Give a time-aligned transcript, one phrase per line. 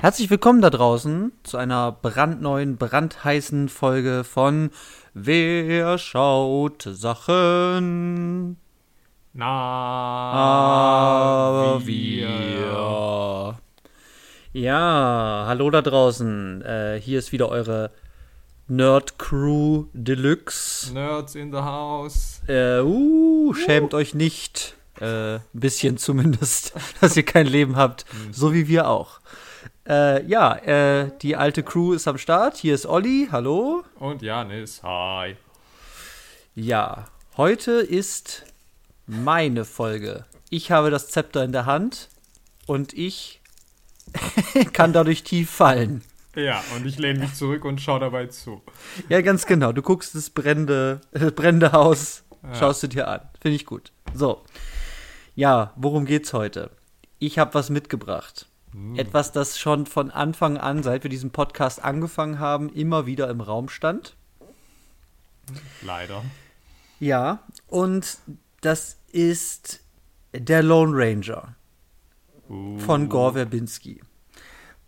[0.00, 4.70] Herzlich willkommen da draußen zu einer brandneuen, brandheißen Folge von
[5.12, 8.56] Wer schaut Sachen?
[9.32, 9.44] Na,
[11.84, 13.58] wir.
[14.52, 16.62] Ja, hallo da draußen.
[16.62, 17.90] Äh, hier ist wieder eure
[18.68, 20.94] Nerd Crew Deluxe.
[20.94, 22.40] Nerds in the house.
[22.46, 24.76] Äh, uh, schämt euch nicht.
[25.00, 29.18] Äh, ein bisschen zumindest, dass ihr kein Leben habt, so wie wir auch.
[29.88, 32.58] Äh, ja, äh, die alte Crew ist am Start.
[32.58, 33.84] Hier ist Olli, hallo.
[33.98, 35.36] Und Janis, hi.
[36.54, 37.06] Ja,
[37.38, 38.44] heute ist
[39.06, 40.26] meine Folge.
[40.50, 42.10] Ich habe das Zepter in der Hand
[42.66, 43.40] und ich
[44.74, 46.04] kann dadurch tief fallen.
[46.36, 48.60] Ja, und ich lehne mich zurück und schaue dabei zu.
[49.08, 49.72] Ja, ganz genau.
[49.72, 53.20] Du guckst das brennende, äh, brennende Haus, schaust du dir an.
[53.40, 53.90] Finde ich gut.
[54.12, 54.42] So.
[55.34, 56.70] Ja, worum geht's heute?
[57.18, 58.47] Ich habe was mitgebracht.
[58.96, 63.40] Etwas, das schon von Anfang an, seit wir diesen Podcast angefangen haben, immer wieder im
[63.40, 64.16] Raum stand.
[65.82, 66.24] Leider.
[67.00, 68.18] Ja, und
[68.60, 69.80] das ist
[70.32, 71.54] der Lone Ranger
[72.78, 74.00] von Gore Verbinski.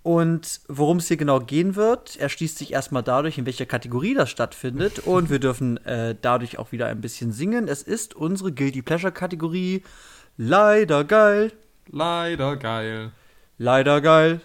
[0.03, 4.31] Und worum es hier genau gehen wird, erschließt sich erstmal dadurch, in welcher Kategorie das
[4.31, 4.99] stattfindet.
[5.07, 7.69] Und wir dürfen äh, dadurch auch wieder ein bisschen singen.
[7.69, 9.83] Es ist unsere Guilty Pleasure Kategorie.
[10.39, 11.53] Leider geil.
[11.91, 13.13] Leider geil.
[13.63, 14.41] Leider geil.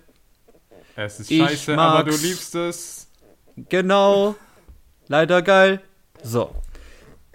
[0.98, 2.22] Es ist Ich scheiße, aber du mag's.
[2.22, 3.08] liebst es.
[3.70, 4.36] Genau.
[5.08, 5.80] Leider geil.
[6.22, 6.54] So.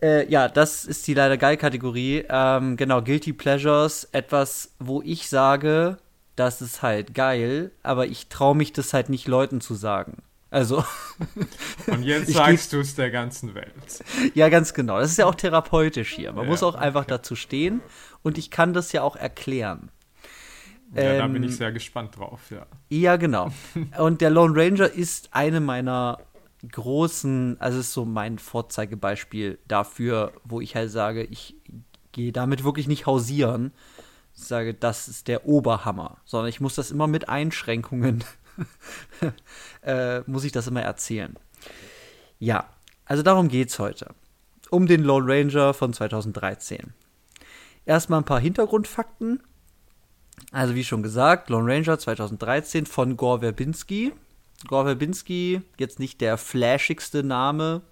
[0.02, 2.26] Äh, ja, das ist die leider geil Kategorie.
[2.28, 4.04] Ähm, genau, Guilty Pleasures.
[4.12, 5.96] Etwas, wo ich sage,
[6.36, 10.18] das ist halt geil, aber ich traue mich das halt nicht Leuten zu sagen.
[10.50, 10.84] Also,
[11.86, 13.72] Und jetzt sagst du es der ganzen Welt.
[14.34, 14.98] ja, ganz genau.
[15.00, 16.32] Das ist ja auch therapeutisch hier.
[16.34, 17.80] Man Ja, muss auch einfach dazu stehen
[18.22, 19.90] und ich kann das ja auch erklären.
[20.94, 22.66] Ja, da Ähm, bin ich sehr gespannt drauf, ja.
[22.88, 23.50] Ja, genau.
[23.98, 26.18] Und der Lone Ranger ist eine meiner
[26.70, 31.56] großen, also ist so mein Vorzeigebeispiel dafür, wo ich halt sage, ich
[32.12, 33.72] gehe damit wirklich nicht hausieren.
[34.34, 38.24] Ich sage, das ist der Oberhammer, sondern ich muss das immer mit Einschränkungen,
[39.82, 41.36] äh, muss ich das immer erzählen.
[42.38, 42.68] Ja,
[43.04, 44.14] also darum geht's heute.
[44.70, 46.92] Um den Lone Ranger von 2013.
[47.86, 49.42] Erstmal ein paar Hintergrundfakten.
[50.52, 54.12] Also wie schon gesagt, Lone Ranger 2013 von Gore Verbinski.
[54.66, 57.82] Gore Verbinski, jetzt nicht der flashigste Name,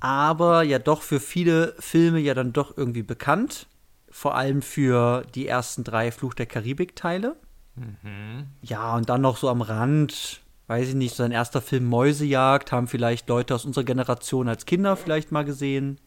[0.00, 3.66] aber ja doch für viele Filme ja dann doch irgendwie bekannt.
[4.10, 7.36] Vor allem für die ersten drei Fluch der Karibik-Teile.
[8.62, 12.88] Ja, und dann noch so am Rand, weiß ich nicht, sein erster Film Mäusejagd haben
[12.88, 15.98] vielleicht Leute aus unserer Generation als Kinder vielleicht mal gesehen.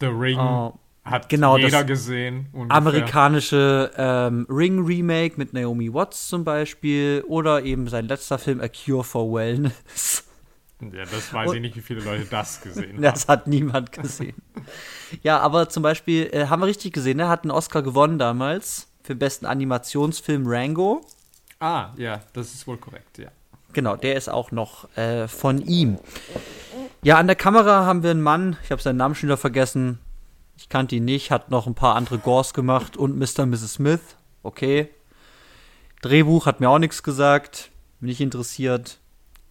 [0.00, 2.46] The Ring Oh, hat genau, jeder das gesehen.
[2.52, 2.76] ungefähr.
[2.76, 9.04] amerikanische ähm, Ring-Remake mit Naomi Watts zum Beispiel oder eben sein letzter Film A Cure
[9.04, 10.24] for Wellness.
[10.80, 13.02] Ja, das weiß ich nicht, wie viele Leute das gesehen haben.
[13.02, 14.34] Das hat niemand gesehen.
[15.22, 18.88] ja, aber zum Beispiel, äh, haben wir richtig gesehen, er hat einen Oscar gewonnen damals
[19.02, 21.00] für den besten Animationsfilm Rango.
[21.60, 23.28] Ah, ja, das ist wohl korrekt, ja.
[23.72, 25.98] Genau, der ist auch noch äh, von ihm.
[27.02, 29.98] Ja, an der Kamera haben wir einen Mann, ich habe seinen Namen schon wieder vergessen.
[30.56, 33.42] Ich kannte ihn nicht, hat noch ein paar andere Gores gemacht und Mr.
[33.42, 33.74] und Mrs.
[33.74, 34.00] Smith.
[34.42, 34.88] Okay.
[36.02, 38.98] Drehbuch hat mir auch nichts gesagt, bin nicht interessiert.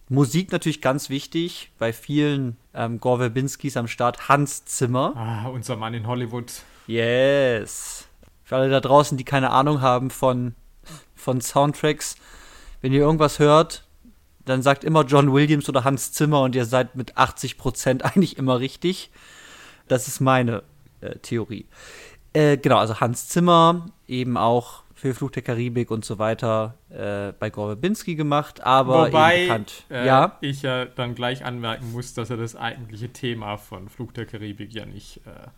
[0.08, 4.28] Musik natürlich ganz wichtig, bei vielen ähm, Gore Verbinskis am Start.
[4.28, 5.12] Hans Zimmer.
[5.16, 6.52] Ah, unser Mann in Hollywood.
[6.86, 8.06] Yes.
[8.44, 10.54] Für alle da draußen, die keine Ahnung haben von,
[11.16, 12.16] von Soundtracks,
[12.80, 13.84] wenn ihr irgendwas hört,
[14.44, 18.60] dann sagt immer John Williams oder Hans Zimmer und ihr seid mit 80% eigentlich immer
[18.60, 19.10] richtig.
[19.88, 20.62] Das ist meine
[21.22, 21.66] Theorie.
[22.32, 27.32] Äh, genau, also Hans Zimmer, eben auch für Fluch der Karibik und so weiter äh,
[27.38, 29.84] bei Gore Verbinski gemacht, aber Wobei eben bekannt.
[29.90, 34.14] äh, ja, ich ja dann gleich anmerken muss, dass er das eigentliche Thema von Flug
[34.14, 35.48] der Karibik ja nicht, äh,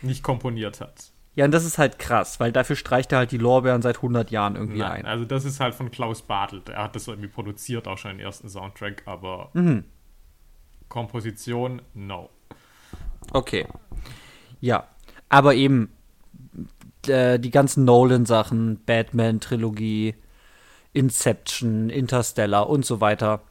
[0.00, 1.12] nicht komponiert hat.
[1.34, 4.30] ja, und das ist halt krass, weil dafür streicht er halt die Lorbeeren seit 100
[4.30, 5.06] Jahren irgendwie Nein, ein.
[5.06, 6.68] also das ist halt von Klaus Bartelt.
[6.70, 9.84] Er hat das irgendwie produziert, auch schon den ersten Soundtrack, aber Mhm.
[10.88, 12.30] Komposition, no.
[13.32, 13.66] Okay.
[14.60, 14.88] Ja,
[15.28, 15.90] aber eben
[17.06, 20.14] äh, die ganzen Nolan-Sachen, Batman-Trilogie,
[20.92, 23.42] Inception, Interstellar und so weiter.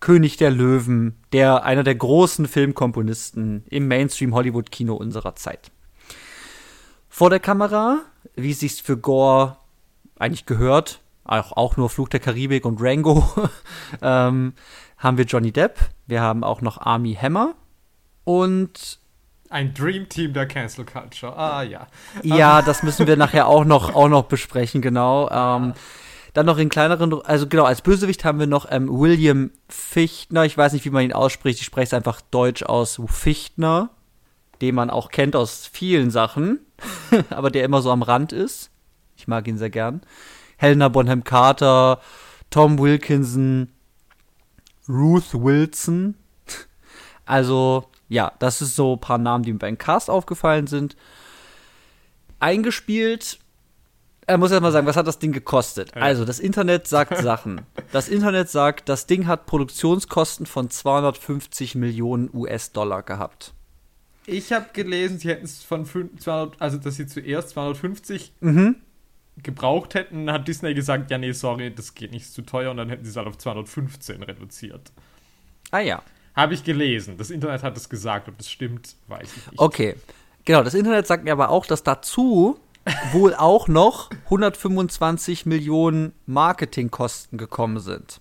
[0.00, 5.70] König der Löwen, der einer der großen Filmkomponisten im Mainstream-Hollywood-Kino unserer Zeit.
[7.08, 8.02] Vor der Kamera,
[8.34, 9.56] wie es sich für Gore
[10.18, 13.24] eigentlich gehört, auch, auch nur Fluch der Karibik und Rango,
[14.02, 14.52] ähm,
[14.98, 17.54] haben wir Johnny Depp, wir haben auch noch Army Hammer
[18.24, 19.00] und
[19.56, 21.34] Ein Dream Team der Cancel Culture.
[21.34, 21.86] Ah ja.
[22.22, 25.30] Ja, das müssen wir nachher auch noch, auch noch besprechen, genau.
[25.30, 25.72] Ähm,
[26.34, 30.44] Dann noch in kleineren, also genau, als Bösewicht haben wir noch ähm, William Fichtner.
[30.44, 31.58] Ich weiß nicht, wie man ihn ausspricht.
[31.58, 33.00] Ich spreche es einfach deutsch aus.
[33.06, 33.88] Fichtner,
[34.60, 36.58] den man auch kennt aus vielen Sachen,
[37.30, 38.68] aber der immer so am Rand ist.
[39.16, 40.02] Ich mag ihn sehr gern.
[40.58, 42.02] Helena Bonham Carter,
[42.50, 43.72] Tom Wilkinson,
[44.86, 46.14] Ruth Wilson.
[47.24, 50.96] Also, ja, das ist so ein paar Namen, die mir beim Cast aufgefallen sind.
[52.38, 53.38] Eingespielt
[54.26, 55.94] er muss erst mal sagen, was hat das Ding gekostet?
[55.94, 56.02] Ja.
[56.02, 57.62] Also, das Internet sagt Sachen.
[57.92, 63.54] Das Internet sagt, das Ding hat Produktionskosten von 250 Millionen US-Dollar gehabt.
[64.26, 68.76] Ich habe gelesen, sie hätten es von 200, also dass sie zuerst 250 mhm.
[69.40, 72.88] gebraucht hätten, hat Disney gesagt, ja, nee, sorry, das geht nicht zu teuer und dann
[72.88, 74.90] hätten sie es halt auf 215 reduziert.
[75.70, 76.02] Ah ja.
[76.36, 77.16] Habe ich gelesen.
[77.16, 79.58] Das Internet hat es gesagt, ob das stimmt, weiß ich nicht.
[79.58, 79.94] Okay.
[80.44, 82.60] Genau, das Internet sagt mir aber auch, dass dazu
[83.12, 88.20] wohl auch noch 125 Millionen Marketingkosten gekommen sind.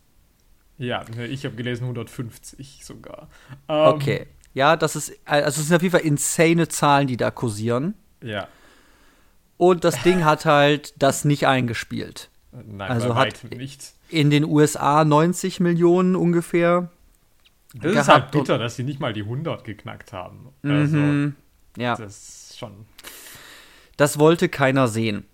[0.78, 3.30] Ja, ich habe gelesen 150 sogar.
[3.68, 4.28] Ähm, okay.
[4.54, 7.94] Ja, das ist, also es sind auf jeden Fall insane Zahlen, die da kursieren.
[8.24, 8.48] Ja.
[9.58, 12.30] Und das Ding hat halt das nicht eingespielt.
[12.52, 13.94] Nein, also hat nicht.
[14.10, 16.90] in den USA 90 Millionen ungefähr.
[17.82, 20.50] Das ist halt bitter, dass sie nicht mal die 100 geknackt haben.
[20.64, 21.36] Also, mhm.
[21.78, 21.96] ja.
[21.96, 22.86] Das ist schon.
[23.98, 25.26] Das wollte keiner sehen.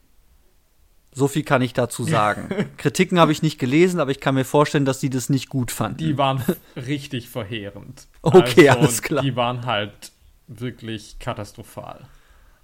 [1.13, 2.49] So viel kann ich dazu sagen.
[2.77, 5.69] Kritiken habe ich nicht gelesen, aber ich kann mir vorstellen, dass die das nicht gut
[5.69, 5.97] fanden.
[5.97, 6.41] Die waren
[6.75, 8.07] richtig verheerend.
[8.21, 9.21] Okay, also, alles klar.
[9.21, 10.11] Die waren halt
[10.47, 12.07] wirklich katastrophal.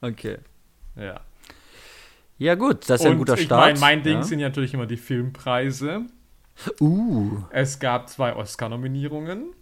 [0.02, 0.38] Okay.
[0.96, 1.22] Ja.
[2.38, 3.76] Ja, gut, das ist ja ein guter Start.
[3.76, 4.24] Ich mein, mein Ding ja.
[4.24, 6.06] sind ja natürlich immer die Filmpreise.
[6.80, 7.44] Uh.
[7.50, 9.54] Es gab zwei Oscar-Nominierungen.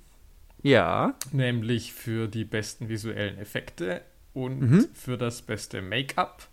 [0.66, 1.14] Ja.
[1.32, 4.02] Nämlich für die besten visuellen Effekte
[4.34, 4.88] und mhm.
[4.94, 6.48] für das beste Make-up.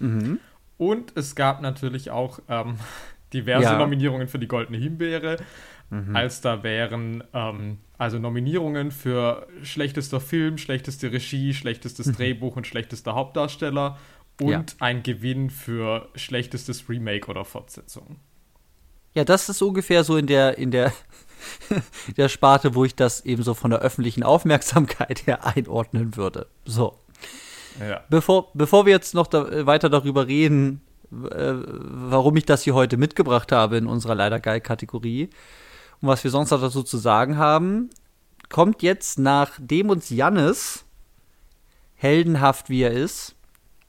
[0.00, 0.40] Mhm.
[0.78, 2.74] Und es gab natürlich auch ähm,
[3.32, 3.78] diverse ja.
[3.78, 5.36] Nominierungen für die Goldene Himbeere.
[5.90, 6.16] Mhm.
[6.16, 12.16] Als da wären ähm, also Nominierungen für schlechtester Film, schlechteste Regie, schlechtestes mhm.
[12.16, 13.96] Drehbuch und schlechtester Hauptdarsteller
[14.40, 14.64] und ja.
[14.80, 18.16] ein Gewinn für schlechtestes Remake oder Fortsetzung.
[19.14, 20.92] Ja, das ist ungefähr so in der, in der,
[22.16, 26.46] der Sparte, wo ich das eben so von der öffentlichen Aufmerksamkeit her einordnen würde.
[26.64, 26.98] So.
[27.80, 28.00] Ja.
[28.10, 32.74] Bevor, bevor wir jetzt noch da, äh, weiter darüber reden, äh, warum ich das hier
[32.74, 35.30] heute mitgebracht habe in unserer leider geil Kategorie
[36.00, 37.90] und was wir sonst noch dazu zu sagen haben,
[38.48, 40.84] kommt jetzt nachdem uns Jannis
[41.94, 43.36] heldenhaft wie er ist,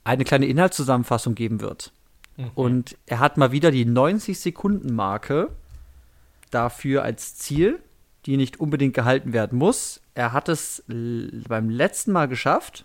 [0.04, 1.92] eine kleine Inhaltszusammenfassung geben wird.
[2.36, 2.50] Mhm.
[2.54, 5.50] Und er hat mal wieder die 90 Sekunden Marke
[6.54, 7.80] dafür als Ziel,
[8.26, 10.00] die nicht unbedingt gehalten werden muss.
[10.14, 12.84] Er hat es beim letzten Mal geschafft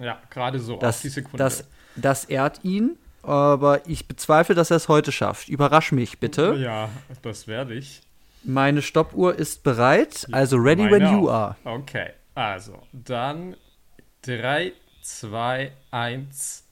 [0.00, 1.38] ja, gerade so, das, die Sekunde.
[1.38, 5.48] Das, das ehrt ihn, aber ich bezweifle, dass er es heute schafft.
[5.48, 6.54] Überrasch mich bitte.
[6.54, 6.88] Ja,
[7.22, 8.02] das werde ich.
[8.42, 11.56] Meine Stoppuhr ist bereit, also ready Meine when you are.
[11.64, 13.56] Okay, also dann
[14.22, 14.72] 3,
[15.02, 16.63] 2, 1.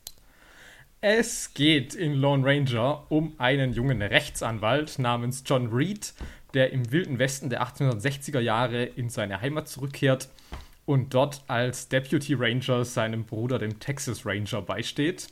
[1.04, 6.14] Es geht in Lone Ranger um einen jungen Rechtsanwalt namens John Reed,
[6.54, 10.28] der im wilden Westen der 1860er Jahre in seine Heimat zurückkehrt
[10.87, 15.26] und dort als Deputy Ranger seinem Bruder, dem Texas Ranger, beisteht.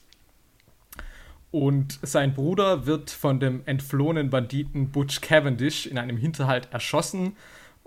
[1.53, 7.37] Und sein Bruder wird von dem entflohenen Banditen Butch Cavendish in einem Hinterhalt erschossen.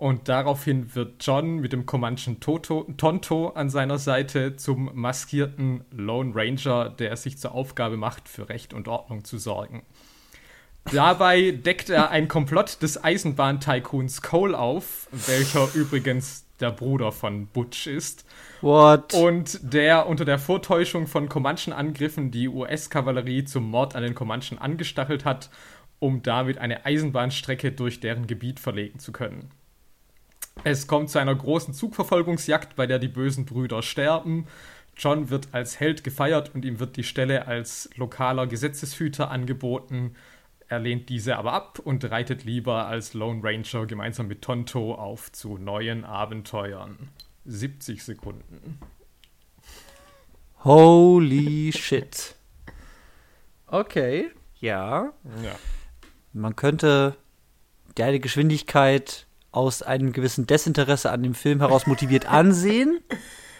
[0.03, 6.33] Und daraufhin wird John mit dem Comanchen Toto, Tonto an seiner Seite zum maskierten Lone
[6.35, 9.83] Ranger, der sich zur Aufgabe macht, für Recht und Ordnung zu sorgen.
[10.91, 17.87] Dabei deckt er ein Komplott des Eisenbahntycoons Cole auf, welcher übrigens der Bruder von Butch
[17.87, 18.25] ist.
[18.59, 19.13] What?
[19.13, 25.23] Und der unter der Vortäuschung von Comanchen-Angriffen die US-Kavallerie zum Mord an den Comanchen angestachelt
[25.23, 25.49] hat,
[25.99, 29.49] um damit eine Eisenbahnstrecke durch deren Gebiet verlegen zu können.
[30.63, 34.47] Es kommt zu einer großen Zugverfolgungsjagd, bei der die bösen Brüder sterben.
[34.95, 40.15] John wird als Held gefeiert und ihm wird die Stelle als lokaler Gesetzeshüter angeboten.
[40.67, 45.31] Er lehnt diese aber ab und reitet lieber als Lone Ranger gemeinsam mit Tonto auf
[45.31, 47.09] zu neuen Abenteuern.
[47.45, 48.79] 70 Sekunden.
[50.63, 52.35] Holy shit.
[53.67, 55.11] Okay, ja.
[55.43, 55.55] Ja.
[56.31, 57.17] Man könnte
[57.95, 62.99] deine Geschwindigkeit aus einem gewissen Desinteresse an dem Film heraus motiviert ansehen.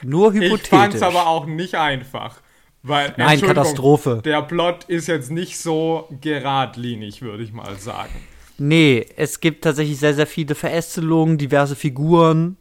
[0.02, 0.64] Nur hypothetisch.
[0.64, 2.42] Ich fand's aber auch nicht einfach.
[2.82, 4.22] Weil, Nein, Katastrophe.
[4.26, 8.12] Der Plot ist jetzt nicht so geradlinig, würde ich mal sagen.
[8.58, 12.58] Nee, es gibt tatsächlich sehr, sehr viele Verästelungen, diverse Figuren.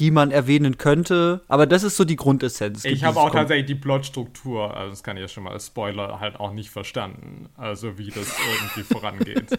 [0.00, 2.84] die man erwähnen könnte, aber das ist so die Grundessenz.
[2.84, 6.18] Ich habe auch tatsächlich die Plotstruktur, also das kann ich ja schon mal als Spoiler
[6.18, 9.58] halt auch nicht verstanden, also wie das irgendwie vorangeht.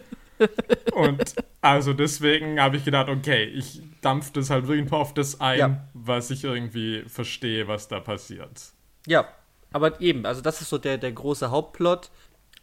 [0.92, 5.58] Und also deswegen habe ich gedacht, okay, ich dampfe das halt wirklich auf das ein,
[5.58, 5.88] ja.
[5.94, 8.72] was ich irgendwie verstehe, was da passiert.
[9.06, 9.26] Ja,
[9.72, 12.10] aber eben, also das ist so der, der große Hauptplot.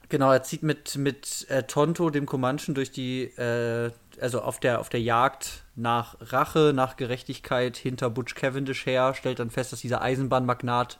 [0.10, 4.80] Genau, er zieht mit, mit äh, Tonto, dem Comanchen, durch die, äh, also auf der,
[4.80, 9.82] auf der Jagd nach Rache, nach Gerechtigkeit hinter Butch Cavendish her, stellt dann fest, dass
[9.82, 11.00] dieser Eisenbahnmagnat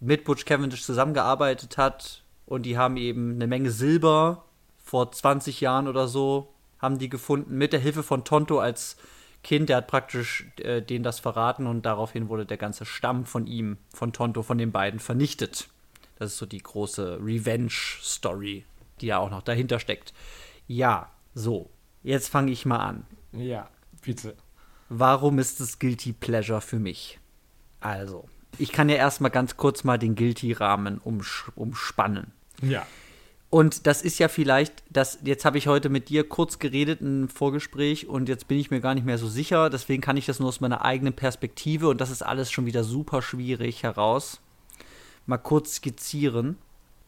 [0.00, 4.44] mit Butch Cavendish zusammengearbeitet hat und die haben eben eine Menge Silber
[4.88, 8.96] vor 20 Jahren oder so, haben die gefunden, mit der Hilfe von Tonto als
[9.44, 13.46] Kind, der hat praktisch äh, denen das verraten und daraufhin wurde der ganze Stamm von
[13.46, 15.68] ihm, von Tonto, von den beiden vernichtet.
[16.18, 18.64] Das ist so die große Revenge-Story,
[19.02, 20.14] die ja auch noch dahinter steckt.
[20.66, 21.68] Ja, so,
[22.02, 23.06] jetzt fange ich mal an.
[23.32, 23.68] Ja,
[24.00, 24.36] bitte.
[24.88, 27.20] Warum ist es Guilty Pleasure für mich?
[27.80, 28.26] Also,
[28.56, 32.32] ich kann ja erstmal ganz kurz mal den Guilty-Rahmen umspannen.
[32.62, 32.86] Ja.
[33.50, 37.30] Und das ist ja vielleicht, das, jetzt habe ich heute mit dir kurz geredet im
[37.30, 39.70] Vorgespräch und jetzt bin ich mir gar nicht mehr so sicher.
[39.70, 42.84] Deswegen kann ich das nur aus meiner eigenen Perspektive und das ist alles schon wieder
[42.84, 44.40] super schwierig heraus.
[45.24, 46.58] Mal kurz skizzieren.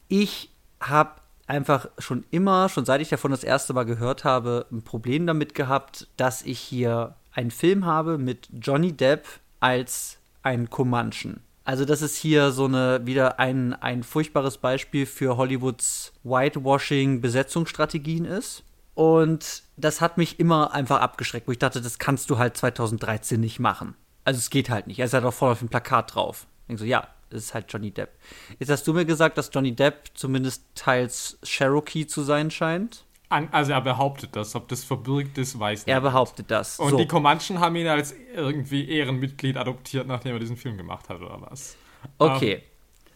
[0.08, 4.82] Ich habe einfach schon immer, schon seit ich davon das erste Mal gehört habe, ein
[4.82, 9.26] Problem damit gehabt, dass ich hier einen Film habe mit Johnny Depp
[9.58, 11.42] als ein Comanchen.
[11.70, 18.64] Also, das ist hier so eine, wieder ein, ein furchtbares Beispiel für Hollywoods Whitewashing-Besetzungsstrategien ist.
[18.94, 23.40] Und das hat mich immer einfach abgeschreckt, wo ich dachte, das kannst du halt 2013
[23.40, 23.94] nicht machen.
[24.24, 24.98] Also, es geht halt nicht.
[24.98, 26.48] Er ist halt auch voll auf dem Plakat drauf.
[26.62, 28.18] Ich denke so, ja, das ist halt Johnny Depp.
[28.58, 33.04] Jetzt hast du mir gesagt, dass Johnny Depp zumindest teils Cherokee zu sein scheint.
[33.30, 35.94] An, also er behauptet das, ob das verbürgt ist, weiß nicht.
[35.94, 36.80] Er behauptet das.
[36.80, 36.96] Und so.
[36.96, 41.40] die Comanchen haben ihn als irgendwie Ehrenmitglied adoptiert, nachdem er diesen Film gemacht hat, oder
[41.48, 41.76] was?
[42.18, 42.54] Okay.
[42.54, 42.62] Ähm.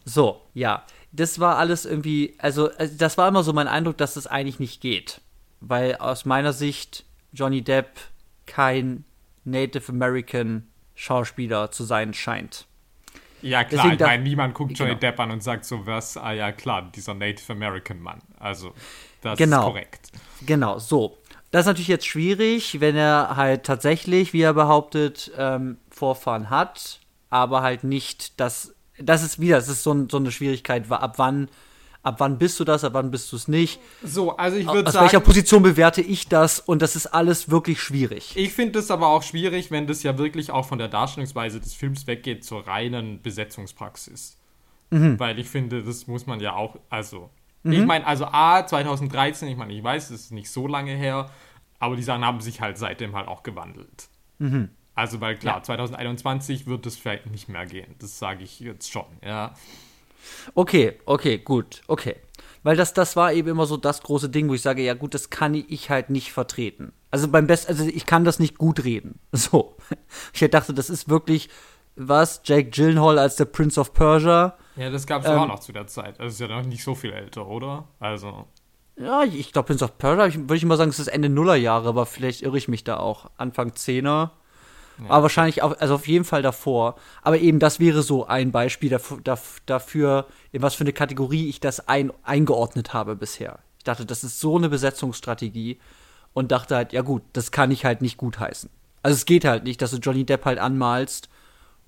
[0.05, 0.85] so, ja.
[1.11, 4.59] Das war alles irgendwie, also, also das war immer so mein Eindruck, dass das eigentlich
[4.59, 5.19] nicht geht.
[5.59, 7.03] Weil aus meiner Sicht
[7.33, 7.89] Johnny Depp
[8.45, 9.03] kein
[9.43, 12.67] Native American Schauspieler zu sein scheint.
[13.41, 14.99] Ja, klar, Deswegen ich meine, niemand guckt Johnny genau.
[15.01, 18.21] Depp an und sagt so was, ah ja, klar, dieser Native American Mann.
[18.39, 18.73] Also.
[19.25, 19.61] Das genau.
[19.61, 20.04] ist korrekt.
[20.45, 21.17] Genau, so.
[21.51, 26.99] Das ist natürlich jetzt schwierig, wenn er halt tatsächlich, wie er behauptet, ähm, Vorfahren hat,
[27.29, 28.73] aber halt nicht das.
[28.97, 31.49] Das ist wieder, das ist so, so eine Schwierigkeit, ab wann
[32.05, 33.79] ab wann bist du das, ab wann bist du es nicht.
[34.03, 35.05] So, also ich würde sagen.
[35.05, 36.59] Aus welcher Position bewerte ich das?
[36.59, 38.33] Und das ist alles wirklich schwierig.
[38.35, 41.73] Ich finde es aber auch schwierig, wenn das ja wirklich auch von der Darstellungsweise des
[41.73, 44.37] Films weggeht zur reinen Besetzungspraxis.
[44.91, 45.19] Mhm.
[45.19, 47.31] Weil ich finde, das muss man ja auch, also
[47.65, 47.73] Mhm.
[47.73, 51.31] Ich meine, also A, 2013, ich meine, ich weiß, es ist nicht so lange her,
[51.79, 54.07] aber die Sachen haben sich halt seitdem halt auch gewandelt.
[54.37, 54.69] Mhm.
[54.93, 55.63] Also, weil klar, ja.
[55.63, 57.95] 2021 wird es vielleicht nicht mehr gehen.
[57.99, 59.55] Das sage ich jetzt schon, ja.
[60.53, 62.15] Okay, okay, gut, okay.
[62.61, 65.15] Weil das, das war eben immer so das große Ding, wo ich sage, ja gut,
[65.15, 66.93] das kann ich halt nicht vertreten.
[67.09, 69.19] Also beim besten, also ich kann das nicht gut reden.
[69.31, 69.75] So.
[70.33, 71.49] Ich dachte, das ist wirklich,
[71.95, 75.59] was, Jake Gyllenhaal als der Prince of Persia ja, das gab es ähm, auch noch
[75.59, 76.19] zu der Zeit.
[76.19, 77.87] Das ist ja noch nicht so viel älter, oder?
[77.99, 78.45] Also.
[78.97, 81.89] Ja, ich, ich glaube, Prince of Persia, würde ich mal sagen, es ist Ende Nullerjahre,
[81.89, 83.29] aber vielleicht irre ich mich da auch.
[83.37, 84.31] Anfang Zehner.
[84.97, 85.09] Ja.
[85.09, 86.95] Aber wahrscheinlich auch, also auf jeden Fall davor.
[87.21, 89.19] Aber eben, das wäre so ein Beispiel dafür,
[89.65, 93.59] dafür in was für eine Kategorie ich das ein, eingeordnet habe bisher.
[93.77, 95.79] Ich dachte, das ist so eine Besetzungsstrategie
[96.33, 98.69] und dachte halt, ja gut, das kann ich halt nicht gutheißen.
[99.03, 101.29] Also es geht halt nicht, dass du Johnny Depp halt anmalst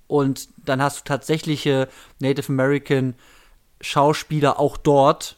[0.08, 1.88] und dann hast du tatsächliche
[2.18, 3.14] Native American
[3.80, 5.36] Schauspieler auch dort,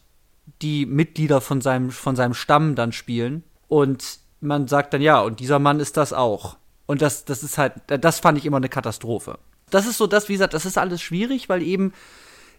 [0.62, 3.44] die Mitglieder von seinem, von seinem Stamm dann spielen.
[3.68, 6.56] Und man sagt dann, ja, und dieser Mann ist das auch.
[6.86, 9.38] Und das, das ist halt, das fand ich immer eine Katastrophe.
[9.70, 11.92] Das ist so das, wie gesagt, das ist alles schwierig, weil eben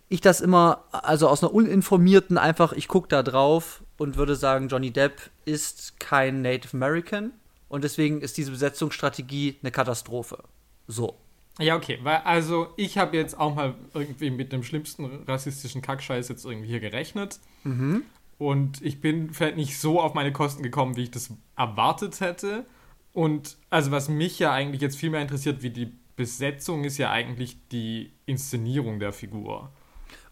[0.07, 4.67] ich das immer, also aus einer uninformierten, einfach, ich gucke da drauf und würde sagen,
[4.67, 7.31] Johnny Depp ist kein Native American.
[7.69, 10.43] Und deswegen ist diese Besetzungsstrategie eine Katastrophe.
[10.87, 11.15] So.
[11.59, 16.29] Ja, okay, weil also ich habe jetzt auch mal irgendwie mit dem schlimmsten rassistischen Kackscheiß
[16.29, 17.39] jetzt irgendwie hier gerechnet.
[17.63, 18.03] Mhm.
[18.37, 22.65] Und ich bin vielleicht nicht so auf meine Kosten gekommen, wie ich das erwartet hätte.
[23.13, 27.11] Und also was mich ja eigentlich jetzt viel mehr interessiert, wie die Besetzung, ist ja
[27.11, 29.71] eigentlich die Inszenierung der Figur.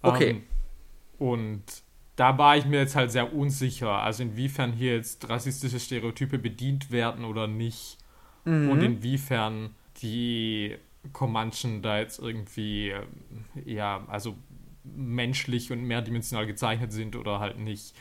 [0.02, 0.30] Okay.
[0.30, 0.44] Ähm,
[1.18, 1.64] und
[2.16, 6.92] da war ich mir jetzt halt sehr unsicher, also inwiefern hier jetzt rassistische Stereotype bedient
[6.92, 7.98] werden oder nicht.
[8.46, 8.70] Mhm.
[8.70, 10.78] Und inwiefern die
[11.14, 14.36] Comanchen da jetzt irgendwie, ähm, ja, also
[14.84, 17.94] menschlich und mehrdimensional gezeichnet sind oder halt nicht.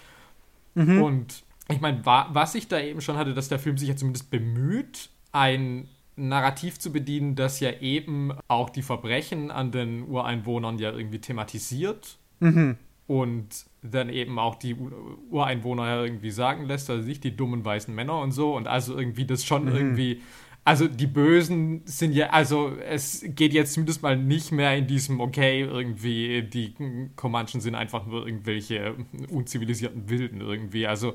[0.75, 1.03] Mhm.
[1.03, 4.31] Und ich meine, was ich da eben schon hatte, dass der Film sich ja zumindest
[4.31, 10.93] bemüht, ein Narrativ zu bedienen, das ja eben auch die Verbrechen an den Ureinwohnern ja
[10.93, 12.19] irgendwie thematisiert.
[12.41, 12.77] Mhm.
[13.07, 17.95] Und dann eben auch die Ureinwohner ja irgendwie sagen lässt, also sich die dummen weißen
[17.95, 18.55] Männer und so.
[18.55, 19.75] Und also irgendwie das schon mhm.
[19.75, 20.23] irgendwie
[20.69, 25.19] also die Bösen sind ja, also es geht jetzt zumindest mal nicht mehr in diesem,
[25.19, 26.75] okay, irgendwie die
[27.17, 28.95] Comanchen sind einfach nur irgendwelche
[29.31, 30.87] unzivilisierten Wilden irgendwie.
[30.87, 31.15] Also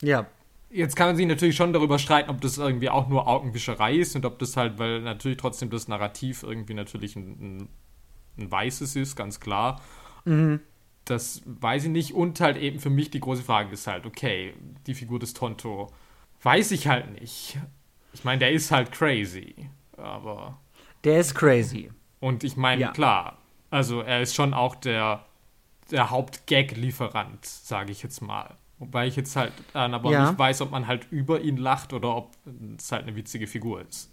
[0.00, 0.28] ja.
[0.70, 4.14] Jetzt kann man sich natürlich schon darüber streiten, ob das irgendwie auch nur Augenwischerei ist
[4.14, 7.68] und ob das halt, weil natürlich trotzdem das Narrativ irgendwie natürlich ein, ein,
[8.38, 9.80] ein weißes ist, ganz klar.
[10.24, 10.60] Mhm.
[11.04, 12.14] Das weiß ich nicht.
[12.14, 14.54] Und halt eben für mich die große Frage ist halt, okay,
[14.86, 15.92] die Figur des Tonto
[16.44, 17.58] weiß ich halt nicht.
[18.12, 20.58] Ich meine, der ist halt crazy, aber.
[21.04, 21.90] Der ist crazy.
[22.20, 22.90] Und ich meine, ja.
[22.92, 23.38] klar,
[23.70, 25.24] also er ist schon auch der,
[25.90, 28.56] der Hauptgag-Lieferant, sage ich jetzt mal.
[28.78, 30.26] Wobei ich jetzt halt dann aber ja.
[30.26, 32.32] nicht weiß, ob man halt über ihn lacht oder ob
[32.76, 34.10] es halt eine witzige Figur ist.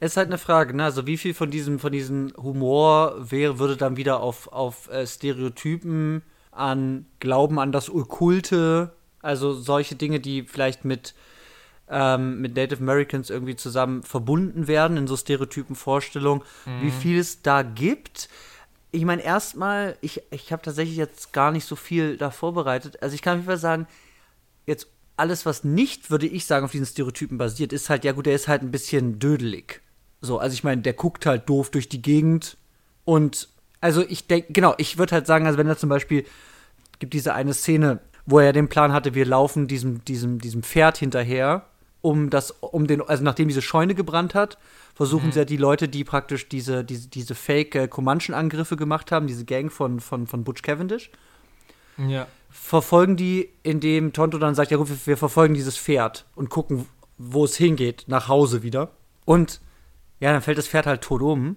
[0.00, 0.84] Es ist halt eine Frage, ne?
[0.84, 5.06] Also wie viel von diesem, von diesem Humor wäre, würde dann wieder auf, auf äh,
[5.06, 11.14] Stereotypen an Glauben an das Okkulte, also solche Dinge, die vielleicht mit
[11.88, 16.82] ähm, mit Native Americans irgendwie zusammen verbunden werden in so stereotypen Vorstellungen, mhm.
[16.82, 18.28] wie viel es da gibt.
[18.90, 23.02] Ich meine, erstmal, ich, ich habe tatsächlich jetzt gar nicht so viel da vorbereitet.
[23.02, 23.86] Also ich kann auf jeden Fall sagen,
[24.66, 24.86] jetzt
[25.16, 28.34] alles, was nicht, würde ich sagen, auf diesen Stereotypen basiert, ist halt, ja gut, der
[28.34, 29.80] ist halt ein bisschen dödelig.
[30.20, 32.56] So, also ich meine, der guckt halt doof durch die Gegend
[33.04, 33.48] und
[33.80, 36.24] also ich denke, genau, ich würde halt sagen, also wenn er zum Beispiel
[37.00, 40.96] gibt diese eine Szene, wo er den Plan hatte, wir laufen diesem, diesem, diesem Pferd
[40.98, 41.66] hinterher
[42.02, 44.58] um das, um den, also nachdem diese Scheune gebrannt hat,
[44.94, 45.32] versuchen mhm.
[45.32, 49.44] sie ja die Leute, die praktisch diese, diese, diese fake äh, Comanchen-Angriffe gemacht haben, diese
[49.44, 51.10] Gang von, von, von Butch Cavendish,
[51.96, 52.26] ja.
[52.50, 56.86] verfolgen die, indem Tonto dann sagt, ja gut, wir, wir verfolgen dieses Pferd und gucken,
[57.18, 58.90] wo es hingeht, nach Hause wieder.
[59.24, 59.60] Und
[60.18, 61.56] ja, dann fällt das Pferd halt tot um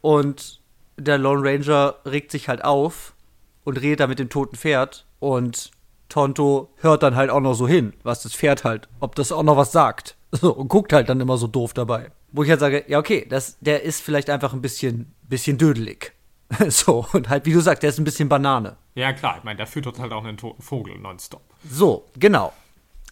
[0.00, 0.60] und
[0.96, 3.14] der Lone Ranger regt sich halt auf
[3.62, 5.70] und redet da mit dem toten Pferd und
[6.08, 9.42] Tonto hört dann halt auch noch so hin, was das Pferd halt, ob das auch
[9.42, 10.16] noch was sagt.
[10.30, 12.10] So, und guckt halt dann immer so doof dabei.
[12.32, 16.12] Wo ich halt sage, ja, okay, das, der ist vielleicht einfach ein bisschen, bisschen dödelig.
[16.68, 18.76] so, und halt, wie du sagst, der ist ein bisschen Banane.
[18.94, 21.40] Ja, klar, ich meine, der füttert halt auch einen toten Vogel nonstop.
[21.70, 22.52] So, genau.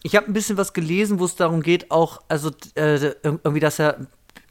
[0.03, 3.79] Ich habe ein bisschen was gelesen, wo es darum geht, auch, also äh, irgendwie, dass
[3.79, 4.05] er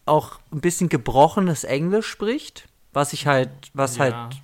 [0.06, 4.04] auch ein bisschen gebrochenes Englisch spricht, was ich halt, was ja.
[4.04, 4.40] halt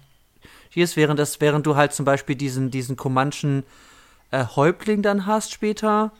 [0.70, 3.64] hier ist, während das, während du halt zum Beispiel diesen, diesen Comanchen
[4.32, 6.12] äh, Häuptling dann hast später,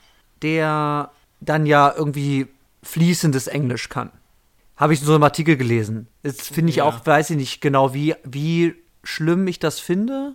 [0.43, 2.47] der dann ja irgendwie
[2.85, 4.11] fließendes Englisch kann.
[4.77, 6.09] Habe ich in so einem Artikel gelesen.
[6.23, 6.85] Jetzt finde ich ja.
[6.85, 10.35] auch, weiß ich nicht genau, wie, wie schlimm ich das finde.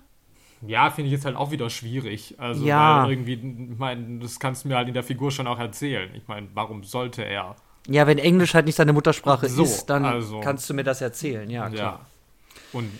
[0.65, 2.35] Ja, finde ich jetzt halt auch wieder schwierig.
[2.37, 3.03] Also, ja.
[3.03, 6.09] weil irgendwie, ich meine, das kannst du mir halt in der Figur schon auch erzählen.
[6.15, 7.55] Ich meine, warum sollte er?
[7.87, 11.01] Ja, wenn Englisch halt nicht seine Muttersprache so, ist, dann also, kannst du mir das
[11.01, 11.99] erzählen, ja, klar.
[12.01, 12.79] Ja.
[12.79, 12.91] Und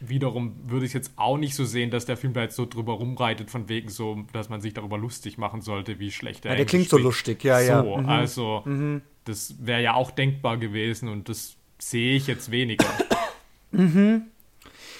[0.00, 2.94] wiederum würde ich jetzt auch nicht so sehen, dass der Film da jetzt so drüber
[2.94, 6.54] rumreitet, von wegen so, dass man sich darüber lustig machen sollte, wie schlecht er ist.
[6.54, 7.02] Ja, der klingt spielt.
[7.02, 7.82] so lustig, ja, ja.
[7.82, 8.08] So, mhm.
[8.08, 9.02] also, mhm.
[9.24, 12.86] das wäre ja auch denkbar gewesen und das sehe ich jetzt weniger.
[13.72, 14.22] mhm.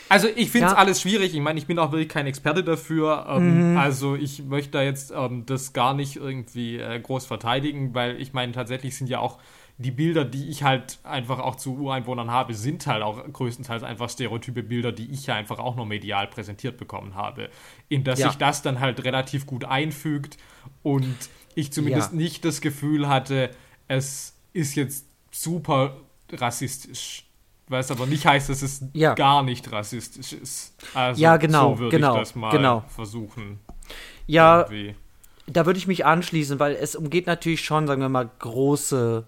[0.09, 0.79] Also ich finde es ja.
[0.79, 1.35] alles schwierig.
[1.35, 3.27] Ich meine, ich bin auch wirklich kein Experte dafür.
[3.29, 3.77] Ähm, mhm.
[3.77, 8.33] Also ich möchte da jetzt ähm, das gar nicht irgendwie äh, groß verteidigen, weil ich
[8.33, 9.39] meine, tatsächlich sind ja auch
[9.81, 14.11] die Bilder, die ich halt einfach auch zu Ureinwohnern habe, sind halt auch größtenteils einfach
[14.11, 17.49] stereotype Bilder, die ich ja einfach auch nur medial präsentiert bekommen habe.
[17.89, 18.29] In dass ja.
[18.29, 20.37] sich das dann halt relativ gut einfügt
[20.83, 21.17] und
[21.55, 22.19] ich zumindest ja.
[22.19, 23.51] nicht das Gefühl hatte,
[23.87, 25.97] es ist jetzt super
[26.33, 27.25] rassistisch.
[27.69, 29.15] Was aber nicht heißt, dass es ja.
[29.15, 30.75] gar nicht rassistisch ist.
[30.95, 32.83] Also ja, genau, so würde genau, ich das mal genau.
[32.89, 33.61] versuchen.
[34.27, 34.97] Ja, irgendwie.
[35.47, 39.27] da würde ich mich anschließen, weil es umgeht natürlich schon, sagen wir mal, große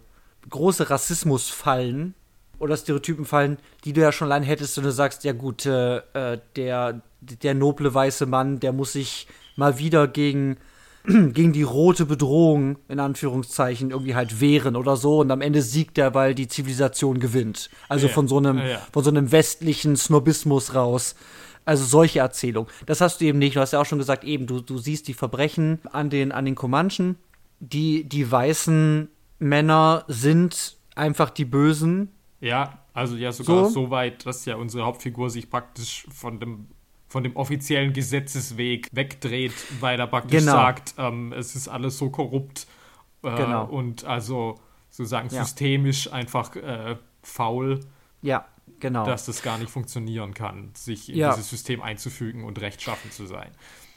[0.49, 2.15] große Rassismusfallen
[2.59, 6.39] oder Stereotypenfallen, die du ja schon allein hättest, wenn du sagst, ja gut, äh, äh,
[6.57, 9.27] der, der noble weiße Mann, der muss sich
[9.57, 10.59] mal wieder gegen,
[11.05, 15.97] gegen die rote Bedrohung, in Anführungszeichen, irgendwie halt wehren oder so und am Ende siegt
[15.99, 17.71] er, weil die Zivilisation gewinnt.
[17.89, 18.81] Also ja, von so einem, ja.
[18.93, 21.17] von so einem westlichen Snobismus raus.
[21.65, 22.71] Also solche Erzählungen.
[22.87, 23.55] Das hast du eben nicht.
[23.55, 26.47] Du hast ja auch schon gesagt, eben, du, du siehst die Verbrechen an den, an
[26.47, 27.17] den Comanchen.
[27.61, 29.09] Die, die Weißen
[29.41, 32.13] Männer sind einfach die Bösen.
[32.41, 36.69] Ja, also ja sogar so, so weit, dass ja unsere Hauptfigur sich praktisch von dem
[37.09, 40.53] von dem offiziellen Gesetzesweg wegdreht, weil er praktisch genau.
[40.53, 42.69] sagt, ähm, es ist alles so korrupt
[43.25, 43.65] äh, genau.
[43.67, 45.45] und also sozusagen ja.
[45.45, 47.81] systemisch einfach äh, faul.
[48.23, 48.47] Ja,
[48.79, 49.05] genau.
[49.05, 51.31] Dass das gar nicht funktionieren kann, sich in ja.
[51.31, 53.51] dieses System einzufügen und rechtschaffen zu sein.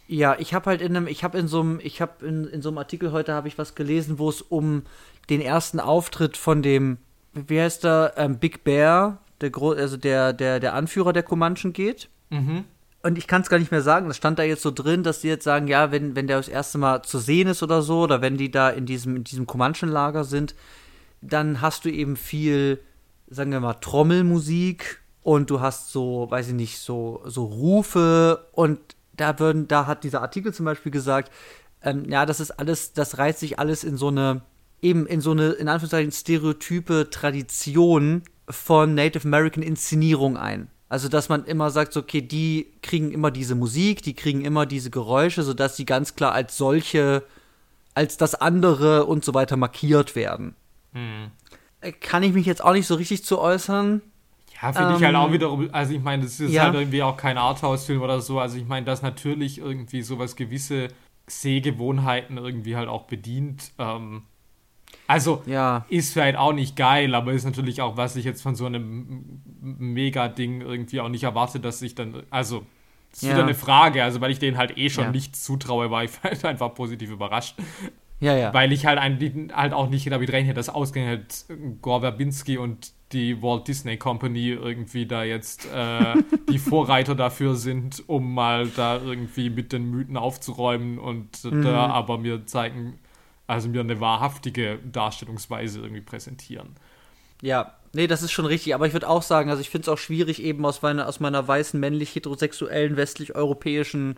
[0.07, 2.61] Ja, ich habe halt in einem, ich habe in so einem, ich habe in, in
[2.61, 4.83] so einem Artikel heute habe ich was gelesen, wo es um
[5.29, 6.97] den ersten Auftritt von dem,
[7.33, 11.73] wie heißt der, ähm, Big Bear, der Gro also der, der, der Anführer der Comanchen
[11.73, 12.09] geht.
[12.29, 12.65] Mhm.
[13.01, 15.21] Und ich kann es gar nicht mehr sagen, das stand da jetzt so drin, dass
[15.21, 18.01] die jetzt sagen, ja, wenn, wenn der das erste Mal zu sehen ist oder so,
[18.01, 20.55] oder wenn die da in diesem, in diesem Comanchen-Lager sind,
[21.21, 22.79] dann hast du eben viel,
[23.29, 28.79] sagen wir mal, Trommelmusik und du hast so, weiß ich nicht, so, so Rufe und
[29.15, 31.31] da würden, da hat dieser Artikel zum Beispiel gesagt,
[31.81, 34.41] ähm, ja, das ist alles, das reiht sich alles in so eine,
[34.81, 40.69] eben in so eine, in Anführungszeichen, stereotype Tradition von Native American Inszenierung ein.
[40.89, 44.91] Also, dass man immer sagt, okay, die kriegen immer diese Musik, die kriegen immer diese
[44.91, 47.23] Geräusche, sodass sie ganz klar als solche,
[47.95, 50.55] als das andere und so weiter markiert werden.
[50.93, 51.31] Hm.
[51.81, 54.01] Äh, Kann ich mich jetzt auch nicht so richtig zu äußern.
[54.63, 56.63] Ja, finde ich halt Ähm, auch wiederum, also ich meine, das ist ja.
[56.63, 58.39] halt irgendwie auch kein Arthouse-Film oder so.
[58.39, 60.87] Also ich meine, dass natürlich irgendwie sowas gewisse
[61.27, 63.71] Sehgewohnheiten irgendwie halt auch bedient.
[63.77, 64.23] Ähm,
[65.07, 65.85] also Ja.
[65.89, 69.41] ist vielleicht auch nicht geil, aber ist natürlich auch, was ich jetzt von so einem
[69.61, 72.65] Mega-Ding irgendwie auch nicht erwarte, dass ich dann, also
[73.11, 73.35] das ist Ja.
[73.35, 75.11] wieder eine Frage, also weil ich denen halt eh schon Ja.
[75.11, 77.55] nichts zutraue, war ich halt einfach positiv überrascht.
[78.21, 78.53] Ja, ja.
[78.53, 81.45] Weil ich halt, ein, halt auch nicht damit rechne, dass ausgerechnet
[81.81, 86.15] Gore Verbinski und die Walt Disney Company irgendwie da jetzt äh,
[86.49, 91.61] die Vorreiter dafür sind, um mal da irgendwie mit den Mythen aufzuräumen und Mhm.
[91.63, 92.99] da aber mir zeigen,
[93.47, 96.75] also mir eine wahrhaftige Darstellungsweise irgendwie präsentieren.
[97.41, 98.73] Ja, nee, das ist schon richtig.
[98.73, 101.19] Aber ich würde auch sagen, also ich finde es auch schwierig, eben aus meiner, aus
[101.19, 104.17] meiner weißen, männlich heterosexuellen, westlich-europäischen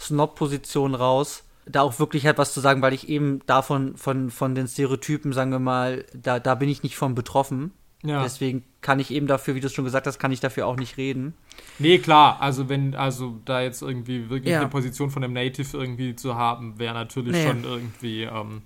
[0.00, 4.54] Snob-Position raus, da auch wirklich halt was zu sagen, weil ich eben davon, von, von
[4.54, 7.72] den Stereotypen, sagen wir mal, da, da bin ich nicht von betroffen.
[8.04, 8.22] Ja.
[8.22, 10.76] Deswegen kann ich eben dafür, wie du es schon gesagt hast, kann ich dafür auch
[10.76, 11.32] nicht reden.
[11.78, 14.60] Nee, klar, also wenn, also da jetzt irgendwie wirklich Ja.
[14.60, 17.46] eine Position von einem Native irgendwie zu haben, wäre natürlich Nee.
[17.46, 18.62] schon irgendwie ähm,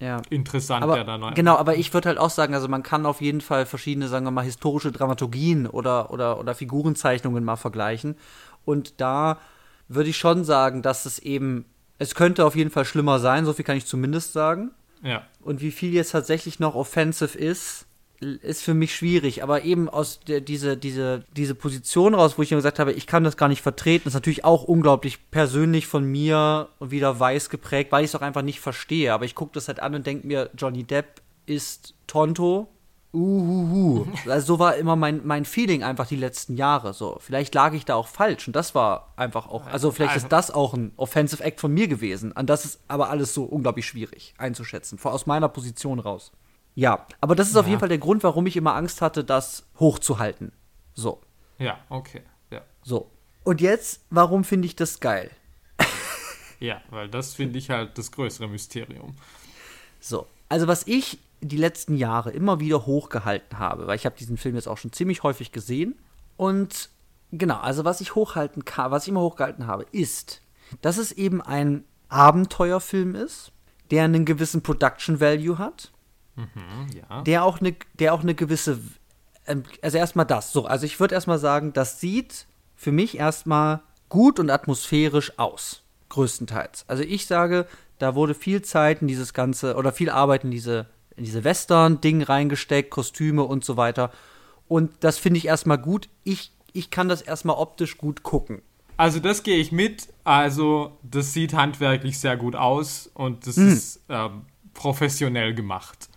[0.00, 0.20] Ja.
[0.28, 3.40] interessant, Aber, der genau, aber ich würde halt auch sagen, also man kann auf jeden
[3.40, 8.16] Fall verschiedene, sagen wir mal, historische Dramaturgien oder, oder, oder Figurenzeichnungen mal vergleichen.
[8.64, 9.38] Und da
[9.86, 11.64] würde ich schon sagen, dass es eben,
[11.98, 14.72] es könnte auf jeden Fall schlimmer sein, so viel kann ich zumindest sagen.
[15.02, 15.22] Ja.
[15.42, 17.86] Und wie viel jetzt tatsächlich noch offensive ist,
[18.42, 19.42] ist für mich schwierig.
[19.42, 23.24] Aber eben aus der, diese, diese, diese Position raus, wo ich gesagt habe, ich kann
[23.24, 28.04] das gar nicht vertreten, ist natürlich auch unglaublich persönlich von mir wieder weiß geprägt, weil
[28.04, 29.12] ich es auch einfach nicht verstehe.
[29.12, 32.68] Aber ich gucke das halt an und denke mir, Johnny Depp ist Tonto.
[33.12, 34.06] Uhuhu.
[34.28, 36.92] Also so war immer mein, mein Feeling einfach die letzten Jahre.
[36.94, 40.32] So, vielleicht lag ich da auch falsch und das war einfach auch, also vielleicht ist
[40.32, 42.36] das auch ein Offensive Act von mir gewesen.
[42.36, 46.32] An das ist aber alles so unglaublich schwierig einzuschätzen, vor- aus meiner Position raus.
[46.74, 47.70] Ja, aber das ist auf Ja.
[47.70, 50.52] jeden Fall der Grund, warum ich immer Angst hatte, das hochzuhalten.
[50.94, 51.20] So,
[51.58, 52.22] Ja, okay.
[52.50, 52.62] Ja.
[52.82, 53.10] so.
[53.44, 55.30] Und jetzt, warum finde ich das geil?
[56.60, 59.14] Ja, weil das finde ich halt das größere Mysterium.
[60.00, 64.38] So, also was ich die letzten Jahre immer wieder hochgehalten habe, weil ich habe diesen
[64.38, 65.94] Film jetzt auch schon ziemlich häufig gesehen
[66.38, 66.88] und
[67.32, 70.40] genau, also was ich hochhalten kann, was ich immer hochgehalten habe, ist,
[70.80, 73.52] dass es eben ein Abenteuerfilm ist,
[73.90, 75.92] der einen gewissen Production Value hat,
[76.36, 76.46] Hm,
[77.08, 77.22] ja.
[77.22, 78.78] der auch eine, der auch eine gewisse,
[79.46, 83.80] ähm, also erstmal das, so, also ich würde erstmal sagen, das sieht für mich erstmal
[84.08, 86.84] gut und atmosphärisch aus, größtenteils.
[86.88, 87.66] Also ich sage,
[87.98, 92.22] da wurde viel Zeit in dieses ganze, oder viel Arbeit in diese, in diese Western-Ding
[92.22, 94.10] reingesteckt, Kostüme und so weiter.
[94.66, 96.08] Und das finde ich erstmal gut.
[96.24, 98.62] Ich, ich kann das erstmal optisch gut gucken.
[98.96, 100.08] Also das gehe ich mit.
[100.24, 103.68] Also das sieht handwerklich sehr gut aus und das Mhm.
[103.68, 104.42] ist ähm,
[104.72, 106.08] professionell gemacht.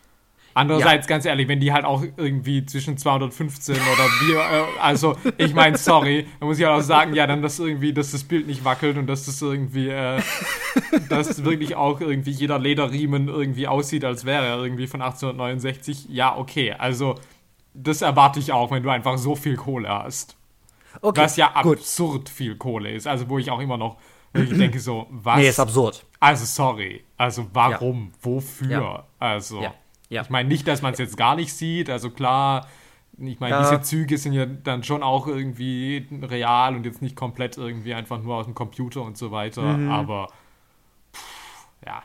[0.58, 5.54] Andererseits, ganz ehrlich, wenn die halt auch irgendwie zwischen 215 oder wie, äh, also ich
[5.54, 8.66] meine, sorry, da muss ich auch sagen, ja, dann dass irgendwie, dass das Bild nicht
[8.66, 10.20] wackelt und dass das irgendwie, äh,
[11.10, 16.08] dass wirklich auch irgendwie jeder Lederriemen irgendwie aussieht, als wäre er irgendwie von 1869.
[16.10, 17.16] Ja, okay, also
[17.76, 20.36] das erwarte ich auch, wenn du einfach so viel Kohle hast.
[21.02, 21.78] Okay, Was ja gut.
[21.78, 23.06] absurd viel Kohle ist.
[23.06, 23.98] Also, wo ich auch immer noch
[24.34, 25.38] wirklich denke, so, was?
[25.38, 26.04] Nee, ist absurd.
[26.20, 27.04] also, sorry.
[27.16, 28.12] Also, warum?
[28.22, 28.70] Wofür?
[28.72, 29.04] Ja.
[29.20, 29.76] Also, Ja.
[30.10, 30.22] Ja.
[30.22, 31.90] ich meine nicht, dass man es jetzt gar nicht sieht.
[31.90, 32.68] Also, klar,
[33.18, 33.62] ich meine, Ja.
[33.70, 38.22] diese Züge sind ja dann schon auch irgendwie real und jetzt nicht komplett irgendwie einfach
[38.22, 39.62] nur aus dem Computer und so weiter.
[39.64, 39.90] Mhm.
[39.92, 40.28] Aber,
[41.14, 41.22] pff,
[41.86, 42.04] ja.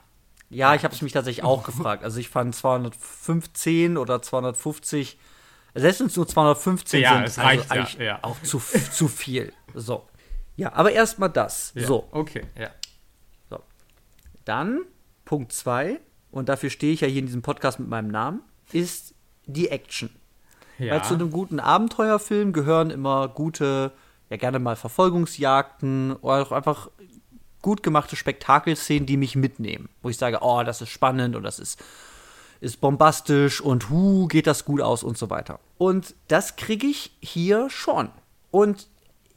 [0.51, 2.05] Ja, ich habe es mich tatsächlich auch gefragt.
[2.05, 5.19] Also ich fand 215 oder 250,
[5.75, 8.19] selbst wenn es nur 215 Ja, sind, es reicht ja, eigentlich ja.
[8.23, 9.53] auch zu, zu viel.
[9.75, 10.07] So.
[10.57, 11.73] Ja, aber erstmal das.
[11.75, 11.87] ja.
[11.87, 12.69] So, Okay, ja.
[14.45, 14.81] dann
[15.25, 16.01] Punkt 2,
[16.33, 18.41] und dafür stehe ich ja hier in diesem Podcast mit meinem Namen,
[18.73, 19.15] ist
[19.47, 20.11] die Action.
[20.79, 20.95] Ja.
[20.95, 23.93] Weil zu einem guten Abenteuerfilm gehören immer gute,
[24.31, 26.91] ja gerne mal Verfolgungsjagden oder auch einfach
[27.61, 29.89] gut gemachte Spektakelszenen, die mich mitnehmen.
[30.03, 31.79] Wo ich sage, oh, das ist spannend und das ist,
[32.61, 35.61] ist bombastisch und hu, geht das gut aus und so weiter.
[35.79, 38.11] Und das kriege ich hier schon.
[38.51, 38.89] Und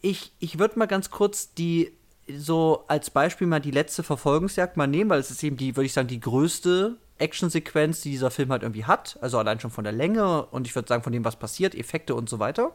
[0.01, 1.91] ich, ich würde mal ganz kurz die
[2.37, 5.85] so als Beispiel mal die letzte Verfolgungsjagd mal nehmen, weil es ist eben die, würde
[5.85, 9.17] ich sagen, die größte Actionsequenz, die dieser Film halt irgendwie hat.
[9.21, 12.15] Also allein schon von der Länge und ich würde sagen, von dem, was passiert, Effekte
[12.15, 12.71] und so weiter.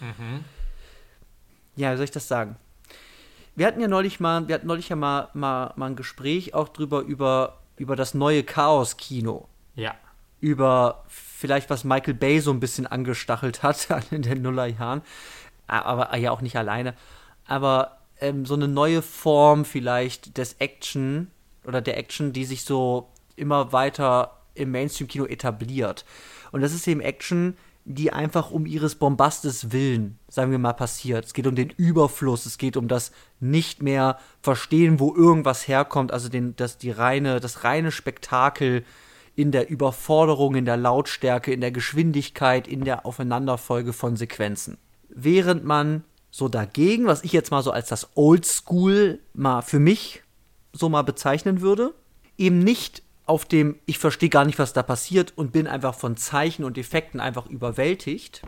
[0.00, 0.44] Mhm.
[1.76, 2.56] Ja, wie soll ich das sagen?
[3.56, 6.68] Wir hatten ja neulich mal, wir hatten neulich ja mal, mal, mal ein Gespräch auch
[6.68, 9.48] drüber, über, über das neue Chaos-Kino.
[9.74, 9.94] Ja.
[10.40, 15.02] Über vielleicht, was Michael Bay so ein bisschen angestachelt hat in den Nullerjahren.
[15.66, 16.94] Aber ja auch nicht alleine.
[17.46, 21.30] Aber ähm, so eine neue Form vielleicht des Action
[21.66, 26.04] oder der Action, die sich so immer weiter im Mainstream-Kino etabliert.
[26.52, 31.24] Und das ist eben Action, die einfach um ihres Bombastes willen, sagen wir mal, passiert.
[31.24, 36.12] Es geht um den Überfluss, es geht um das nicht mehr verstehen, wo irgendwas herkommt,
[36.12, 38.84] also den, das, die reine, das reine Spektakel
[39.34, 44.76] in der Überforderung, in der Lautstärke, in der Geschwindigkeit, in der Aufeinanderfolge von Sequenzen.
[45.08, 50.22] Während man so dagegen, was ich jetzt mal so als das Oldschool mal für mich
[50.72, 51.94] so mal bezeichnen würde,
[52.38, 56.16] eben nicht auf dem, ich verstehe gar nicht, was da passiert und bin einfach von
[56.16, 58.42] Zeichen und Effekten einfach überwältigt,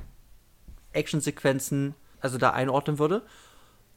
[0.93, 3.23] Actionsequenzen, also da einordnen würde,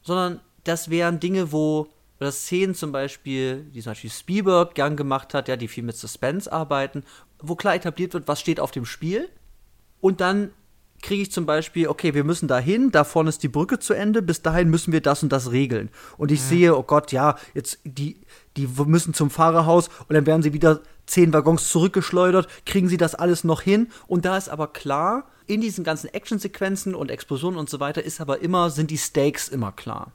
[0.02, 5.34] sondern das wären Dinge, wo oder Szenen zum Beispiel, die zum Beispiel Spielberg gern gemacht
[5.34, 7.04] hat, ja, die viel mit Suspense arbeiten,
[7.40, 9.28] wo klar etabliert wird, was steht auf dem Spiel
[10.00, 10.50] und dann
[11.02, 13.94] kriege ich zum Beispiel, okay, wir müssen da hin, da vorne ist die Brücke zu
[13.94, 15.90] Ende, bis dahin müssen wir das und das regeln.
[16.16, 16.46] Und ich ja.
[16.46, 18.20] sehe, oh Gott, ja, jetzt die,
[18.56, 23.14] die müssen zum Fahrerhaus und dann werden sie wieder zehn Waggons zurückgeschleudert, kriegen sie das
[23.14, 23.88] alles noch hin.
[24.06, 28.20] Und da ist aber klar, in diesen ganzen Actionsequenzen und Explosionen und so weiter ist
[28.20, 30.12] aber immer, sind die Stakes immer klar.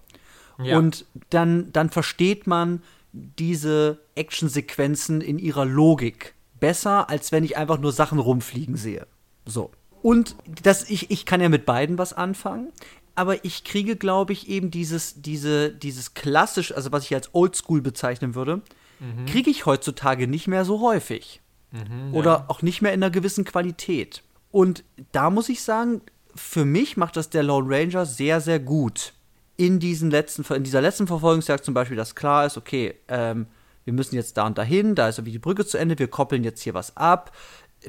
[0.61, 0.77] Ja.
[0.77, 2.81] Und dann, dann versteht man
[3.13, 9.07] diese Actionsequenzen in ihrer Logik besser, als wenn ich einfach nur Sachen rumfliegen sehe.
[9.45, 9.71] So.
[10.01, 12.71] Und das, ich, ich kann ja mit beiden was anfangen,
[13.15, 17.81] aber ich kriege, glaube ich, eben dieses, diese, dieses klassisch, also was ich als Oldschool
[17.81, 18.61] bezeichnen würde,
[18.99, 19.25] mhm.
[19.25, 21.41] kriege ich heutzutage nicht mehr so häufig.
[21.71, 22.45] Mhm, Oder ja.
[22.47, 24.23] auch nicht mehr in einer gewissen Qualität.
[24.51, 26.01] Und da muss ich sagen,
[26.35, 29.13] für mich macht das der Lone Ranger sehr, sehr gut.
[29.57, 33.45] In, diesen letzten, in dieser letzten Verfolgungsjagd zum Beispiel, dass klar ist, okay, ähm,
[33.83, 36.43] wir müssen jetzt da und dahin, da ist irgendwie die Brücke zu Ende, wir koppeln
[36.43, 37.31] jetzt hier was ab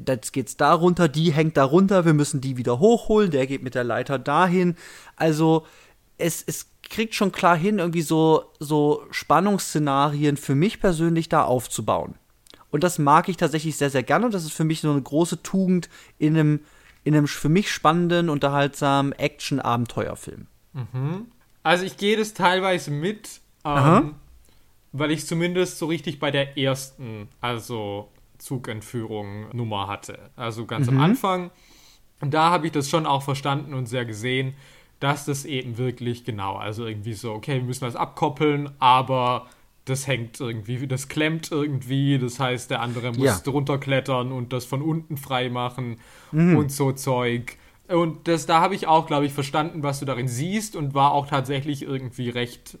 [0.07, 3.63] jetzt geht's da runter, die hängt da runter, wir müssen die wieder hochholen, der geht
[3.63, 4.75] mit der Leiter dahin.
[5.15, 5.65] Also
[6.17, 12.15] es, es kriegt schon klar hin, irgendwie so, so Spannungsszenarien für mich persönlich da aufzubauen.
[12.71, 14.25] Und das mag ich tatsächlich sehr, sehr gerne.
[14.25, 16.59] Und das ist für mich so eine große Tugend in einem,
[17.03, 20.47] in einem für mich spannenden, unterhaltsamen Action-Abenteuerfilm.
[20.73, 21.27] Mhm.
[21.61, 24.15] Also ich gehe das teilweise mit, ähm,
[24.91, 28.09] weil ich zumindest so richtig bei der ersten, also
[28.43, 30.31] Zugentführung Nummer hatte.
[30.35, 30.97] Also ganz mhm.
[30.97, 31.51] am Anfang.
[32.21, 34.53] Und da habe ich das schon auch verstanden und sehr gesehen,
[34.99, 39.47] dass das eben wirklich genau, also irgendwie so, okay, wir müssen das abkoppeln, aber
[39.85, 43.39] das hängt irgendwie, das klemmt irgendwie, das heißt, der andere muss ja.
[43.39, 45.97] drunter klettern und das von unten frei machen
[46.31, 46.55] mhm.
[46.55, 47.57] und so Zeug.
[47.89, 51.11] Und das, da habe ich auch, glaube ich, verstanden, was du darin siehst und war
[51.11, 52.77] auch tatsächlich irgendwie recht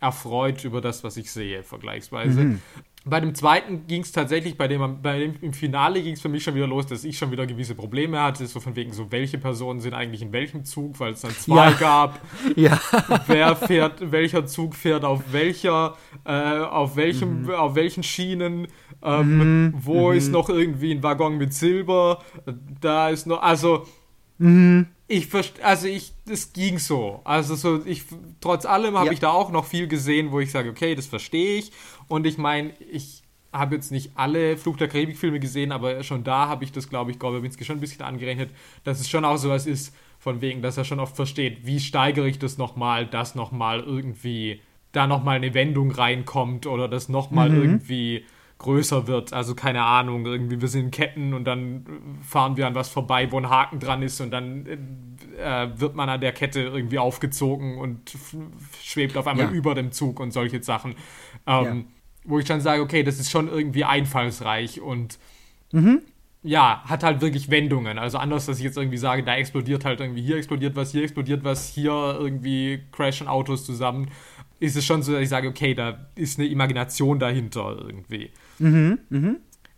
[0.00, 2.40] erfreut über das, was ich sehe, vergleichsweise.
[2.40, 2.62] Mhm.
[3.08, 6.28] Bei dem zweiten ging es tatsächlich, bei dem, bei dem im Finale ging es für
[6.28, 9.12] mich schon wieder los, dass ich schon wieder gewisse Probleme hatte, so von wegen so,
[9.12, 11.76] welche Personen sind eigentlich in welchem Zug, weil es dann zwei ja.
[11.76, 12.20] gab.
[12.56, 12.80] Ja.
[13.26, 17.50] Wer fährt, welcher Zug fährt auf welcher, äh, auf welchem, mhm.
[17.50, 18.66] auf welchen Schienen,
[19.02, 19.74] ähm, mhm.
[19.76, 20.16] wo mhm.
[20.16, 22.22] ist noch irgendwie ein Waggon mit Silber,
[22.80, 23.86] da ist noch, also
[24.38, 24.86] mhm.
[25.06, 25.28] ich
[25.62, 27.20] also ich, es ging so.
[27.24, 28.04] Also so, ich,
[28.40, 29.12] trotz allem habe ja.
[29.12, 31.72] ich da auch noch viel gesehen, wo ich sage, okay, das verstehe ich
[32.08, 36.48] und ich meine, ich habe jetzt nicht alle Fluch der Karibik-Filme gesehen, aber schon da
[36.48, 38.50] habe ich das, glaube ich, Gorbowinski schon ein bisschen angerechnet,
[38.84, 42.28] dass es schon auch sowas ist, von wegen, dass er schon oft versteht, wie steigere
[42.28, 44.60] ich das nochmal, dass nochmal irgendwie
[44.92, 47.62] da nochmal eine Wendung reinkommt oder das nochmal mhm.
[47.62, 48.24] irgendwie
[48.58, 49.32] größer wird.
[49.32, 51.84] Also keine Ahnung, irgendwie wir sind in Ketten und dann
[52.22, 54.66] fahren wir an was vorbei, wo ein Haken dran ist und dann
[55.38, 58.16] äh, wird man an der Kette irgendwie aufgezogen und
[58.82, 59.52] schwebt auf einmal ja.
[59.52, 60.94] über dem Zug und solche Sachen.
[61.46, 61.74] Ähm, ja
[62.26, 65.18] wo ich dann sage, okay, das ist schon irgendwie einfallsreich und
[65.72, 66.02] mhm.
[66.42, 67.98] ja, hat halt wirklich Wendungen.
[67.98, 71.02] Also anders, dass ich jetzt irgendwie sage, da explodiert halt irgendwie, hier explodiert was, hier
[71.02, 74.10] explodiert was, hier irgendwie crashen Autos zusammen.
[74.58, 78.30] Ist es schon so, dass ich sage, okay, da ist eine Imagination dahinter irgendwie.
[78.58, 78.98] Mhm.
[79.08, 79.36] Mhm.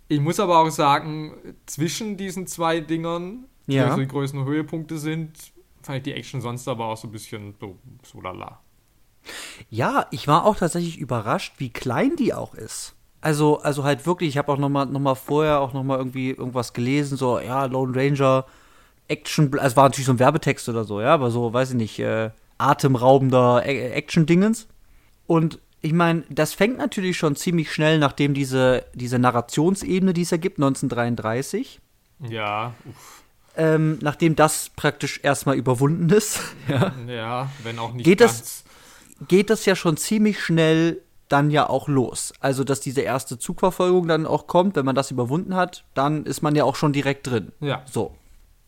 [0.08, 1.34] Ich muss aber auch sagen,
[1.66, 3.86] zwischen diesen zwei Dingern, die ja.
[3.86, 7.54] also die größten Höhepunkte sind, fand ich die Action sonst aber auch so ein bisschen
[7.60, 8.60] so, so lala.
[9.68, 12.94] Ja, ich war auch tatsächlich überrascht, wie klein die auch ist.
[13.20, 15.98] Also, also halt wirklich, ich habe auch noch mal, noch mal vorher auch noch mal
[15.98, 18.46] irgendwie irgendwas gelesen, so, ja, Lone Ranger,
[19.08, 21.98] Action, also war natürlich so ein Werbetext oder so, ja, aber so, weiß ich nicht,
[21.98, 24.68] äh, atemraubender Action-Dingens.
[25.26, 30.32] Und ich meine, das fängt natürlich schon ziemlich schnell, nachdem diese, diese Narrationsebene, die es
[30.32, 31.80] ergibt, 1933.
[32.28, 33.22] Ja, uff.
[33.56, 38.64] Ähm, nachdem das praktisch erstmal überwunden ist, ja, Ja, wenn auch nicht Geht das-
[39.18, 39.28] ganz.
[39.28, 42.32] geht das ja schon ziemlich schnell dann ja auch los.
[42.40, 46.40] Also, dass diese erste Zugverfolgung dann auch kommt, wenn man das überwunden hat, dann ist
[46.40, 47.52] man ja auch schon direkt drin.
[47.60, 47.82] Ja.
[47.90, 48.14] So.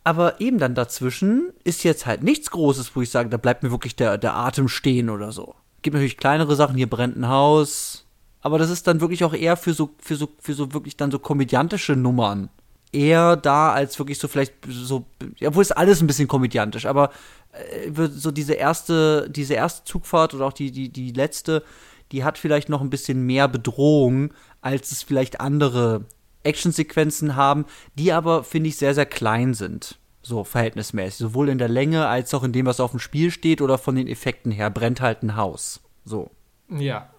[0.03, 3.71] Aber eben dann dazwischen ist jetzt halt nichts Großes, wo ich sage, da bleibt mir
[3.71, 5.55] wirklich der, der Atem stehen oder so.
[5.81, 8.05] Gibt natürlich kleinere Sachen, hier brennt ein Haus.
[8.41, 11.11] Aber das ist dann wirklich auch eher für so, für so, für so wirklich dann
[11.11, 12.49] so komödiantische Nummern.
[12.91, 15.05] Eher da als wirklich so vielleicht so,
[15.37, 17.11] ja, obwohl ist alles ein bisschen komödiantisch, aber
[17.53, 21.63] äh, so diese erste, diese erste Zugfahrt oder auch die, die, die letzte,
[22.11, 26.05] die hat vielleicht noch ein bisschen mehr Bedrohung, als es vielleicht andere
[26.43, 27.65] Actionsequenzen haben,
[27.95, 29.97] die aber, finde ich, sehr, sehr klein sind.
[30.21, 31.17] So verhältnismäßig.
[31.17, 33.95] Sowohl in der Länge als auch in dem, was auf dem Spiel steht oder von
[33.95, 34.69] den Effekten her.
[34.69, 35.81] Brennt halt ein Haus.
[36.05, 36.31] So.
[36.69, 37.09] Ja.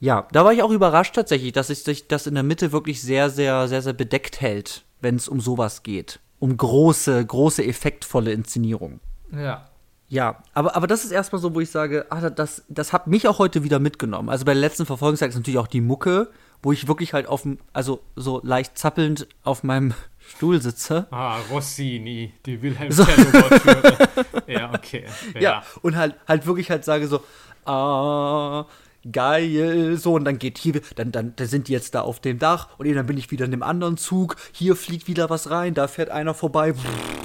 [0.00, 3.30] Ja, da war ich auch überrascht tatsächlich, dass sich das in der Mitte wirklich sehr,
[3.30, 6.20] sehr, sehr, sehr bedeckt hält, wenn es um sowas geht.
[6.38, 9.00] Um große, große, effektvolle Inszenierung.
[9.32, 9.68] Ja.
[10.10, 13.28] Ja, aber, aber das ist erstmal so, wo ich sage, ah, das, das hat mich
[13.28, 14.30] auch heute wieder mitgenommen.
[14.30, 16.30] Also bei der letzten Verfolgungsjagd ist natürlich auch die Mucke,
[16.62, 21.06] wo ich wirklich halt auf dem, also so leicht zappelnd auf meinem Stuhl sitze.
[21.10, 23.06] Ah, Rossini, die Wilhelm So.
[24.46, 25.04] Ja, okay.
[25.34, 25.40] Ja.
[25.40, 25.62] Ja.
[25.82, 27.22] und halt, halt wirklich halt sage so,
[27.64, 28.66] ah,
[29.10, 32.38] geil, so, und dann geht hier, dann, dann, dann sind die jetzt da auf dem
[32.38, 35.50] Dach und eben dann bin ich wieder in dem anderen Zug, hier fliegt wieder was
[35.50, 36.74] rein, da fährt einer vorbei,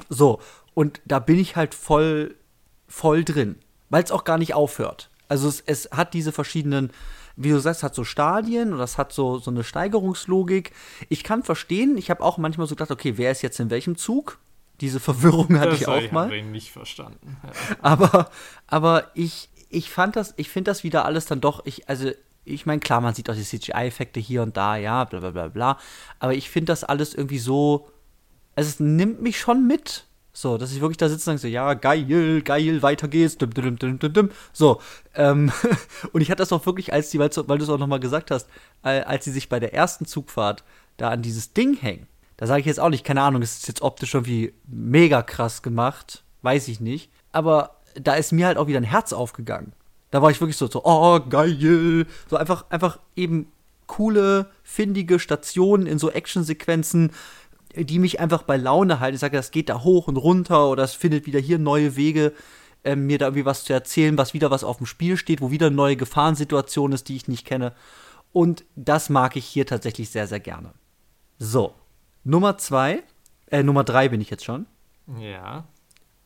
[0.10, 0.40] so.
[0.74, 2.36] Und da bin ich halt voll,
[2.88, 3.58] voll drin,
[3.90, 5.10] weil es auch gar nicht aufhört.
[5.30, 6.92] Also es, es hat diese verschiedenen,
[7.36, 10.72] wie du sagst, hat so Stadien oder es hat so, so eine Steigerungslogik.
[11.10, 13.98] Ich kann verstehen, ich habe auch manchmal so gedacht, okay, wer ist jetzt in welchem
[13.98, 14.40] Zug?
[14.82, 16.32] Diese Verwirrung hatte Das ich auch ich mal.
[16.32, 17.38] ich nicht verstanden.
[17.44, 17.76] Ja.
[17.82, 18.30] Aber,
[18.68, 22.12] aber ich, ich fand das, ich finde das wieder alles dann doch, ich, also,
[22.46, 25.48] ich meine, klar, man sieht auch die CGI-Effekte hier und da, ja, bla bla bla
[25.48, 25.78] bla.
[26.20, 27.90] Aber ich finde das alles irgendwie so,
[28.56, 30.06] also es nimmt mich schon mit.
[30.36, 33.54] So, dass ich wirklich da sitze und sage so, ja, geil, geil, weiter geht's, dum,
[33.54, 34.30] dum, dum, dum, dum.
[34.52, 34.82] So,
[35.14, 35.52] ähm,
[36.12, 38.50] und ich hatte das auch wirklich, als die, weil du es auch nochmal gesagt hast,
[38.84, 40.64] äh, als sie sich bei der ersten Zugfahrt
[40.98, 43.68] da an dieses Ding hängen, da sage ich jetzt auch nicht, keine Ahnung, es ist
[43.68, 48.68] jetzt optisch irgendwie mega krass gemacht, weiß ich nicht, aber da ist mir halt auch
[48.68, 49.74] wieder ein Herz aufgegangen.
[50.10, 53.52] Da war ich wirklich so, so oh, geil, so einfach, einfach eben
[53.86, 57.12] coole, findige Stationen in so Actionsequenzen,
[57.76, 59.16] die mich einfach bei Laune halten.
[59.16, 62.34] Ich sage, das geht da hoch und runter oder es findet wieder hier neue Wege,
[62.84, 65.52] ähm, mir da irgendwie was zu erzählen, was wieder was auf dem Spiel steht, wo
[65.52, 67.74] wieder eine neue Gefahrensituation ist, die ich nicht kenne.
[68.32, 70.74] Und das mag ich hier tatsächlich sehr, sehr gerne.
[71.38, 71.74] So,
[72.24, 73.04] Nummer zwei,
[73.52, 74.66] äh, Nummer drei bin ich jetzt schon.
[75.20, 75.66] ja.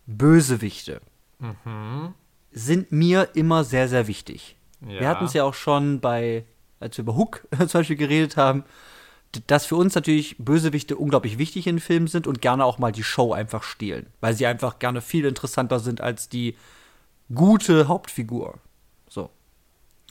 [0.05, 1.01] Bösewichte
[1.39, 2.13] Mhm.
[2.51, 4.55] sind mir immer sehr, sehr wichtig.
[4.81, 5.01] Ja.
[5.01, 6.45] Wir hatten es ja auch schon bei,
[6.79, 8.63] als wir über Hook zum Beispiel geredet haben,
[9.47, 13.03] dass für uns natürlich Bösewichte unglaublich wichtig in Filmen sind und gerne auch mal die
[13.03, 16.55] Show einfach stehlen, weil sie einfach gerne viel interessanter sind als die
[17.33, 18.59] gute Hauptfigur.
[19.09, 19.29] So.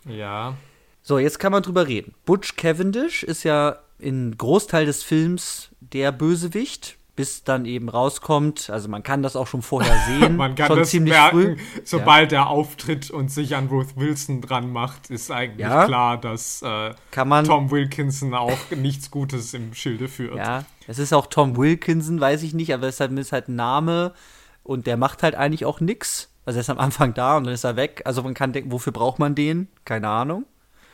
[0.04, 0.56] Ja.
[1.02, 2.14] So, jetzt kann man drüber reden.
[2.24, 8.70] Butch Cavendish ist ja in Großteil des Films der Bösewicht, bis dann eben rauskommt.
[8.70, 10.36] Also man kann das auch schon vorher sehen.
[10.36, 11.56] Man kann schon das ziemlich merken, früh.
[11.84, 15.86] sobald er auftritt und sich an Ruth Wilson dran macht, ist eigentlich Ja.
[15.86, 20.36] klar, dass äh, Kann man Tom Wilkinson auch nichts Gutes im Schilde führt.
[20.36, 23.48] Ja, es ist auch Tom Wilkinson, weiß ich nicht, aber es ist halt, ist halt
[23.48, 24.12] ein Name
[24.62, 26.28] und der macht halt eigentlich auch nix.
[26.44, 28.02] Also er ist am Anfang da und dann ist er weg.
[28.04, 29.68] Also man kann denken, wofür braucht man den?
[29.84, 30.44] Keine Ahnung.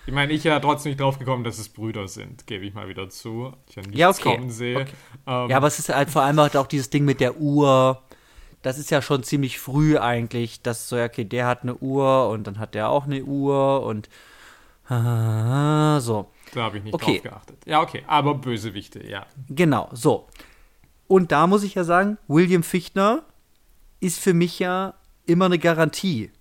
[0.07, 2.89] Ich meine, ich ja trotzdem nicht drauf gekommen, dass es Brüder sind, gebe ich mal
[2.89, 3.53] wieder zu.
[3.69, 4.23] Ich ja nichts Ja, okay.
[4.37, 4.81] kommen sehe.
[4.81, 4.93] Okay.
[5.27, 8.03] Ähm, Ja, aber es ist halt vor allem halt auch dieses Ding mit der Uhr.
[8.63, 12.29] Das ist ja schon ziemlich früh eigentlich, dass so, ja, okay, der hat eine Uhr
[12.31, 14.09] und dann hat der auch eine Uhr und
[14.89, 16.31] ah, so.
[16.55, 17.15] da habe ich nicht Okay.
[17.21, 17.59] drauf geachtet.
[17.67, 19.27] Ja, okay, aber Bösewichte, ja.
[19.49, 20.29] Genau, so.
[21.07, 23.23] Und da muss ich ja sagen, William Fichtner
[24.01, 24.95] ist für mich ja
[25.27, 26.31] immer eine Garantie.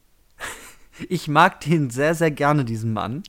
[1.09, 3.23] Ich mag den sehr, sehr gerne, diesen Mann.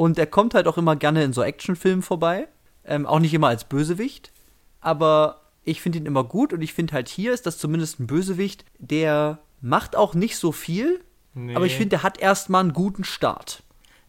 [0.00, 2.48] Und er kommt halt auch immer gerne in so Actionfilmen vorbei.
[2.86, 4.32] Ähm, auch nicht immer als Bösewicht.
[4.80, 8.06] Aber ich finde ihn immer gut und ich finde halt hier ist das zumindest ein
[8.06, 11.04] Bösewicht, der macht auch nicht so viel.
[11.34, 11.54] Nee.
[11.54, 13.62] Aber ich finde, der hat erstmal einen guten Start.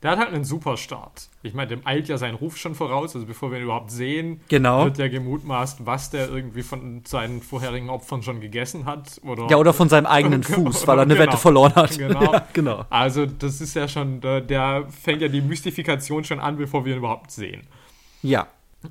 [0.03, 1.29] Der hat halt einen super Start.
[1.43, 4.41] Ich meine, dem eilt ja sein Ruf schon voraus, also bevor wir ihn überhaupt sehen,
[4.47, 4.85] Genau.
[4.85, 9.21] wird ja gemutmaßt, was der irgendwie von seinen vorherigen Opfern schon gegessen hat.
[9.23, 11.25] Oder Ja, oder von seinem eigenen Fuß, weil er eine Genau.
[11.27, 11.97] Wette verloren hat.
[11.97, 12.19] Genau.
[12.33, 12.85] Ja, genau.
[12.89, 16.93] Also, das ist ja schon, der, der fängt ja die Mystifikation schon an, bevor wir
[16.93, 17.61] ihn überhaupt sehen.
[18.23, 18.47] Ja.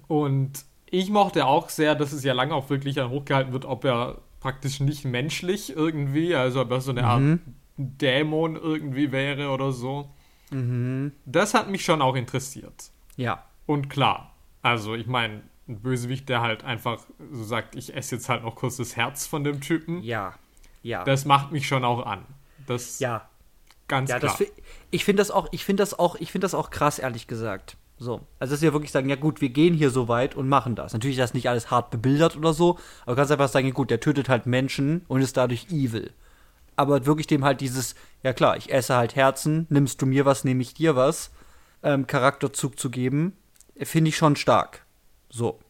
[0.08, 4.18] Und ich mochte auch sehr, dass es ja lange auch wirklich hochgehalten wird, ob er
[4.40, 7.22] praktisch nicht menschlich irgendwie, also ob er so eine Art
[7.76, 10.08] Dämon irgendwie wäre oder so.
[11.26, 12.90] Das hat mich schon auch interessiert.
[13.16, 13.44] Ja.
[13.66, 16.98] Und klar, also ich meine, ein Bösewicht, der halt einfach
[17.32, 20.34] so sagt, ich esse jetzt halt noch kurz das Herz von dem Typen, Ja.
[20.82, 21.04] Ja.
[21.04, 22.24] das macht mich schon auch an.
[22.66, 23.28] Das ja.
[23.86, 24.36] ganz Ja, klar.
[24.38, 24.48] das,
[24.90, 27.76] ich finde das auch, ich finde das auch, ich finde das auch krass, ehrlich gesagt.
[27.98, 28.22] So.
[28.38, 30.94] Also, dass wir wirklich sagen, ja gut, wir gehen hier so weit und machen das.
[30.94, 33.74] Natürlich ist das nicht alles hart bebildert oder so, aber du kannst einfach sagen, ja
[33.74, 36.10] gut, der tötet halt Menschen und ist dadurch evil.
[36.80, 40.44] Aber wirklich dem halt dieses, ja klar, ich esse halt Herzen, nimmst du mir was,
[40.44, 41.30] nehme ich dir was,
[41.82, 43.36] ähm, Charakterzug zu geben,
[43.76, 44.86] finde ich schon stark.
[45.28, 45.60] So.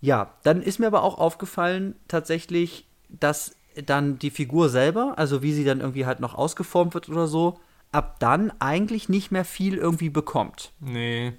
[0.00, 5.52] Ja, dann ist mir aber auch aufgefallen, tatsächlich, dass dann die Figur selber, also wie
[5.52, 7.58] sie dann irgendwie halt noch ausgeformt wird oder so,
[7.90, 10.72] ab dann eigentlich nicht mehr viel irgendwie bekommt.
[10.78, 11.32] nee.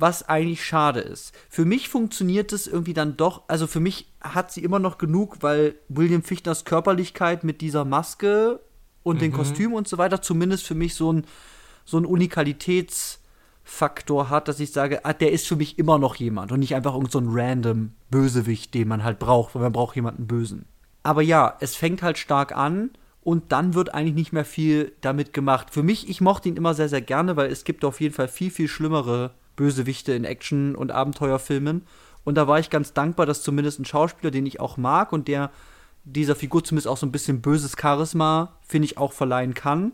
[0.00, 1.32] Was eigentlich schade ist.
[1.50, 5.42] Für mich funktioniert es irgendwie dann doch, also für mich hat sie immer noch genug,
[5.42, 8.60] weil William Fichtners Körperlichkeit mit dieser Maske
[9.02, 11.26] und den Kostümen und so weiter zumindest für mich so ein,
[11.84, 16.50] so ein Unikalitätsfaktor hat, dass ich sage, ah, der ist für mich immer noch jemand
[16.50, 19.96] und nicht einfach irgend so ein random Bösewicht, den man halt braucht, weil man braucht
[19.96, 20.64] jemanden Bösen.
[21.02, 22.88] Aber ja, es fängt halt stark an
[23.22, 25.68] und dann wird eigentlich nicht mehr viel damit gemacht.
[25.70, 28.28] Für mich, ich mochte ihn immer sehr, sehr gerne, weil es gibt auf jeden Fall
[28.28, 31.86] viel, viel schlimmere Bösewichte in Action- und Abenteuerfilmen.
[32.24, 35.28] Und da war ich ganz dankbar, dass zumindest ein Schauspieler, den ich auch mag und
[35.28, 35.50] der
[36.04, 39.92] dieser Figur zumindest auch so ein bisschen böses Charisma, finde ich, auch verleihen kann,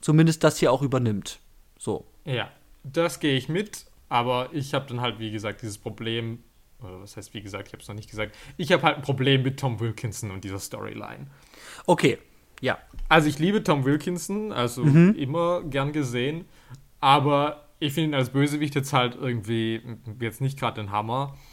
[0.00, 1.38] zumindest das hier auch übernimmt.
[1.78, 2.06] So.
[2.24, 2.48] Ja,
[2.82, 6.38] das gehe ich mit, aber ich habe dann halt, wie gesagt, dieses Problem,
[6.80, 9.02] oder was heißt, wie gesagt, ich habe es noch nicht gesagt, ich habe halt ein
[9.02, 11.26] Problem mit Tom Wilkinson und dieser Storyline.
[11.84, 12.16] Okay,
[12.62, 12.78] ja.
[13.10, 15.14] Also ich liebe Tom Wilkinson, also Mhm.
[15.14, 16.46] immer gern gesehen,
[17.00, 19.80] aber ich finde ihn als Bösewicht jetzt halt irgendwie
[20.20, 21.34] jetzt nicht gerade den Hammer.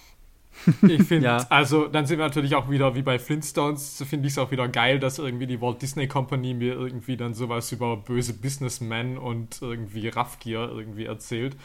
[0.81, 1.37] Ich finde, Ja.
[1.49, 4.67] also dann sind wir natürlich auch wieder wie bei Flintstones, finde ich es auch wieder
[4.67, 9.61] geil, dass irgendwie die Walt Disney Company mir irgendwie dann sowas über böse Businessmen und
[9.61, 11.55] irgendwie Raffgier irgendwie erzählt.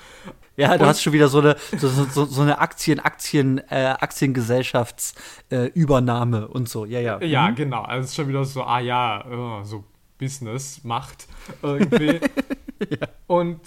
[0.56, 3.86] Ja, du Und- hast schon wieder so eine, so, so, so, eine Aktien, Aktien, äh,
[3.98, 6.84] Aktiengesellschaftsübernahme äh, und so.
[6.84, 7.20] Ja, ja.
[7.22, 7.82] Ja, genau.
[7.82, 9.84] Also es ist schon wieder so, ah ja, äh, so
[10.18, 11.26] Business, Macht
[11.62, 12.20] irgendwie.
[13.26, 13.60] Und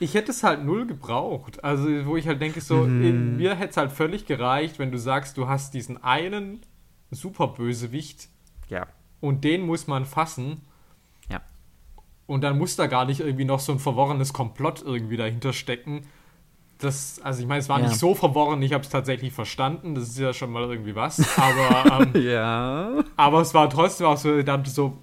[0.00, 1.62] ich hätte es halt null gebraucht.
[1.62, 4.98] Also, wo ich halt denke, so, in mir hätte es halt völlig gereicht, wenn du
[4.98, 6.60] sagst, du hast diesen einen
[7.10, 8.28] Superbösewicht
[8.68, 8.86] Ja.
[9.20, 10.62] und den muss man fassen.
[11.30, 11.40] Ja.
[12.26, 16.02] Und dann muss da gar nicht irgendwie noch so ein verworrenes Komplott irgendwie dahinter stecken.
[16.78, 17.86] Das, also ich meine, es war Ja.
[17.88, 21.36] nicht so verworren, ich habe es tatsächlich verstanden, das ist ja schon mal irgendwie was,
[21.36, 23.02] aber ähm, Ja.
[23.16, 24.96] aber es war trotzdem auch so, ich dachte so,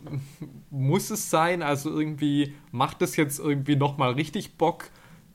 [0.70, 1.62] muss es sein?
[1.62, 4.90] Also irgendwie macht es jetzt irgendwie nochmal richtig Bock,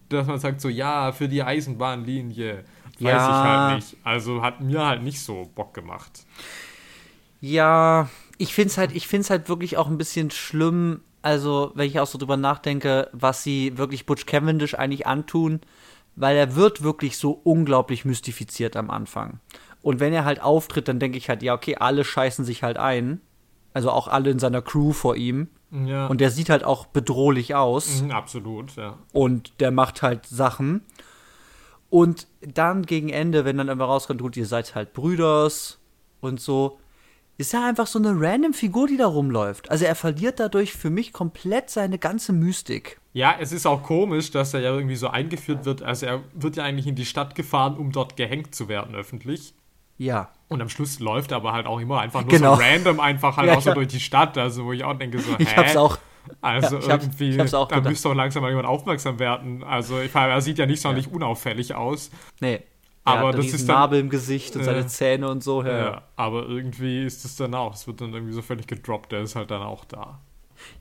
[0.08, 2.64] dass man sagt so, ja, für die Eisenbahnlinie.
[2.98, 3.16] Weiß Ja.
[3.28, 3.96] ich halt nicht.
[4.04, 6.24] Also hat mir halt nicht so Bock gemacht.
[7.40, 8.08] Ja,
[8.38, 12.00] ich finde es halt, ich find's halt wirklich auch ein bisschen schlimm, also wenn ich
[12.00, 15.60] auch so drüber nachdenke, was sie wirklich Butch Cavendish eigentlich antun,
[16.16, 19.40] weil er wird wirklich so unglaublich mystifiziert am Anfang.
[19.82, 22.76] Und wenn er halt auftritt, dann denke ich halt, ja, okay, alle scheißen sich halt
[22.76, 23.20] ein.
[23.72, 25.48] Also auch alle in seiner Crew vor ihm.
[25.70, 26.06] Ja.
[26.08, 28.02] Und der sieht halt auch bedrohlich aus.
[28.02, 28.98] Mhm, absolut, ja.
[29.12, 30.82] und der macht halt Sachen.
[31.90, 35.78] Und dann gegen Ende, wenn dann immer rauskommt, gut, ihr seid halt Brüders
[36.20, 36.78] und so,
[37.36, 39.70] ist er einfach so eine random Figur, die da rumläuft.
[39.70, 43.00] Also er verliert dadurch für mich komplett seine ganze Mystik.
[43.12, 45.82] Ja, es ist auch komisch, dass er ja irgendwie so eingeführt wird.
[45.82, 49.54] Also er wird ja eigentlich in die Stadt gefahren, um dort gehängt zu werden öffentlich.
[49.98, 50.30] Ja.
[50.50, 52.56] Und am Schluss läuft er aber halt auch immer einfach nur Genau.
[52.56, 53.74] so random einfach halt Ja, auch so ja.
[53.74, 54.36] durch die Stadt.
[54.36, 55.42] Also wo ich auch denke so, hä?
[55.42, 55.96] Ich hab's auch.
[56.42, 59.18] Also Ja, ich hab's- irgendwie, ich hab's auch da müsste doch langsam mal jemand aufmerksam
[59.18, 59.62] werden.
[59.64, 62.10] Also ich meine, er sieht ja nicht sonderlich unauffällig aus.
[62.40, 62.62] Nee.
[63.04, 65.62] Aber er das ist dann- Narbe im Gesicht und Äh, seine Zähne und so.
[65.62, 65.84] Ja, Ja.
[65.84, 66.02] ja.
[66.16, 69.36] aber irgendwie ist es dann auch, es wird dann irgendwie so völlig gedroppt, der ist
[69.36, 70.20] halt dann auch da.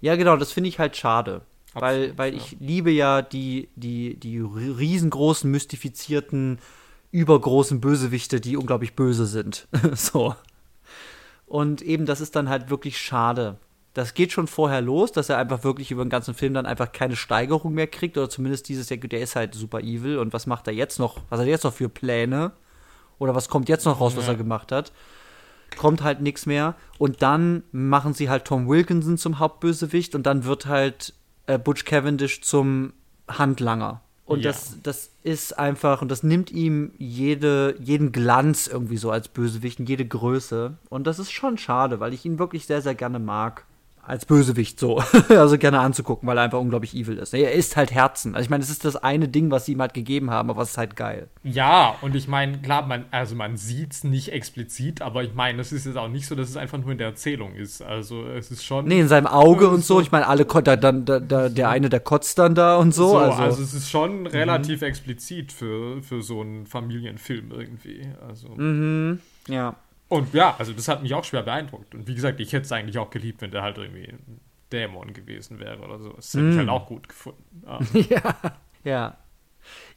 [0.02, 1.42] ja genau, das finde ich halt schade.
[1.74, 2.38] weil Absolut, weil ja.
[2.40, 6.60] ich liebe ja die, die, die riesengroßen, mystifizierten,
[7.12, 9.68] übergroßen Bösewichte, die unglaublich böse sind.
[9.94, 10.36] so.
[11.46, 13.58] Und eben, das ist dann halt wirklich schade.
[13.96, 16.92] Das geht schon vorher los, dass er einfach wirklich über den ganzen Film dann einfach
[16.92, 18.18] keine Steigerung mehr kriegt.
[18.18, 20.20] Oder zumindest dieses, der ist halt super evil.
[20.20, 21.18] Und was macht er jetzt noch?
[21.30, 22.52] Was hat er jetzt noch für Pläne?
[23.18, 24.94] Oder was kommt jetzt noch raus, was er gemacht hat?
[25.78, 26.76] Kommt halt nichts mehr.
[27.00, 30.14] Und dann machen sie halt Tom Wilkinson zum Hauptbösewicht.
[30.14, 31.16] Und dann wird halt
[31.48, 32.94] äh, Butch Cavendish zum
[33.28, 34.02] Handlanger.
[34.30, 34.52] Und Ja.
[34.52, 39.80] das, das ist einfach, und das nimmt ihm jede, jeden Glanz irgendwie so als Bösewicht
[39.80, 40.78] jede Größe.
[40.90, 43.66] Und das ist schon schade, weil ich ihn wirklich sehr, sehr gerne mag.
[44.06, 45.02] Als Bösewicht so.
[45.30, 47.34] also gerne anzugucken, weil er einfach unglaublich evil ist.
[47.34, 48.36] Er ist halt Herzen.
[48.36, 50.64] Also ich meine, es ist das eine Ding, was sie ihm halt gegeben haben, aber
[50.64, 51.28] es ist halt geil.
[51.44, 55.62] Ja, und ich meine, klar, man, also man sieht es nicht explizit, aber ich meine,
[55.62, 57.82] es ist jetzt auch nicht so, dass es einfach nur in der Erzählung ist.
[57.82, 58.86] Also es ist schon.
[58.86, 59.96] Nee, in seinem Auge und so.
[59.96, 60.02] So.
[60.02, 63.10] Ich meine, alle, da, dann, da, da, der eine, der kotzt dann da und so.
[63.10, 68.08] so, also, also, es ist schon relativ explizit für, für so einen Familienfilm irgendwie.
[68.28, 68.56] Also.
[69.48, 69.76] ja.
[70.10, 71.94] Und ja, also das hat mich auch schwer beeindruckt.
[71.94, 74.42] Und wie gesagt, ich hätte es eigentlich auch geliebt, wenn der halt irgendwie ein
[74.72, 76.14] Dämon gewesen wäre oder so.
[76.14, 77.64] Das hätte ich halt auch gut gefunden.
[77.66, 77.80] Ah.
[77.94, 78.36] ja.
[78.84, 79.18] Ja.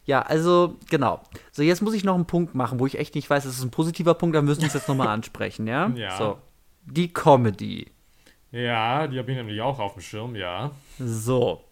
[0.04, 1.22] Ja, also, genau.
[1.52, 3.62] So, jetzt muss ich noch einen Punkt machen, wo ich echt nicht weiß, es ist
[3.62, 5.88] ein positiver Punkt, da müssen wir es jetzt nochmal ansprechen, ja?
[5.94, 6.16] Ja.
[6.18, 6.38] So.
[6.84, 7.90] Die Comedy.
[8.50, 10.72] Ja, die habe ich nämlich auch auf dem Schirm, ja.
[10.98, 11.62] So.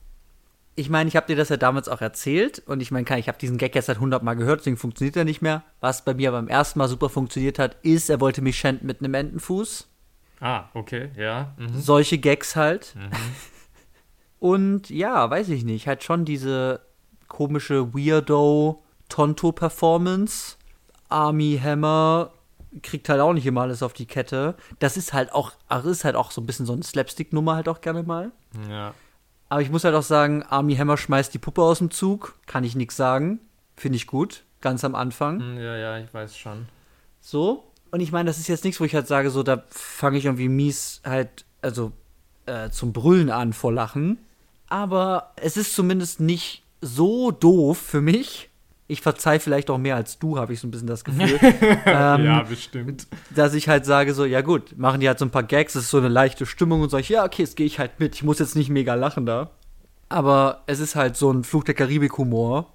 [0.80, 3.36] Ich meine, ich habe dir das ja damals auch erzählt und ich meine, ich habe
[3.36, 5.62] diesen Gag jetzt 100 Mal gehört, deswegen funktioniert er nicht mehr.
[5.80, 9.00] Was bei mir beim ersten Mal super funktioniert hat, ist, er wollte mich schänden mit
[9.00, 9.88] einem Entenfuß.
[10.40, 11.52] Ah, okay, ja.
[11.58, 11.78] Mhm.
[11.78, 12.94] Solche Gags halt.
[14.38, 16.80] Und ja, weiß ich nicht, halt schon diese
[17.28, 20.56] komische Weirdo Tonto-Performance.
[21.10, 22.30] Army Hammer
[22.82, 24.54] kriegt halt auch nicht immer alles auf die Kette.
[24.78, 25.52] Das ist halt auch,
[25.84, 28.32] ist halt auch so ein bisschen so eine Slapstick-Nummer halt auch gerne mal.
[28.70, 28.94] Ja.
[29.51, 32.36] Aber ich muss halt auch sagen, Army Hammer schmeißt die Puppe aus dem Zug.
[32.46, 33.40] Kann ich nichts sagen.
[33.76, 34.44] Finde ich gut.
[34.61, 35.40] Ganz am Anfang.
[35.40, 36.66] Hm, Ja, ja, ich weiß schon.
[37.20, 37.64] So.
[37.90, 40.24] Und ich meine, das ist jetzt nichts, wo ich halt sage, so, da fange ich
[40.26, 41.92] irgendwie mies halt, also
[42.46, 44.18] äh, zum Brüllen an vor Lachen.
[44.68, 48.49] Aber es ist zumindest nicht so doof für mich.
[48.91, 51.38] Ich verzeih vielleicht auch mehr als du, habe ich so ein bisschen das Gefühl.
[51.86, 53.07] ähm, ja, bestimmt.
[53.34, 55.84] dass ich halt sage, so, ja gut, machen die halt so ein paar Gags, es
[55.84, 58.16] ist so eine leichte Stimmung und sage ich, ja, okay, jetzt gehe ich halt mit.
[58.16, 59.51] Ich muss jetzt nicht mega lachen da.
[60.09, 62.66] Aber es ist halt so ein Fluch der Karibik-Humor.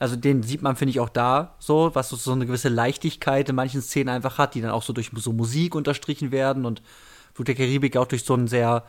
[0.00, 3.48] Also den sieht man, finde ich, auch da so, was so, so eine gewisse Leichtigkeit
[3.48, 6.82] in manchen Szenen einfach hat, die dann auch so durch so Musik unterstrichen werden und
[7.32, 8.84] Fluch der Karibik auch durch so einen sehr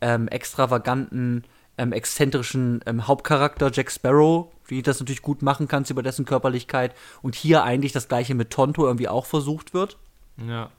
[0.00, 1.44] ähm, extravaganten,
[1.78, 6.94] ähm, exzentrischen ähm, Hauptcharakter Jack Sparrow, wie das natürlich gut machen kannst über dessen Körperlichkeit.
[7.22, 9.98] Und hier eigentlich das gleiche mit Tonto irgendwie auch versucht wird.
[10.36, 10.70] Ja.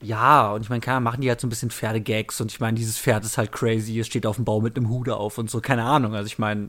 [0.00, 2.76] Ja, und ich meine, klar, machen die halt so ein bisschen Pferdegags und ich meine,
[2.76, 5.50] dieses Pferd ist halt crazy, es steht auf dem Baum mit einem Hude auf und
[5.50, 6.14] so, keine Ahnung.
[6.14, 6.68] Also ich meine,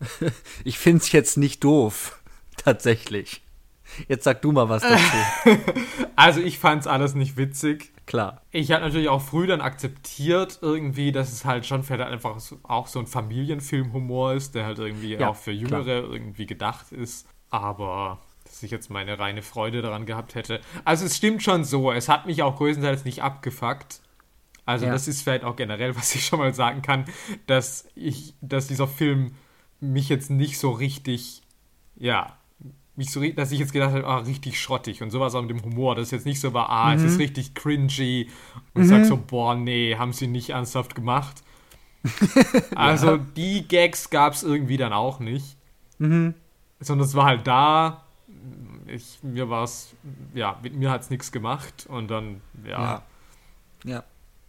[0.64, 2.20] ich find's jetzt nicht doof,
[2.56, 3.42] tatsächlich.
[4.06, 5.58] Jetzt sag du mal was dazu.
[6.14, 7.92] Also ich fand's alles nicht witzig.
[8.08, 8.40] Klar.
[8.52, 12.58] Ich habe natürlich auch früh dann akzeptiert irgendwie, dass es halt schon vielleicht einfach so,
[12.62, 17.28] auch so ein Familienfilmhumor ist, der halt irgendwie Ja, auch für Jüngere irgendwie gedacht ist.
[17.50, 20.62] Aber dass ich jetzt meine reine Freude daran gehabt hätte.
[20.86, 24.00] Also es stimmt schon so, es hat mich auch größtenteils nicht abgefuckt.
[24.64, 24.92] Also Ja.
[24.92, 27.04] das ist vielleicht auch generell, was ich schon mal sagen kann,
[27.46, 29.34] dass ich, dass dieser Film
[29.80, 31.42] mich jetzt nicht so richtig,
[31.94, 32.37] ja,
[32.98, 35.62] mich so, dass ich jetzt gedacht habe, ah, richtig schrottig und sowas auch mit dem
[35.64, 38.28] Humor, dass es jetzt nicht so war, ah, es ist richtig cringy
[38.74, 41.42] und ich sag so, boah, nee, haben sie nicht ernsthaft gemacht.
[42.74, 45.56] Also die Gags gab es irgendwie dann auch nicht.
[46.80, 48.04] Sondern es war halt da.
[48.86, 49.94] Ich, mir war es,
[50.34, 53.02] ja, mit mir hat es nichts gemacht und dann, ja.
[53.84, 54.04] Ja.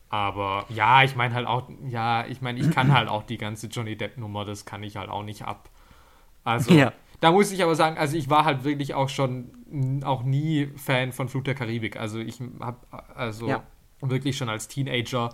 [0.10, 3.68] Aber ja, ich meine halt auch, ja, ich meine, ich kann halt auch die ganze
[3.68, 5.70] Johnny Depp-Nummer, das kann ich halt auch nicht ab.
[6.44, 6.94] Also, Ja.
[7.20, 11.12] Da muss ich aber sagen, also ich war halt wirklich auch schon auch nie Fan
[11.12, 11.98] von Flug der Karibik.
[11.98, 12.78] Also ich habe,
[13.16, 13.64] also Ja.
[14.02, 15.30] wirklich schon als Teenager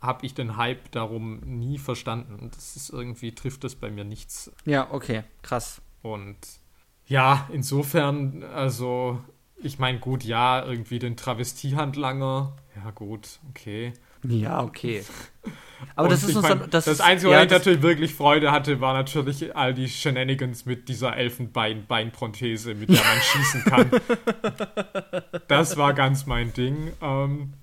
[0.00, 2.50] habe ich den Hype darum nie verstanden.
[2.54, 4.52] Das ist irgendwie, trifft das bei mir nichts.
[4.64, 5.82] Ja, okay, krass.
[6.02, 6.38] Und
[7.06, 9.18] ja, insofern, also,
[9.56, 13.92] ich meine, gut, ja, irgendwie den Travestiehandlanger, ja, gut, okay.
[14.24, 15.04] Ja, okay.
[15.94, 18.50] Aber das ist uns mein, dann, das, das, Einzige, ja, wo ich natürlich wirklich Freude
[18.50, 23.90] hatte, war natürlich all die Shenanigans mit dieser Elfenbein-Beinprothese, mit der man schießen kann.
[25.46, 26.92] Das war ganz mein Ding.
[27.00, 27.54] Ähm,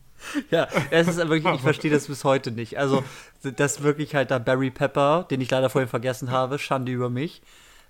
[0.49, 2.77] Ja, es ist wirklich, ich verstehe das bis heute nicht.
[2.77, 3.03] Also,
[3.43, 7.41] das wirklich halt da Barry Pepper, den ich leider vorhin vergessen habe, Schande über mich,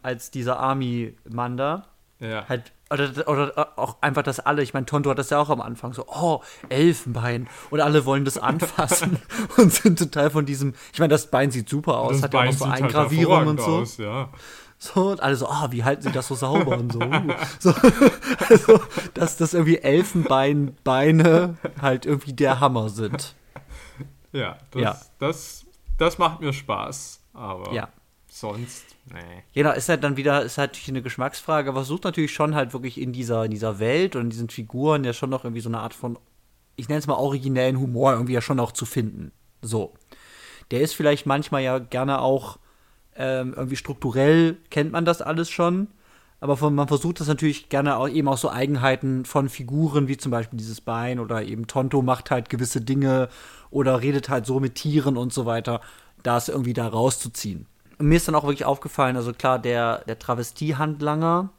[0.02, 1.88] als dieser Army-Mann da,
[2.20, 2.48] ja.
[2.50, 5.62] halt, oder, oder auch einfach das alle, ich meine, Tonto hat das ja auch am
[5.62, 9.20] Anfang so, oh, Elfenbein, und alle wollen das anfassen
[9.58, 12.40] und sind total von diesem, ich meine, das Bein sieht super aus, das hat ja
[12.42, 13.78] auch Bein so sieht halt Eingravierungen und so.
[13.78, 14.30] Aus, ja.
[14.78, 17.00] So, und alle so, ah, wie halten sie das so sauber und so.
[17.00, 17.34] Uh.
[17.60, 17.74] so
[18.50, 18.80] also,
[19.14, 23.36] dass das irgendwie Elfenbeinbeine halt irgendwie der Hammer sind.
[24.32, 25.02] Ja, das, Ja.
[25.20, 25.66] Das,
[25.98, 27.22] das macht mir Spaß.
[27.34, 27.88] Aber Ja.
[28.40, 29.44] Sonst, nee.
[29.54, 32.74] Genau, ist halt dann wieder, ist halt natürlich eine Geschmacksfrage, aber versucht natürlich schon halt
[32.74, 35.70] wirklich in dieser, in dieser Welt und in diesen Figuren ja schon noch irgendwie so
[35.70, 36.18] eine Art von,
[36.76, 39.32] ich nenne es mal originellen Humor irgendwie ja schon auch zu finden.
[39.62, 39.94] So.
[40.72, 42.60] Der ist vielleicht manchmal ja gerne auch
[43.18, 45.88] Ähm, irgendwie strukturell kennt man das alles schon.
[46.42, 50.18] Aber von, man versucht das natürlich gerne auch eben auch so Eigenheiten von Figuren, wie
[50.18, 53.30] zum Beispiel dieses Bein oder eben Tonto macht halt gewisse Dinge
[53.72, 55.80] oder redet halt so mit Tieren und so weiter,
[56.24, 57.68] das irgendwie da rauszuziehen.
[57.98, 61.50] Mir ist dann auch wirklich aufgefallen, also klar, der, der Travestiehandlanger,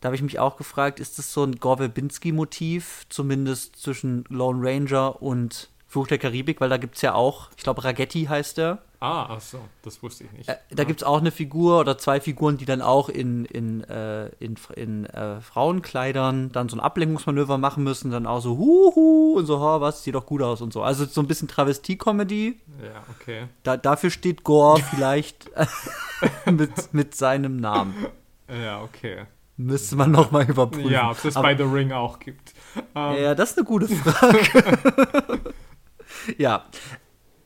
[0.00, 5.22] da habe ich mich auch gefragt, ist das so ein Gorwelbinski-Motiv, zumindest zwischen Lone Ranger
[5.22, 8.82] und Fluch der Karibik, weil da gibt es ja auch, ich glaube, Ragetti heißt der.
[9.02, 10.48] Ah, ach so, das wusste ich nicht.
[10.48, 10.84] Äh, da ja.
[10.84, 14.54] gibt es auch eine Figur oder zwei Figuren, die dann auch in, in, äh, in,
[14.76, 19.58] in äh, Frauenkleidern dann so ein Ablenkungsmanöver machen müssen, dann auch so Huhu und so,
[19.58, 20.84] oh, was, sieht doch gut aus und so.
[20.84, 22.60] Also so ein bisschen Travestie-Comedy.
[22.80, 23.48] Ja, okay.
[23.64, 25.50] Da, dafür steht Gore vielleicht
[26.46, 28.06] mit, mit seinem Namen.
[28.48, 29.26] Ja, okay.
[29.56, 30.92] Müsste man noch mal überprüfen.
[30.92, 32.54] Ja, ob es bei The Ring auch gibt.
[32.94, 35.52] Um, ja, das ist eine gute Frage.
[36.38, 36.66] ja,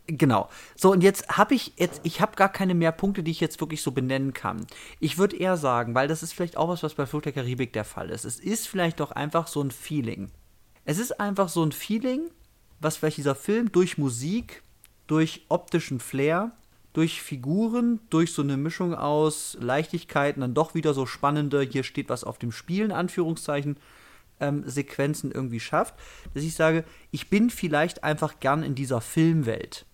[0.06, 0.48] genau.
[0.74, 3.60] So, und jetzt habe ich jetzt, ich habe gar keine mehr Punkte, die ich jetzt
[3.60, 4.66] wirklich so benennen kann.
[5.00, 7.72] Ich würde eher sagen, weil das ist vielleicht auch was, was bei Flucht der Karibik
[7.72, 8.24] der Fall ist.
[8.24, 10.30] Es ist vielleicht doch einfach so ein Feeling.
[10.84, 12.30] Es ist einfach so ein Feeling,
[12.80, 14.62] was vielleicht dieser Film durch Musik,
[15.06, 16.52] durch optischen Flair,
[16.92, 22.08] durch Figuren, durch so eine Mischung aus Leichtigkeiten, dann doch wieder so spannende, hier steht
[22.08, 23.76] was auf dem Spiel, in Anführungszeichen,
[24.40, 25.94] ähm, Sequenzen irgendwie schafft,
[26.34, 29.86] dass ich sage, ich bin vielleicht einfach gern in dieser Filmwelt.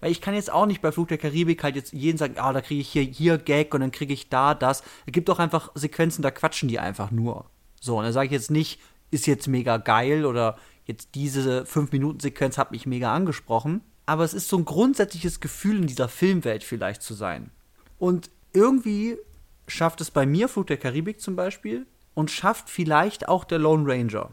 [0.00, 2.52] Weil ich kann jetzt auch nicht bei Flug der Karibik halt jetzt jeden sagen, ah,
[2.52, 4.82] da kriege ich hier, hier Gag und dann kriege ich da das.
[5.06, 7.46] Es gibt auch einfach Sequenzen, da quatschen die einfach nur.
[7.80, 8.80] So, und dann sage ich jetzt nicht,
[9.10, 13.82] ist jetzt mega geil oder jetzt diese 5-Minuten-Sequenz hat mich mega angesprochen.
[14.06, 17.50] Aber es ist so ein grundsätzliches Gefühl in dieser Filmwelt vielleicht zu sein.
[17.98, 19.16] Und irgendwie
[19.68, 23.84] schafft es bei mir, Flug der Karibik zum Beispiel, und schafft vielleicht auch der Lone
[23.86, 24.30] Ranger.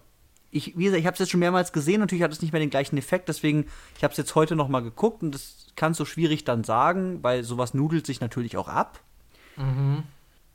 [0.57, 2.59] Ich, wie gesagt, ich habe es jetzt schon mehrmals gesehen, natürlich hat es nicht mehr
[2.59, 5.99] den gleichen Effekt, deswegen, ich habe es jetzt heute noch mal geguckt und das kannst
[5.99, 8.99] du schwierig dann sagen, weil sowas nudelt sich natürlich auch ab.
[9.55, 10.03] Mhm.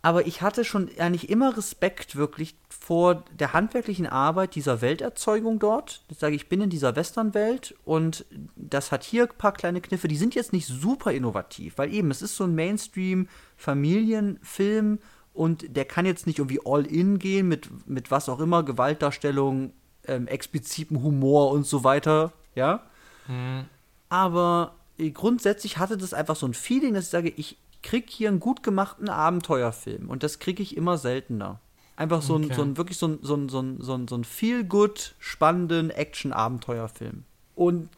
[0.04, 6.02] Aber ich hatte schon eigentlich immer Respekt wirklich vor der handwerklichen Arbeit dieser Welterzeugung dort.
[6.08, 8.24] Ich sage, ich bin in dieser Westernwelt und
[8.56, 12.10] das hat hier ein paar kleine Kniffe, die sind jetzt nicht super innovativ, weil eben,
[12.10, 14.98] es ist so ein Mainstream-Familienfilm
[15.34, 19.72] und der kann jetzt nicht irgendwie all in gehen mit, mit was auch immer, Gewaltdarstellung,
[20.06, 22.82] ähm, explizitem Humor und so weiter, ja.
[23.28, 23.64] Mhm.
[24.08, 28.28] Aber äh, grundsätzlich hatte das einfach so ein Feeling, dass ich sage, ich krieg hier
[28.28, 31.60] einen gut gemachten Abenteuerfilm und das kriege ich immer seltener.
[31.96, 32.54] Einfach so ein, okay.
[32.54, 35.90] so ein wirklich so ein, so ein, so ein, so ein, so ein feel-good, spannenden
[35.90, 37.24] Action-Abenteuerfilm.
[37.54, 37.88] Und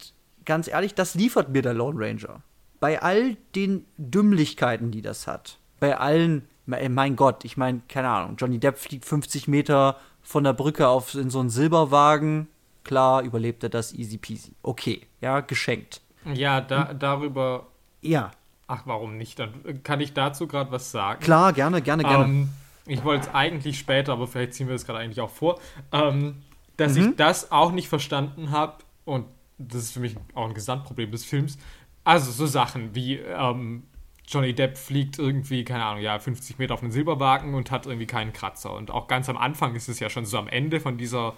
[0.45, 2.43] ganz ehrlich, das liefert mir der Lone Ranger.
[2.81, 8.37] Bei all den Dümmlichkeiten, die das hat, bei allen mein Gott, ich meine, keine Ahnung,
[8.37, 12.49] Johnny Depp fliegt 50 Meter von der Brücke auf in so einen Silberwagen.
[12.83, 14.53] Klar, überlebt er das easy peasy.
[14.63, 16.01] Okay, ja, geschenkt.
[16.33, 17.67] Ja, da, darüber.
[18.03, 18.31] Ja.
[18.67, 19.39] Ach, warum nicht?
[19.39, 21.21] Dann kann ich dazu gerade was sagen.
[21.21, 22.25] Klar, gerne, gerne, gerne.
[22.25, 22.49] Ähm,
[22.87, 25.61] ich wollte es eigentlich später, aber vielleicht ziehen wir es gerade eigentlich auch vor,
[25.93, 26.43] ähm,
[26.77, 27.11] dass mhm.
[27.11, 29.27] ich das auch nicht verstanden habe und
[29.59, 31.59] das ist für mich auch ein Gesamtproblem des Films.
[32.03, 33.85] Also so Sachen wie ähm,
[34.27, 38.07] Johnny Depp fliegt irgendwie, keine Ahnung, ja, 50 Meter auf einen Silberwagen und hat irgendwie
[38.07, 38.75] keinen Kratzer.
[38.75, 41.35] Und auch ganz am Anfang ist es ja schon so am Ende von dieser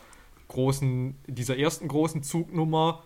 [0.48, 3.02] großen, dieser ersten großen Zugnummer,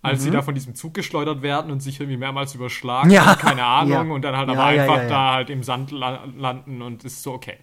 [0.00, 0.24] als mhm.
[0.24, 3.34] sie da von diesem Zug geschleudert werden und sich irgendwie mehrmals überschlagen, ja.
[3.34, 4.14] keine Ahnung, ja.
[4.14, 7.56] und dann halt ja, aber einfach da halt im Sand landen und ist so, okay.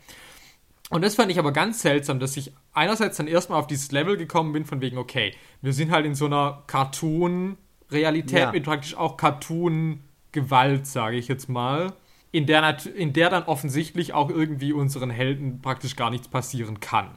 [0.91, 4.18] Und das fand ich aber ganz seltsam, dass ich einerseits dann erstmal auf dieses Level
[4.18, 9.18] gekommen bin, von wegen, okay, wir sind halt in so einer Cartoon-Realität mit praktisch auch
[9.18, 10.01] Cartoon-
[10.36, 11.93] Gewalt, sage ich jetzt mal,
[12.31, 17.09] in der, in der dann offensichtlich auch irgendwie unseren Helden praktisch gar nichts passieren kann.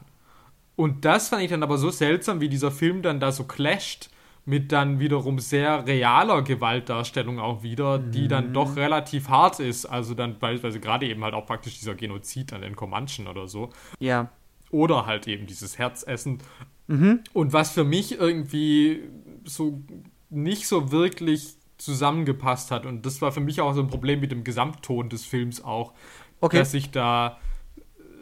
[0.76, 4.10] Und das fand ich dann aber so seltsam, wie dieser Film dann da so clasht
[4.44, 8.12] mit dann wiederum sehr realer Gewaltdarstellung auch wieder, mhm.
[8.12, 8.52] die dann mhm.
[8.54, 9.84] doch relativ hart ist.
[9.84, 13.68] Also dann beispielsweise gerade eben halt auch praktisch dieser Genozid an den Comanchen oder so.
[13.98, 14.30] Ja.
[14.70, 16.38] Oder halt eben dieses Herzessen.
[16.86, 17.24] Mhm.
[17.34, 19.02] Und was für mich irgendwie
[19.44, 19.82] so
[20.30, 22.86] nicht so wirklich zusammengepasst hat.
[22.86, 25.92] Und das war für mich auch so ein Problem mit dem Gesamtton des Films auch.
[26.40, 26.58] Okay.
[26.58, 27.38] Dass ich da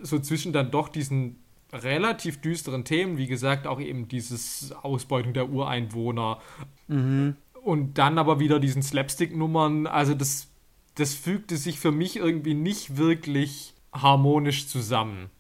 [0.02, 1.38] so zwischen dann doch diesen
[1.72, 6.40] relativ düsteren Themen, wie gesagt, auch eben dieses Ausbeutung der Ureinwohner
[6.86, 7.36] mhm.
[7.62, 10.48] und dann aber wieder diesen Slapstick-Nummern, also das,
[10.94, 15.30] das fügte sich für mich irgendwie nicht wirklich harmonisch zusammen.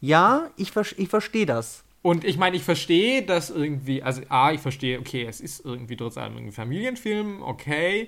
[0.00, 1.84] Ja, ich, ich verstehe das.
[2.08, 5.94] Und ich meine, ich verstehe das irgendwie, also A, ich verstehe, okay, es ist irgendwie
[5.94, 8.06] trotz allem ein Familienfilm, okay,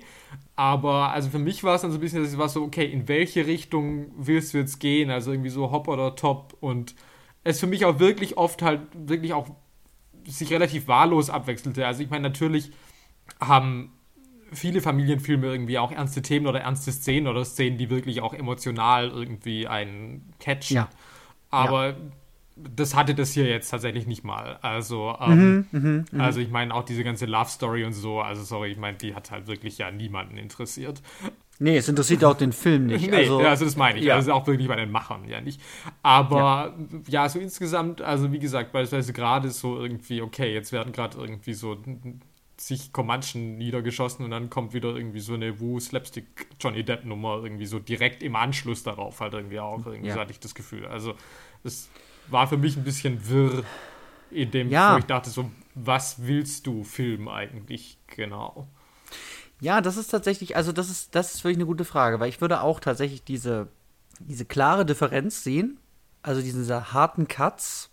[0.55, 2.83] aber also für mich war es dann so ein bisschen, dass ich war so, okay,
[2.85, 5.11] in welche Richtung willst du jetzt gehen?
[5.11, 6.95] Also irgendwie so hopp oder top und
[7.43, 9.51] es für mich auch wirklich oft halt wirklich auch
[10.25, 11.85] sich relativ wahllos abwechselte.
[11.85, 12.71] Also ich meine, natürlich
[13.39, 13.93] haben
[14.51, 19.09] viele Familienfilme irgendwie auch ernste Themen oder ernste Szenen oder Szenen, die wirklich auch emotional
[19.09, 20.77] irgendwie einen catchen.
[20.77, 20.89] Ja.
[21.51, 21.95] Aber Ja.
[22.55, 24.57] Das hatte das hier jetzt tatsächlich nicht mal.
[24.61, 28.71] Also, ähm, Mhm, also ich meine auch diese ganze Love Story und so, also sorry,
[28.71, 31.01] ich meine, die hat halt wirklich ja niemanden interessiert.
[31.59, 33.07] Nee, es interessiert ja auch den Film nicht.
[33.11, 34.05] Nee, also, also, das meine ich.
[34.05, 34.15] ja.
[34.15, 35.61] Also auch wirklich bei den Machern, ja nicht.
[36.01, 36.73] Aber
[37.07, 41.53] ja, so insgesamt, also wie gesagt, beispielsweise gerade so irgendwie, okay, jetzt werden gerade irgendwie
[41.53, 41.77] so
[42.57, 47.39] sich Comanchen niedergeschossen und dann kommt wieder irgendwie so eine Wu Slapstick Johnny Depp Nummer
[47.43, 50.13] irgendwie so direkt im Anschluss darauf halt irgendwie auch irgendwie Ja.
[50.15, 50.85] so hatte ich das Gefühl.
[50.85, 51.15] Also
[51.63, 51.89] es
[52.31, 53.63] war für mich ein bisschen wirr
[54.31, 54.93] in dem, Ja.
[54.95, 58.67] wo ich dachte so, was willst du Film eigentlich genau?
[59.59, 62.41] Ja, das ist tatsächlich, also das ist, das ist wirklich eine gute Frage, weil ich
[62.41, 63.67] würde auch tatsächlich diese,
[64.19, 65.79] diese klare Differenz sehen,
[66.23, 67.89] also diese harten Cuts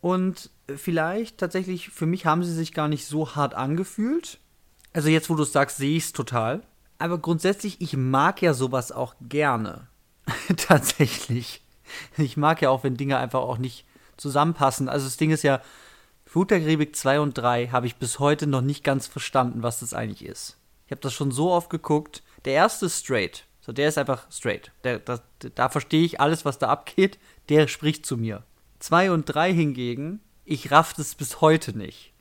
[0.00, 4.40] und vielleicht tatsächlich, für mich haben sie sich gar nicht so hart angefühlt.
[4.92, 6.62] Also jetzt, wo du es sagst, sehe ich es total.
[6.98, 9.86] Aber grundsätzlich, ich mag ja sowas auch gerne.
[10.56, 11.61] tatsächlich.
[12.16, 13.84] Ich mag ja auch, wenn Dinge einfach auch nicht
[14.16, 14.88] zusammenpassen.
[14.88, 15.60] Also das Ding ist ja,
[16.32, 19.80] Flut der Karibik 2 und 3 habe ich bis heute noch nicht ganz verstanden, was
[19.80, 20.56] das eigentlich ist.
[20.86, 22.22] Ich habe das schon so oft geguckt.
[22.46, 23.44] Der erste ist straight.
[23.60, 24.72] So, der ist einfach straight.
[24.82, 25.20] Der, das,
[25.54, 27.18] da verstehe ich alles, was da abgeht.
[27.50, 28.44] Der spricht zu mir.
[28.78, 32.11] 2 und 3 hingegen, ich raff das bis heute nicht.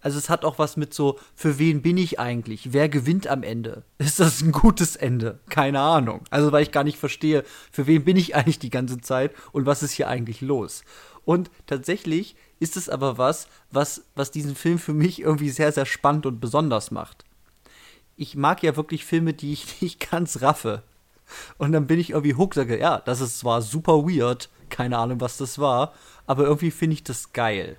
[0.00, 2.72] Also es hat auch was mit so, für wen bin ich eigentlich?
[2.72, 3.84] Wer gewinnt am Ende?
[3.98, 5.40] Ist das ein gutes Ende?
[5.48, 6.22] Keine Ahnung.
[6.30, 9.66] Also weil ich gar nicht verstehe, für wen bin ich eigentlich die ganze Zeit und
[9.66, 10.84] was ist hier eigentlich los?
[11.24, 15.86] Und tatsächlich ist es aber was, was, was diesen Film für mich irgendwie sehr, sehr
[15.86, 17.24] spannend und besonders macht.
[18.16, 20.82] Ich mag ja wirklich Filme, die ich nicht ganz raffe.
[21.58, 25.20] Und dann bin ich irgendwie hooked, sage, ja, das ist zwar super weird, keine Ahnung,
[25.20, 25.92] was das war,
[26.26, 27.76] aber irgendwie finde ich das geil.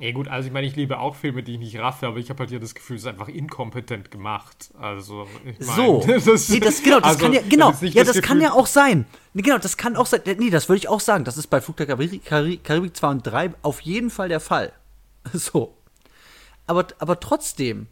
[0.00, 2.30] Ja gut, also ich meine, ich liebe auch Filme, die ich nicht raffe, aber ich
[2.30, 4.70] habe halt hier das Gefühl, es ist einfach inkompetent gemacht.
[4.78, 6.04] Also, ich mein, So.
[6.24, 8.52] das, nee, das, genau, das also, kann ja, genau, nicht ja, das, kann Gefühl- ja
[8.52, 9.06] auch sein.
[9.34, 10.20] Nee, genau, das kann auch sein.
[10.38, 11.24] Nee, das würde ich auch sagen.
[11.24, 14.40] Das ist bei Flug der Karibik, Karibik, Karibik 2 und 3 auf jeden Fall der
[14.40, 14.72] Fall.
[15.32, 15.74] So.
[16.66, 17.86] Aber, aber trotzdem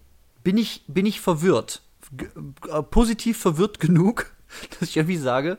[0.45, 1.83] bin ich, bin ich verwirrt.
[2.13, 2.27] G
[2.71, 4.33] äh, positiv verwirrt genug,
[4.79, 5.59] dass ich irgendwie sage,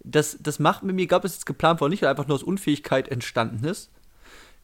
[0.00, 2.34] das, das macht mit mir, egal ob es jetzt geplant war nicht, oder einfach nur
[2.34, 3.90] aus Unfähigkeit entstanden ist.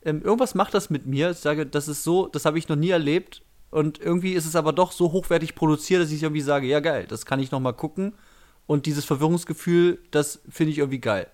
[0.05, 1.31] Ähm, irgendwas macht das mit mir.
[1.31, 3.43] Ich sage, das ist so, das habe ich noch nie erlebt.
[3.71, 7.07] Und irgendwie ist es aber doch so hochwertig produziert, dass ich irgendwie sage, ja geil,
[7.09, 8.15] das kann ich noch mal gucken.
[8.67, 11.29] Und dieses Verwirrungsgefühl, das finde ich irgendwie geil.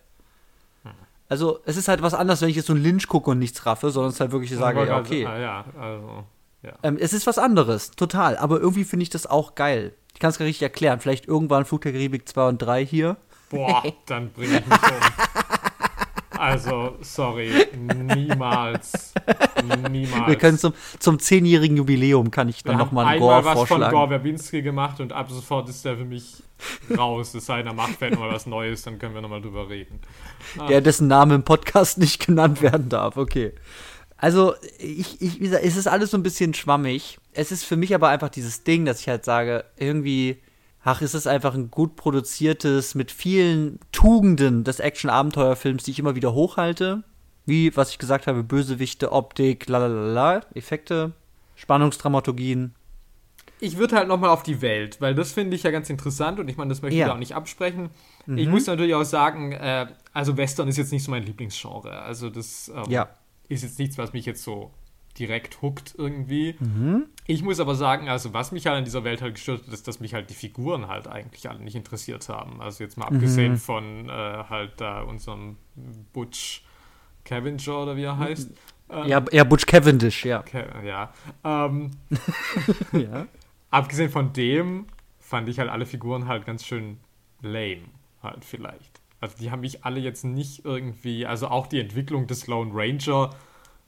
[1.30, 3.64] Also es ist halt was anderes, wenn ich jetzt so einen Lynch gucke und nichts
[3.64, 5.24] raffe, sondern es halt wirklich sage, ja okay.
[5.24, 6.24] Ah, ja, also,
[6.62, 6.72] ja.
[6.82, 8.36] Ähm, es ist was anderes, total.
[8.36, 9.94] Aber irgendwie finde ich das auch geil.
[10.12, 10.98] Ich kann es gar nicht erklären.
[10.98, 13.16] Vielleicht irgendwann Flug der Karibik 2 und 3 hier.
[13.48, 15.39] Boah, dann bringe ich mich um.
[16.40, 19.12] Also, sorry, niemals.
[19.90, 20.26] Niemals.
[20.26, 23.44] Wir können zum, zum zehnjährigen Jubiläum kann ich dann Wir noch haben mal einen Gore
[23.44, 23.94] was von vorschlagen.
[23.94, 26.42] Gore Verbinski gemacht und ab sofort ist der für mich
[26.96, 27.34] raus.
[27.34, 30.00] Es sei denn, er macht vielleicht mal was Neues, dann können wir nochmal drüber reden.
[30.66, 33.18] der dessen Name im Podcast nicht genannt werden darf.
[33.18, 33.52] Okay.
[34.16, 37.18] Also, ich, ich, wie gesagt, es ist alles so ein bisschen schwammig.
[37.34, 40.40] Es ist für mich aber einfach dieses Ding, dass ich halt sage, irgendwie,
[40.84, 46.14] ach, ist es einfach ein gut produziertes, mit vielen Tugenden des Action-Abenteuerfilms, die ich immer
[46.14, 47.02] wieder hochhalte.
[47.46, 51.12] Wie, was ich gesagt habe, Bösewichte, Optik, lalalala, Effekte,
[51.56, 52.74] Spannungsdramaturgien.
[53.62, 56.48] Ich würde halt nochmal auf die Welt, weil das finde ich ja ganz interessant und
[56.48, 57.08] ich meine, das möchte ich Ja.
[57.08, 57.90] da auch nicht absprechen.
[58.26, 62.00] Ich muss natürlich auch sagen, äh, also Western ist jetzt nicht so mein Lieblingsgenre.
[62.02, 63.08] Also das ähm, Ja.
[63.48, 64.70] ist jetzt nichts, was mich jetzt so
[65.20, 66.56] direkt hookt irgendwie.
[66.58, 67.06] Mhm.
[67.26, 69.86] Ich muss aber sagen, also was mich halt an dieser Welt halt gestört hat, ist,
[69.86, 72.60] dass mich halt die Figuren halt eigentlich alle nicht interessiert haben.
[72.60, 73.16] Also jetzt mal Mhm.
[73.16, 75.56] abgesehen von äh, halt da unserem
[76.12, 76.64] Butch
[77.24, 78.50] Cavenger oder wie er heißt.
[78.90, 80.42] Ähm, Ja, ja, Butch Cavendish, ja.
[80.42, 81.12] Ke- ja.
[81.44, 81.90] Ähm,
[82.92, 83.26] ja.
[83.70, 84.86] abgesehen von dem
[85.18, 86.98] fand ich halt alle Figuren halt ganz schön
[87.42, 87.82] lame,
[88.22, 89.00] halt vielleicht.
[89.20, 93.30] Also die haben mich alle jetzt nicht irgendwie, also auch die Entwicklung des Lone Ranger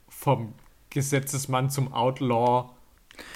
[0.07, 0.53] vom
[0.93, 2.69] Gesetzesmann zum Outlaw,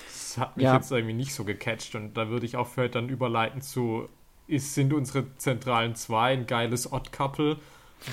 [0.08, 0.76] das hat mich Ja.
[0.76, 4.08] jetzt irgendwie nicht so gecatcht und da würde ich auch vielleicht dann überleiten zu,
[4.48, 7.58] ist, sind unsere zentralen zwei ein geiles Odd-Couple,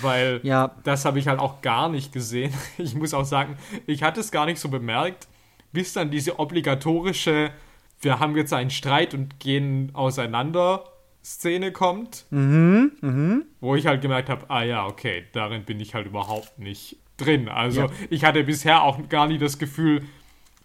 [0.02, 0.74] weil Ja.
[0.82, 2.52] das habe ich halt auch gar nicht gesehen.
[2.78, 5.28] Ich muss auch sagen, ich hatte es gar nicht so bemerkt,
[5.72, 7.50] bis dann diese obligatorische,
[8.00, 10.84] wir haben jetzt einen Streit und gehen auseinander
[11.24, 12.26] Szene kommt,
[13.60, 17.48] wo ich halt gemerkt habe, ah ja, okay, darin bin ich halt überhaupt nicht drin.
[17.48, 17.90] Also Ja.
[18.10, 20.02] ich hatte bisher auch gar nie das Gefühl,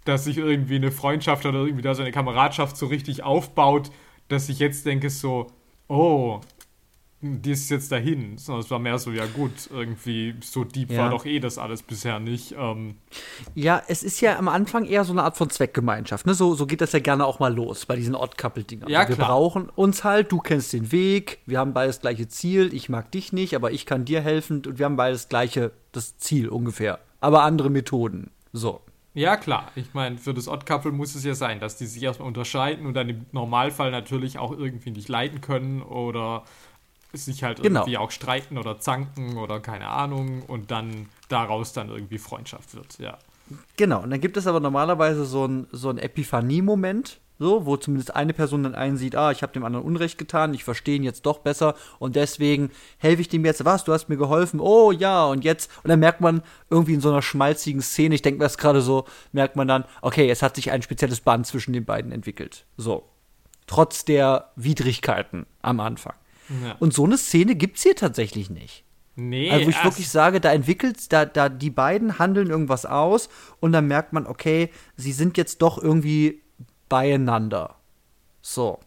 [0.05, 3.91] dass sich irgendwie eine Freundschaft oder irgendwie da so eine Kameradschaft so richtig aufbaut,
[4.27, 5.47] dass ich jetzt denke so,
[5.87, 6.39] oh,
[7.21, 11.03] die ist jetzt dahin, sondern es war mehr so, ja gut, irgendwie so deep Ja.
[11.03, 12.55] war doch eh das alles bisher nicht.
[12.57, 12.95] Ähm,
[13.55, 16.25] Ja, es ist ja am Anfang eher so eine Art von Zweckgemeinschaft.
[16.25, 16.33] Ne?
[16.33, 18.89] So, so geht das ja gerne auch mal los bei diesen Odd-Couple-Dingern.
[18.89, 19.27] Ja, wir klar.
[19.27, 23.11] brauchen uns halt, du kennst den Weg, wir haben beide das gleiche Ziel, ich mag
[23.11, 26.47] dich nicht, aber ich kann dir helfen und wir haben beide das gleiche, das Ziel
[26.47, 26.99] ungefähr.
[27.19, 28.31] Aber andere Methoden.
[28.53, 28.79] So.
[29.13, 29.71] Ja, klar.
[29.75, 32.85] Ich meine, für das Odd Couple muss es ja sein, dass die sich erstmal unterscheiden
[32.85, 36.45] und dann im Normalfall natürlich auch irgendwie nicht leiden können oder
[37.13, 37.81] sich halt Genau.
[37.81, 42.99] irgendwie auch streiten oder zanken oder keine Ahnung und dann daraus dann irgendwie Freundschaft wird,
[42.99, 43.17] ja.
[43.77, 48.15] Genau, und dann gibt es aber normalerweise so ein, so ein Epiphanie-Moment, so, wo zumindest
[48.15, 51.25] eine Person dann einsieht, ah, ich habe dem anderen Unrecht getan, ich verstehe ihn jetzt
[51.25, 55.25] doch besser und deswegen helfe ich dem jetzt, was, du hast mir geholfen, oh ja,
[55.25, 58.45] und jetzt, und dann merkt man irgendwie in so einer schmalzigen Szene, ich denke mir
[58.45, 61.85] das gerade so, merkt man dann, okay, es hat sich ein spezielles Band zwischen den
[61.85, 62.65] beiden entwickelt.
[62.77, 63.07] So.
[63.67, 66.15] Trotz der Widrigkeiten am Anfang.
[66.49, 66.75] Ja.
[66.79, 68.83] Und so eine Szene gibt's hier tatsächlich nicht.
[69.15, 72.85] Nee, Also wo ich es- wirklich sage, da entwickelt, da, da die beiden handeln irgendwas
[72.85, 73.29] aus
[73.59, 76.41] und dann merkt man, okay, sie sind jetzt doch irgendwie
[76.87, 77.75] beieinander.
[78.41, 78.79] So.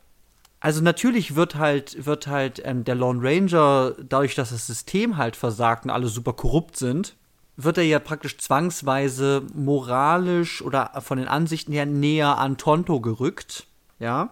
[0.60, 5.36] Also natürlich wird halt, wird halt ähm, der Lone Ranger, dadurch, dass das System halt
[5.36, 7.16] versagt und alle super korrupt sind,
[7.56, 13.66] wird er ja praktisch zwangsweise moralisch oder von den Ansichten her näher an Tonto gerückt.
[13.98, 14.30] Ja.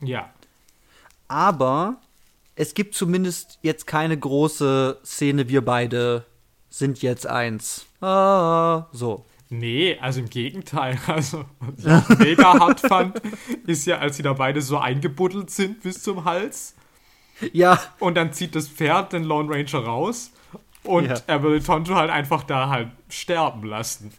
[0.00, 0.30] ja.
[1.28, 1.96] Aber
[2.62, 6.24] es gibt zumindest jetzt keine große Szene, wir beide
[6.70, 7.86] sind jetzt eins.
[8.00, 9.24] Ah, so.
[9.50, 10.96] Nee, also im Gegenteil.
[11.06, 13.20] Also, was ich mega hart fand,
[13.66, 16.74] ist ja, als sie da beide so eingebuddelt sind bis zum Hals.
[17.52, 20.30] Ja, Und dann zieht das Pferd den Lone Ranger raus
[20.84, 21.16] und Ja.
[21.26, 24.12] er will Tonto halt einfach da halt sterben lassen.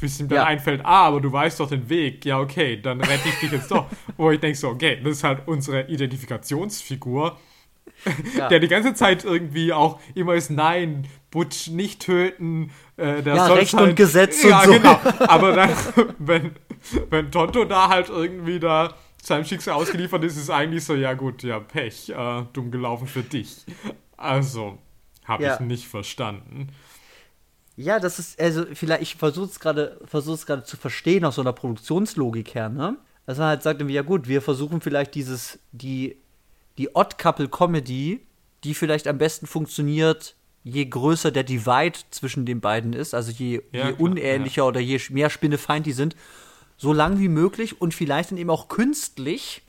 [0.00, 0.44] Bis ihm dann Ja.
[0.44, 2.24] einfällt, ah, aber du weißt doch den Weg.
[2.24, 3.86] Ja, okay, dann rette ich dich jetzt doch.
[4.16, 7.36] Wo ich denke so, okay, das ist halt unsere Identifikationsfigur,
[8.36, 8.48] ja.
[8.48, 12.70] der die ganze Zeit irgendwie auch immer ist, nein, Butch nicht töten.
[12.96, 14.72] Äh, der Ja, soll Recht und Gesetz ja, und so.
[14.72, 14.98] genau.
[15.20, 15.70] Aber dann,
[16.18, 16.52] wenn,
[17.10, 21.42] wenn Tonto da halt irgendwie da seinem Schicksal ausgeliefert ist, ist eigentlich so, ja gut,
[21.42, 23.64] ja, Pech, äh, dumm gelaufen für dich.
[24.16, 24.78] Also,
[25.24, 25.54] habe Ja.
[25.54, 26.68] ich nicht verstanden.
[27.76, 31.34] ja, das ist, also vielleicht, ich versuche es gerade, versuche es gerade zu verstehen aus
[31.36, 32.96] so einer Produktionslogik her, ne?
[33.26, 36.16] Dass man halt sagt, irgendwie, ja gut, wir versuchen vielleicht dieses, die,
[36.78, 38.26] die Odd-Couple-Comedy,
[38.64, 43.62] die vielleicht am besten funktioniert, je größer der Divide zwischen den beiden ist, also je,
[43.72, 46.16] Ja, je unähnlicher oder je mehr Spinnefeind die sind,
[46.76, 49.62] so lang wie möglich und vielleicht dann eben auch künstlich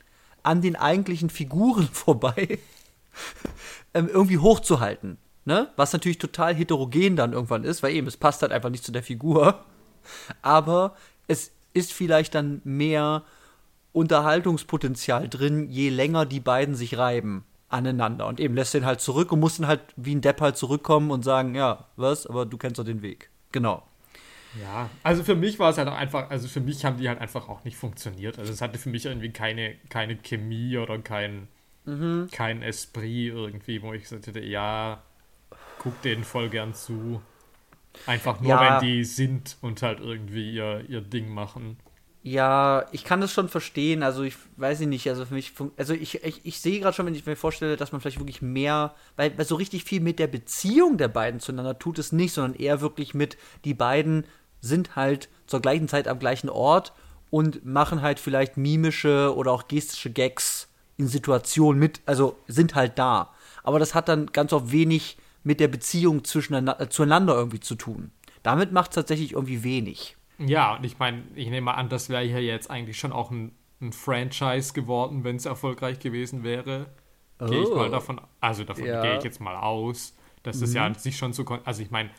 [0.44, 2.60] an den eigentlichen Figuren vorbei
[3.94, 5.18] ähm, irgendwie hochzuhalten.
[5.46, 5.70] Ne?
[5.76, 8.92] Was natürlich total heterogen dann irgendwann ist, weil eben, es passt halt einfach nicht zu
[8.92, 9.66] der Figur.
[10.42, 10.96] Aber
[11.28, 13.24] es ist vielleicht dann mehr
[13.94, 18.28] Unterhaltungspotenzial drin, je länger die beiden sich reiben aneinander.
[18.28, 21.12] Und eben lässt den halt zurück und muss dann halt wie ein Depp halt zurückkommen
[21.12, 23.30] und sagen, ja, was, aber du kennst doch den Weg.
[23.52, 23.84] Genau.
[24.60, 27.22] Ja, also für mich war es halt auch einfach, also für mich haben die halt
[27.22, 28.40] einfach auch nicht funktioniert.
[28.40, 31.48] Also es hatte für mich irgendwie keine, keine Chemie oder kein,
[32.32, 35.02] kein Esprit irgendwie, wo ich gesagt hätte, ja,
[35.80, 37.22] guck denen voll gern zu.
[38.06, 38.80] Einfach nur, Ja.
[38.82, 41.78] wenn die sind und halt irgendwie ihr, ihr Ding machen.
[42.22, 44.04] Ja, ich kann das schon verstehen.
[44.04, 47.16] Also ich weiß nicht, also für mich, also ich, ich, ich sehe gerade schon, wenn
[47.16, 50.28] ich mir vorstelle, dass man vielleicht wirklich mehr, weil, weil so richtig viel mit der
[50.28, 54.26] Beziehung der beiden zueinander tut es nicht, sondern eher wirklich mit, die beiden
[54.60, 56.94] sind halt zur gleichen Zeit am gleichen Ort
[57.30, 60.68] und machen halt vielleicht mimische oder auch gestische Gags
[60.98, 63.34] in Situationen mit, also sind halt da.
[63.64, 68.12] Aber das hat dann ganz oft wenig mit der Beziehung äh, zueinander irgendwie zu tun.
[68.44, 70.18] Damit macht es tatsächlich irgendwie wenig.
[70.40, 73.52] Ja, und ich meine, ich nehme an, das wäre hier jetzt eigentlich schon auch ein,
[73.82, 76.88] ein Franchise geworden, wenn es erfolgreich gewesen wäre.
[77.40, 77.76] Gehe ich Oh.
[77.76, 79.02] mal davon, also davon Ja.
[79.02, 82.10] gehe ich jetzt mal aus, dass das ja an sich schon so, also ich meine,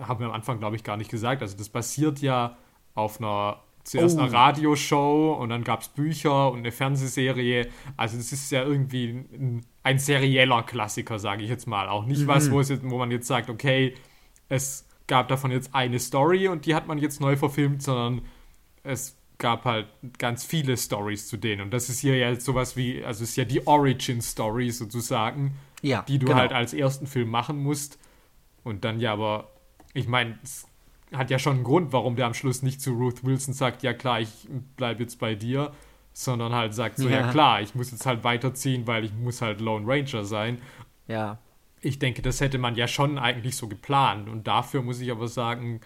[0.00, 2.56] haben wir am Anfang, glaube ich, gar nicht gesagt, also das basiert ja
[2.94, 4.22] auf einer, zuerst Oh.
[4.22, 9.08] einer Radioshow und dann gab es Bücher und eine Fernsehserie, also das ist ja irgendwie
[9.08, 12.98] ein, ein serieller Klassiker, sage ich jetzt mal, auch nicht was, wo, es jetzt, wo
[12.98, 13.94] man jetzt sagt, okay,
[14.48, 18.22] es gab davon jetzt eine Story und die hat man jetzt neu verfilmt, sondern
[18.84, 19.88] es gab halt
[20.18, 21.62] ganz viele Stories zu denen.
[21.62, 26.02] Und das ist hier ja sowas wie, also es ist ja die Origin-Story sozusagen, Ja,
[26.02, 26.38] die du genau.
[26.38, 27.98] halt als ersten Film machen musst.
[28.62, 29.50] Und dann ja, aber
[29.94, 30.68] ich meine, es
[31.12, 33.92] hat ja schon einen Grund, warum der am Schluss nicht zu Ruth Wilson sagt, ja
[33.92, 34.46] klar, ich
[34.76, 35.72] bleib jetzt bei dir,
[36.12, 37.30] sondern halt sagt so, ja, Ja.
[37.32, 40.58] klar, ich muss jetzt halt weiterziehen, weil ich muss halt Lone Ranger sein.
[41.08, 41.38] Ja.
[41.80, 44.28] Ich denke, das hätte man ja schon eigentlich so geplant.
[44.28, 45.80] Und dafür muss ich aber sagen,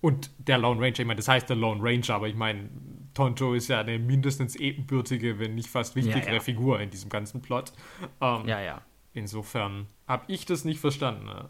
[0.00, 2.70] und der Lone Ranger, ich meine, das heißt der Lone Ranger, aber ich meine,
[3.14, 6.40] Tonto ist ja eine mindestens ebenbürtige, wenn nicht fast wichtigere Ja, ja.
[6.40, 7.72] Figur in diesem ganzen Plot.
[8.20, 8.82] Ähm, Ja, ja.
[9.12, 11.26] Insofern habe ich das nicht verstanden.
[11.26, 11.48] Ne?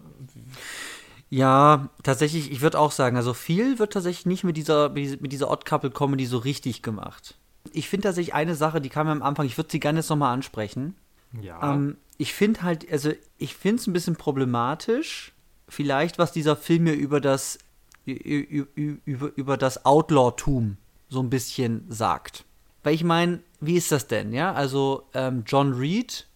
[1.29, 5.51] Ja, tatsächlich, ich würde auch sagen, also viel wird tatsächlich nicht mit dieser, mit dieser
[5.51, 7.37] Odd-Couple-Comedy so richtig gemacht.
[7.73, 10.09] Ich finde tatsächlich eine Sache, die kam mir am Anfang, ich würde sie gerne jetzt
[10.09, 10.97] nochmal ansprechen.
[11.41, 11.75] Ja.
[11.75, 15.33] Ähm, ich finde halt, also ich finde es ein bisschen problematisch,
[15.69, 17.59] vielleicht, was dieser Film mir über das,
[18.05, 20.77] über, über das Outlaw-Tum
[21.09, 22.45] so ein bisschen sagt.
[22.83, 24.53] Weil ich meine, wie ist das denn, ja?
[24.53, 26.27] Also, ähm, John Reed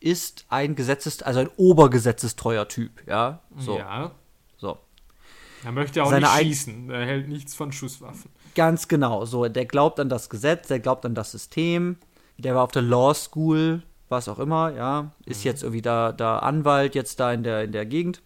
[0.00, 3.42] ist ein Gesetzes-, also ein obergesetzestreuer Typ, ja?
[3.56, 3.78] So.
[3.78, 4.12] Ja.
[4.58, 4.78] So.
[5.64, 6.90] Er möchte auch Seine nicht schießen.
[6.90, 8.30] Er hält nichts von Schusswaffen.
[8.54, 9.24] Ganz genau.
[9.24, 11.96] So, der glaubt an das Gesetz, der glaubt an das System.
[12.38, 15.10] Der war auf der Law School, was auch immer, ja.
[15.26, 18.22] Ist jetzt irgendwie da, da Anwalt, jetzt da in der, in der Gegend.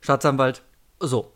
[0.00, 0.62] Staatsanwalt.
[1.00, 1.32] So.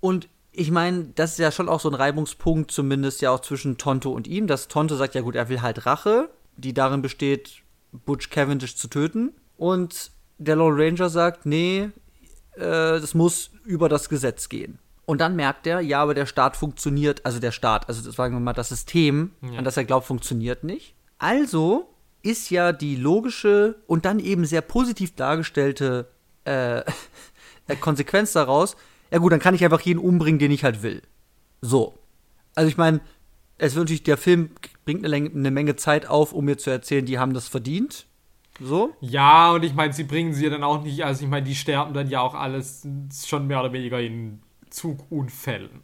[0.00, 3.78] Und ich meine, das ist ja schon auch so ein Reibungspunkt, zumindest ja auch zwischen
[3.78, 7.62] Tonto und ihm, dass Tonto sagt, ja gut, er will halt Rache, die darin besteht,
[7.92, 9.32] Butch Cavendish zu töten.
[9.56, 11.90] Und der Lone Ranger sagt, nee,
[12.56, 14.78] äh, das muss über das Gesetz gehen.
[15.06, 18.34] Und dann merkt er, ja, aber der Staat funktioniert, also der Staat, also das sagen
[18.34, 19.58] wir mal, das System, Ja.
[19.58, 20.94] an das er glaubt, funktioniert nicht.
[21.18, 21.91] Also
[22.22, 26.08] ist ja die logische und dann eben sehr positiv dargestellte
[26.44, 26.78] äh,
[27.68, 28.76] äh, Konsequenz daraus,
[29.10, 31.02] ja gut, dann kann ich einfach jeden umbringen, den ich halt will.
[31.60, 31.98] So.
[32.54, 33.00] Also ich meine,
[33.58, 34.50] es wird natürlich, der Film
[34.84, 38.06] bringt eine, eine Menge Zeit auf, um mir zu erzählen, die haben das verdient.
[38.60, 38.94] So.
[39.00, 41.54] Ja, und ich meine, sie bringen sie ja dann auch nicht, also ich meine, die
[41.54, 42.86] sterben dann ja auch alles
[43.24, 45.82] schon mehr oder weniger in Zugunfällen.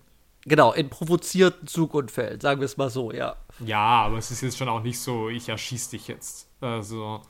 [0.48, 3.36] Genau, in provozierten Zugunfällen, sagen wir es mal so, ja.
[3.64, 6.48] Ja, aber es ist jetzt schon auch nicht so, ich erschieß dich jetzt.
[6.60, 7.20] Also,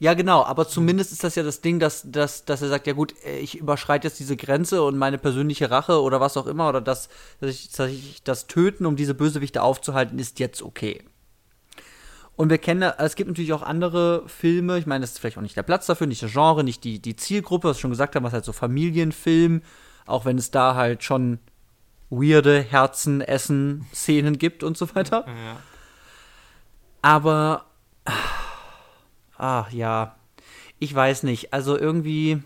[0.00, 2.94] Ja, genau, aber zumindest ist das ja das Ding, dass, dass, dass er sagt, ja
[2.94, 6.68] gut, äh, ich überschreite jetzt diese Grenze und meine persönliche Rache oder was auch immer,
[6.68, 7.08] oder das,
[7.40, 11.04] dass ich, dass ich das Töten, um diese Bösewichte aufzuhalten, ist jetzt okay.
[12.34, 15.42] Und wir kennen, es gibt natürlich auch andere Filme, ich meine, das ist vielleicht auch
[15.42, 18.14] nicht der Platz dafür, nicht das Genre, nicht die, die Zielgruppe, was wir schon gesagt
[18.14, 19.62] haben, was halt so Familienfilm,
[20.06, 21.40] auch wenn es da halt schon
[22.10, 25.24] weirde Herzen, Essen, Szenen gibt und so weiter.
[25.26, 25.56] ja.
[27.00, 27.66] Aber,
[29.36, 30.16] ach ja,
[30.78, 31.52] ich weiß nicht.
[31.52, 32.42] Also irgendwie,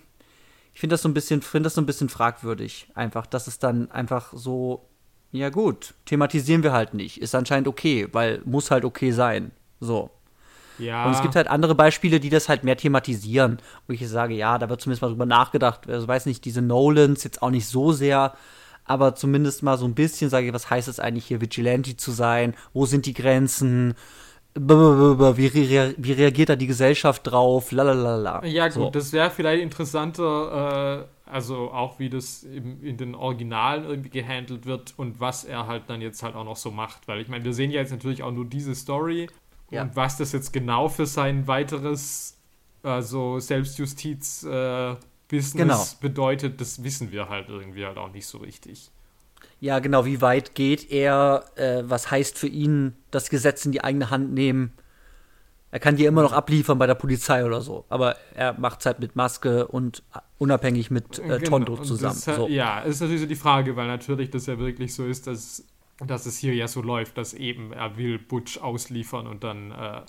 [0.75, 2.89] ich finde das so ein bisschen, finde das so ein bisschen fragwürdig.
[2.95, 4.89] Einfach, dass es dann einfach so,
[5.31, 7.21] ja gut, thematisieren wir halt nicht.
[7.21, 9.53] Ist anscheinend okay, weil muss halt okay sein.
[9.81, 10.11] So.
[10.79, 11.07] Ja.
[11.07, 13.59] Und es gibt halt andere Beispiele, die das halt mehr thematisieren.
[13.87, 15.89] Wo ich sage, ja, da wird zumindest mal drüber nachgedacht.
[15.89, 18.35] Also weiß nicht, diese Nolans jetzt auch nicht so sehr,
[18.85, 22.11] aber zumindest mal so ein bisschen, sage ich, was heißt es eigentlich hier, Vigilante zu
[22.11, 22.55] sein?
[22.73, 23.95] Wo sind die Grenzen?
[24.55, 27.73] Wie, rea wie reagiert da die Gesellschaft drauf?
[27.73, 28.45] Lalalala.
[28.45, 28.91] Ja, gut, So.
[28.91, 34.67] das wäre vielleicht interessanter, äh, also auch wie das im, in den Originalen irgendwie gehandelt
[34.67, 37.09] wird und was er halt dann jetzt halt auch noch so macht.
[37.09, 39.29] Weil ich meine, wir sehen ja jetzt natürlich auch nur diese Story
[39.71, 39.83] Ja.
[39.85, 42.37] und was das jetzt genau für sein weiteres,
[42.83, 44.97] also Selbstjustiz, äh,
[45.33, 45.85] Business Genau.
[46.01, 48.91] bedeutet, das wissen wir halt irgendwie halt auch nicht so richtig.
[49.61, 51.45] Ja, genau, wie weit geht er?
[51.57, 54.73] Äh, was heißt für ihn das Gesetz in die eigene Hand nehmen?
[55.71, 58.87] Er kann die immer noch abliefern bei der Polizei oder so, aber er macht es
[58.87, 60.03] halt mit Maske und
[60.37, 62.21] unabhängig mit äh, Genau, Tonto und zusammen.
[62.27, 62.47] Das, so.
[62.47, 65.65] Ja, ist natürlich so die Frage, weil natürlich das ja wirklich so ist, dass,
[66.07, 70.03] dass es hier ja so läuft, dass eben er will Butch ausliefern und dann äh,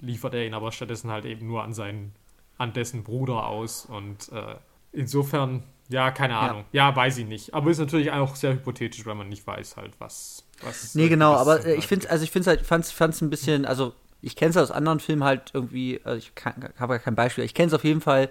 [0.00, 2.12] liefert er ihn aber stattdessen halt eben nur an seinen,
[2.58, 4.56] an dessen Bruder aus und äh,
[4.92, 6.64] insofern, ja, keine Ahnung.
[6.72, 6.94] Ja.
[6.96, 7.54] weiß ich nicht.
[7.54, 10.44] Aber ist natürlich auch sehr hypothetisch, weil man nicht weiß halt, was.
[10.62, 13.64] was Nee, genau, was aber ich finde also ich finde halt fand's fand's ein bisschen,
[13.66, 13.92] also
[14.22, 16.32] ich kenne es aus anderen Filmen halt irgendwie, also ich
[16.78, 18.30] habe ja kein Beispiel, ich kenne es auf jeden Fall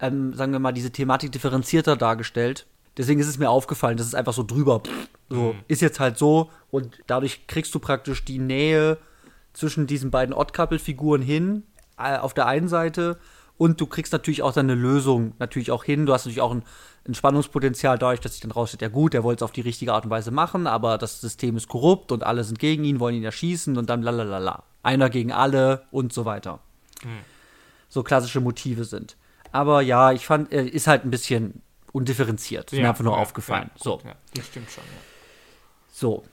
[0.00, 2.66] ähm, sagen wir mal diese Thematik differenzierter dargestellt.
[2.96, 4.82] Deswegen ist es mir aufgefallen, das ist einfach so drüber.
[5.28, 5.60] So Mhm.
[5.68, 8.98] ist jetzt halt so und dadurch kriegst du praktisch die Nähe
[9.52, 11.64] zwischen diesen beiden Odd-Couple-Figuren hin,
[11.98, 13.18] äh, auf der einen Seite.
[13.58, 16.06] Und du kriegst natürlich auch dann eine Lösung natürlich auch hin.
[16.06, 16.62] Du hast natürlich auch ein,
[17.08, 19.94] ein Spannungspotenzial dadurch, dass sich dann rausstellt, ja gut, er wollte es auf die richtige
[19.94, 23.14] Art und Weise machen, aber das System ist korrupt und alle sind gegen ihn, wollen
[23.14, 24.64] ihn erschießen und dann lalalala.
[24.82, 26.60] Einer gegen alle und so weiter.
[27.88, 29.16] So klassische Motive sind.
[29.52, 32.72] Aber ja, ich fand, er ist halt ein bisschen undifferenziert.
[32.72, 33.70] Ist mir einfach nur ja, aufgefallen.
[33.74, 33.96] Ja, so.
[33.96, 35.00] gut, ja, das stimmt schon, ja.
[35.92, 36.24] So.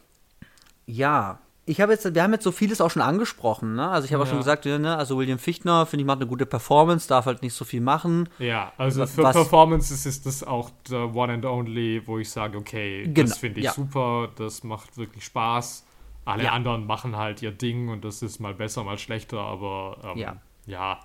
[0.86, 1.40] Ja.
[1.66, 3.88] Ich habe jetzt, wir haben jetzt so vieles auch schon angesprochen, ne?
[3.90, 4.32] Also ich habe auch Ja.
[4.32, 7.54] schon gesagt, ne, also William Fichtner, finde ich, macht eine gute Performance, darf halt nicht
[7.54, 8.28] so viel machen.
[8.38, 12.58] Ja, also für was- Performances ist das auch der One and Only, wo ich sage,
[12.58, 13.72] okay, Genau, das finde ich ja.
[13.74, 15.86] super, das macht wirklich Spaß.
[16.26, 16.52] Alle Ja.
[16.52, 20.36] anderen machen halt ihr Ding und das ist mal besser, mal schlechter, aber ähm, Ja.
[20.66, 21.00] ja.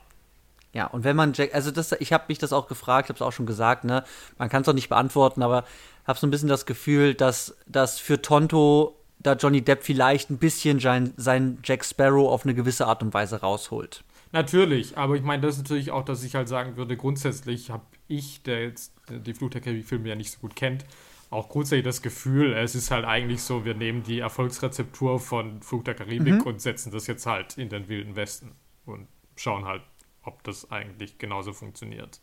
[0.74, 3.22] Ja, und wenn man Jack, also das, ich habe mich das auch gefragt, habe es
[3.22, 4.04] auch schon gesagt, ne,
[4.38, 5.64] man kann es auch nicht beantworten, aber
[6.06, 10.38] habe so ein bisschen das Gefühl, dass, dass für Tonto da Johnny Depp vielleicht ein
[10.38, 14.04] bisschen sein, sein Jack Sparrow auf eine gewisse Art und Weise rausholt.
[14.32, 17.84] Natürlich, aber ich meine, das ist natürlich auch, dass ich halt sagen würde, grundsätzlich habe
[18.08, 20.84] ich, der jetzt die Fluch der Karibik-Filme ja nicht so gut kennt,
[21.30, 25.84] auch grundsätzlich das Gefühl, es ist halt eigentlich so, wir nehmen die Erfolgsrezeptur von Flug
[25.84, 26.42] der Karibik mhm.
[26.42, 28.52] und setzen das jetzt halt in den Wilden Westen
[28.86, 29.82] und schauen halt,
[30.22, 32.20] ob das eigentlich genauso funktioniert.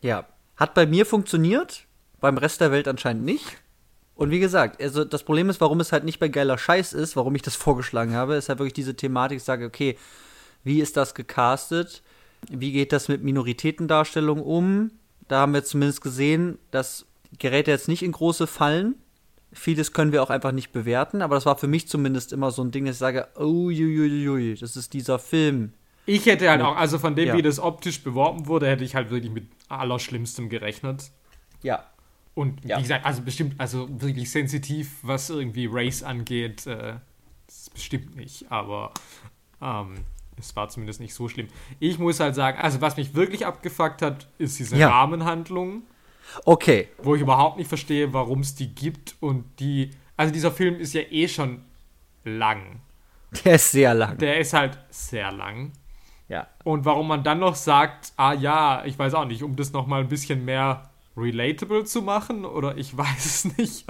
[0.00, 1.86] Ja, hat bei mir funktioniert,
[2.20, 3.58] beim Rest der Welt anscheinend nicht.
[4.16, 7.16] Und wie gesagt, also das Problem ist, warum es halt nicht bei geiler Scheiß ist,
[7.16, 9.96] warum ich das vorgeschlagen habe, ist halt wirklich diese Thematik, ich sage, okay,
[10.64, 12.02] wie ist das gecastet?
[12.50, 14.90] Wie geht das mit Minoritätendarstellung um?
[15.28, 17.04] Da haben wir zumindest gesehen, das
[17.38, 18.94] gerät jetzt nicht in große Fallen.
[19.52, 22.62] Vieles können wir auch einfach nicht bewerten, aber das war für mich zumindest immer so
[22.62, 25.72] ein Ding, dass ich sage, oh, uiuiui, das ist dieser Film.
[26.06, 27.36] Ich hätte halt auch, also von dem, ja.
[27.36, 31.10] wie das optisch beworben wurde, hätte ich halt wirklich mit Allerschlimmstem gerechnet.
[31.62, 31.84] Ja.
[32.36, 32.78] Und wie ja.
[32.78, 36.96] gesagt, also bestimmt, also wirklich sensitiv, was irgendwie Race angeht, äh,
[37.48, 38.92] ist bestimmt nicht, aber
[39.62, 39.94] ähm,
[40.36, 41.48] es war zumindest nicht so schlimm.
[41.80, 44.90] Ich muss halt sagen, also was mich wirklich abgefuckt hat, ist diese ja.
[44.90, 45.84] Rahmenhandlung.
[46.44, 46.88] Okay.
[47.02, 49.92] Wo ich überhaupt nicht verstehe, warum es die gibt und die.
[50.18, 51.62] Also dieser Film ist ja eh schon
[52.22, 52.80] lang.
[53.46, 54.18] Der ist sehr lang.
[54.18, 55.72] Der ist halt sehr lang.
[56.28, 56.48] Ja.
[56.64, 60.02] Und warum man dann noch sagt, ah ja, ich weiß auch nicht, um das nochmal
[60.02, 63.84] ein bisschen mehr relatable zu machen oder ich weiß es nicht.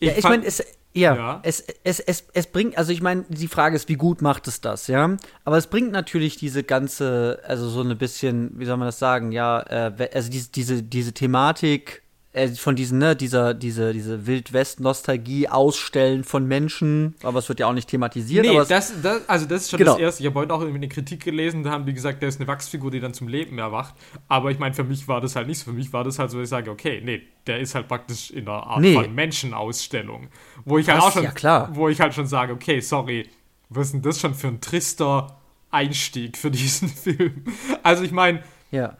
[0.00, 0.62] Ich ja, ich meine, es,
[0.94, 4.22] ja, ja, Es, es, es, es bringt, also ich meine, die Frage ist, wie gut
[4.22, 5.16] macht es das, ja?
[5.44, 9.30] Aber es bringt natürlich diese ganze, also so ein bisschen, wie soll man das sagen,
[9.30, 12.02] ja, äh, also diese, diese, diese Thematik
[12.56, 17.72] von diesen, ne, dieser, diese, diese Wildwest-Nostalgie ausstellen von Menschen, aber es wird ja auch
[17.72, 18.44] nicht thematisiert.
[18.44, 19.92] Nee, das, das, also das ist schon genau.
[19.92, 20.22] das Erste.
[20.22, 22.46] Ich habe heute auch irgendwie eine Kritik gelesen, da haben die gesagt, der ist eine
[22.46, 23.94] Wachsfigur, die dann zum Leben erwacht.
[24.28, 25.64] Aber ich meine, für mich war das halt nicht so.
[25.70, 28.30] Für mich war das halt so, dass ich sage, okay, nee, der ist halt praktisch
[28.30, 28.94] in einer Art nee.
[28.94, 30.28] von Menschenausstellung.
[30.66, 31.70] Wo ich halt auch schon, ja, klar.
[31.72, 33.26] wo ich halt schon sage, okay, sorry,
[33.70, 35.38] was ist denn das schon für ein trister
[35.70, 37.44] Einstieg für diesen Film?
[37.82, 38.98] Also ich meine, ja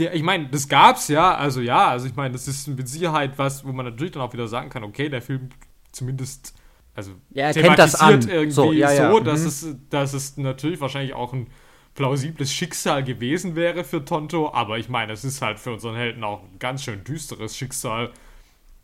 [0.00, 3.38] der, ich meine, das gab's ja, also ja, also ich meine, das ist mit Sicherheit
[3.38, 5.50] was, wo man natürlich dann auch wieder sagen kann, okay, der Film
[5.92, 6.54] zumindest,
[6.94, 8.28] also ja, er kennt das an.
[8.28, 9.10] irgendwie so, ja, ja.
[9.10, 9.46] so dass, mhm.
[9.46, 11.48] es, dass es natürlich wahrscheinlich auch ein
[11.94, 16.24] plausibles Schicksal gewesen wäre für Tonto, aber ich meine, es ist halt für unseren Helden
[16.24, 18.10] auch ein ganz schön düsteres Schicksal,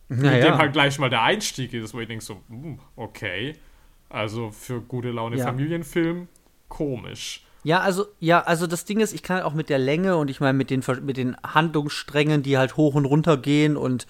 [0.09, 0.33] naja.
[0.33, 3.55] mit dem halt gleich mal der Einstieg ist, wo ich denke so, hm, okay,
[4.09, 6.29] also für gute Laune Familienfilm,
[6.69, 7.46] komisch.
[7.67, 10.31] Ja, also, ja, also das Ding ist, ich kann halt auch mit der Länge und
[10.31, 14.07] ich meine mit den, mit den Handlungssträngen, die halt hoch und runter gehen und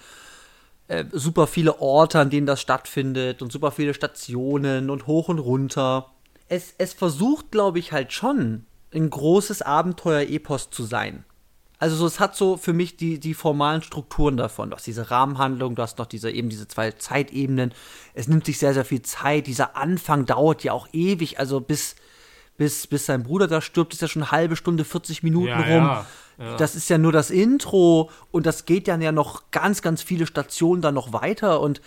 [0.89, 5.39] äh, super viele Orte, an denen das stattfindet und super viele Stationen und hoch und
[5.39, 6.11] runter.
[6.47, 11.25] Es, es versucht, glaube ich, halt schon ein großes Abenteuer-Epos zu sein.
[11.79, 14.69] Also so, es hat so für mich die, die formalen Strukturen davon.
[14.69, 17.73] Du hast diese Rahmenhandlung, du hast noch diese eben diese zwei Zeitebenen.
[18.13, 19.47] Es nimmt sich sehr, sehr viel Zeit.
[19.47, 21.95] Dieser Anfang dauert ja auch ewig, also bis
[22.57, 25.57] bis, bis sein Bruder da stirbt, ist ja schon eine halbe Stunde, 40 Minuten ja,
[25.57, 25.67] rum.
[25.67, 26.05] Ja,
[26.39, 26.57] ja.
[26.57, 30.27] Das ist ja nur das Intro und das geht dann ja noch ganz, ganz viele
[30.27, 31.81] Stationen dann noch weiter und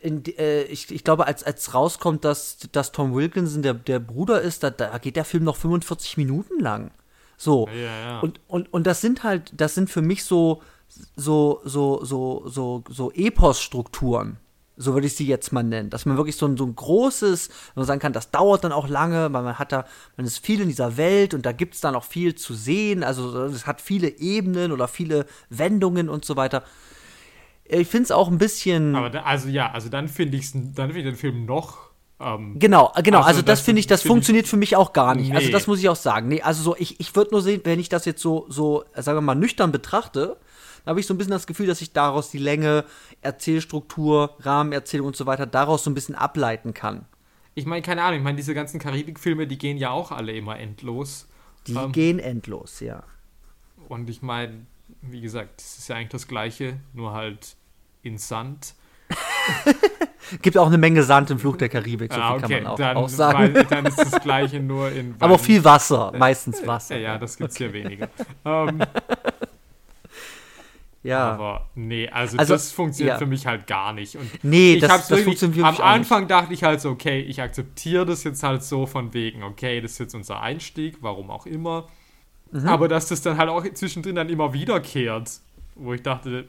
[0.00, 4.42] in, äh, ich, ich glaube, als, als rauskommt, dass, dass Tom Wilkinson der, der Bruder
[4.42, 6.90] ist, da, da geht der Film noch 45 Minuten lang.
[7.38, 7.68] So.
[8.20, 10.62] Und, und, und das sind halt, das sind für mich so,
[11.16, 14.36] so, so, so, so, so Epos-Strukturen
[14.76, 15.90] so würde ich sie jetzt mal nennen.
[15.90, 18.88] Dass man wirklich so ein, so ein großes, man sagen kann, das dauert dann auch
[18.88, 21.80] lange, weil man hat da, man ist viel in dieser Welt und da gibt es
[21.80, 23.04] dann auch viel zu sehen.
[23.04, 26.64] Also es hat viele Ebenen oder viele Wendungen und so weiter.
[27.64, 28.94] Ich finde es auch ein bisschen.
[28.94, 31.78] Aber da, also ja, also dann finde ich dann finde ich den Film noch.
[32.20, 33.18] Ähm, genau, genau.
[33.18, 35.30] Also, also das, das finde ich, das find funktioniert ich, für mich auch gar nicht.
[35.30, 35.38] Also, nee.
[35.46, 36.28] Also das muss ich auch sagen.
[36.28, 39.16] Nee, also so, ich, ich würde nur sehen, wenn ich das jetzt so, so, sagen
[39.16, 40.36] wir mal, nüchtern betrachte,
[40.84, 42.84] da habe ich so ein bisschen das Gefühl, dass ich daraus die Länge,
[43.22, 47.06] Erzählstruktur, Rahmenerzählung und so weiter daraus so ein bisschen ableiten kann.
[47.54, 50.58] Ich meine, keine Ahnung, ich meine, diese ganzen Karibikfilme, die gehen ja auch alle immer
[50.58, 51.28] endlos.
[51.66, 53.02] Die ähm, gehen endlos, ja.
[53.88, 54.66] Und ich meine,
[55.00, 57.56] wie gesagt, es ist ja eigentlich das Gleiche, nur halt
[58.02, 58.74] in Sand.
[60.42, 62.40] Gibt auch eine Menge Sand im Flug der Karibik, so ah, okay.
[62.40, 63.54] kann man auch, dann, auch sagen.
[63.54, 65.12] Weil, dann ist das Gleiche nur in.
[65.12, 65.16] Wein.
[65.20, 66.96] Aber viel Wasser, meistens Wasser.
[66.96, 67.64] Ja, ja das gibt es okay.
[67.64, 68.08] hier weniger.
[68.44, 68.80] ähm,
[71.04, 71.32] ja.
[71.32, 73.18] Aber nee, also, also das funktioniert ja.
[73.18, 74.16] für mich halt gar nicht.
[74.16, 78.06] Und nee, das, das wirklich, funktioniert Am Anfang dachte ich halt so, okay, ich akzeptiere
[78.06, 81.86] das jetzt halt so von wegen, okay, das ist jetzt unser Einstieg, warum auch immer.
[82.50, 82.66] Mhm.
[82.66, 85.30] Aber dass das dann halt auch zwischendrin dann immer wiederkehrt,
[85.74, 86.48] wo ich dachte,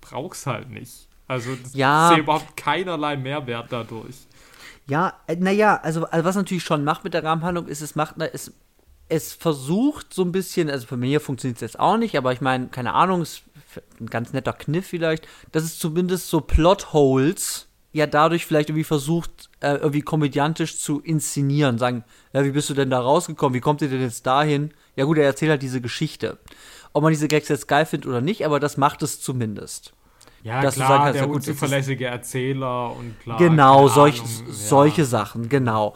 [0.00, 1.06] brauch's halt nicht.
[1.28, 2.08] Also ja.
[2.08, 4.16] ich sehe überhaupt keinerlei Mehrwert dadurch.
[4.88, 8.20] Ja, äh, naja, also, also was natürlich schon macht mit der Rahmenhandlung ist, es macht,
[8.20, 8.52] es,
[9.12, 12.40] es versucht so ein bisschen, also für mich funktioniert es jetzt auch nicht, aber ich
[12.40, 13.42] meine, keine Ahnung, es
[14.00, 19.50] ein ganz netter Kniff vielleicht, dass es zumindest so Plotholes ja dadurch vielleicht irgendwie versucht,
[19.60, 21.76] äh, irgendwie komödiantisch zu inszenieren.
[21.76, 23.54] Sagen, ja, wie bist du denn da rausgekommen?
[23.54, 24.72] Wie kommt ihr denn jetzt dahin?
[24.96, 26.38] Ja gut, er erzählt halt diese Geschichte.
[26.94, 29.92] Ob man diese Gags jetzt geil findet oder nicht, aber das macht es zumindest.
[30.42, 33.38] Ja, Dass du klar, sagen kannst, der ja gut, unzuverlässige Erzähler und klar.
[33.38, 35.94] Genau, solch, solche Sachen, genau.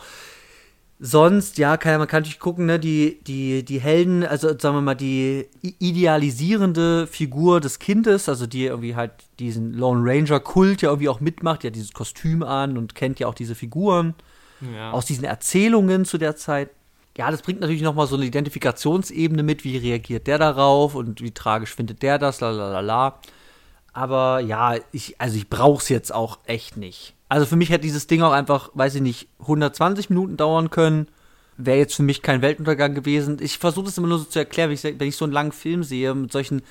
[0.98, 4.80] Sonst, ja, kann, man kann natürlich gucken, ne, die, die, die Helden, also sagen wir
[4.80, 11.10] mal, die idealisierende Figur des Kindes, also die irgendwie halt diesen Lone Ranger-Kult ja irgendwie
[11.10, 14.14] auch mitmacht, hat dieses Kostüm an und kennt ja auch diese Figuren
[14.74, 14.92] Ja.
[14.92, 16.70] aus diesen Erzählungen zu der Zeit.
[17.18, 21.20] Ja, das bringt natürlich noch mal so eine Identifikationsebene mit, wie reagiert der darauf und
[21.20, 23.20] wie tragisch findet der das, la la la la.
[23.92, 27.14] Aber ja, ich, also ich brauch's jetzt auch echt nicht.
[27.28, 31.08] Also für mich hätte dieses Ding auch einfach, weiß ich nicht, 120 Minuten dauern können.
[31.56, 33.38] Wäre jetzt für mich kein Weltuntergang gewesen.
[33.40, 35.52] Ich versuche das immer nur so zu erklären, wenn ich, wenn ich so einen langen
[35.52, 36.62] Film sehe mit solchen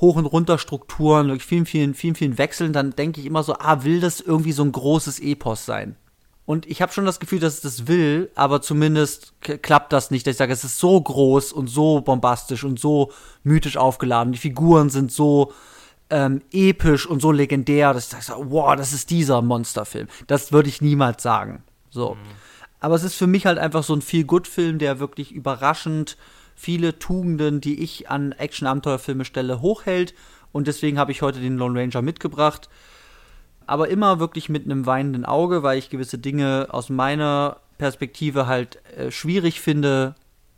[0.00, 3.84] Hoch- und Runterstrukturen, wirklich vielen, vielen, vielen, vielen Wechseln, dann denke ich immer so, ah,
[3.84, 5.96] will das irgendwie so ein großes Epos sein?
[6.46, 10.26] Und ich habe schon das Gefühl, dass es das will, aber zumindest klappt das nicht.
[10.26, 13.12] Dass ich sage, es ist so groß und so bombastisch und so
[13.42, 14.32] mythisch aufgeladen.
[14.32, 15.52] Die Figuren sind so
[16.10, 20.08] ähm, episch und so legendär, dass ich sage, wow, das ist dieser Monsterfilm.
[20.26, 21.62] Das würde ich niemals sagen.
[21.90, 22.16] So.
[22.80, 26.16] Aber es ist für mich halt einfach so ein Feel-Good-Film, der wirklich überraschend
[26.54, 30.14] viele Tugenden, die ich an Action-Abenteuerfilme stelle, hochhält.
[30.52, 32.68] Und deswegen habe ich heute den Lone Ranger mitgebracht
[33.68, 38.78] aber immer wirklich mit einem weinenden Auge, weil ich gewisse Dinge aus meiner Perspektive halt
[38.96, 40.14] äh, schwierig finde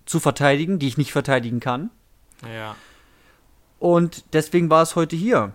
[0.06, 1.90] zu verteidigen, die ich nicht verteidigen kann.
[2.42, 2.76] ja.
[3.80, 5.54] Und deswegen war es heute hier.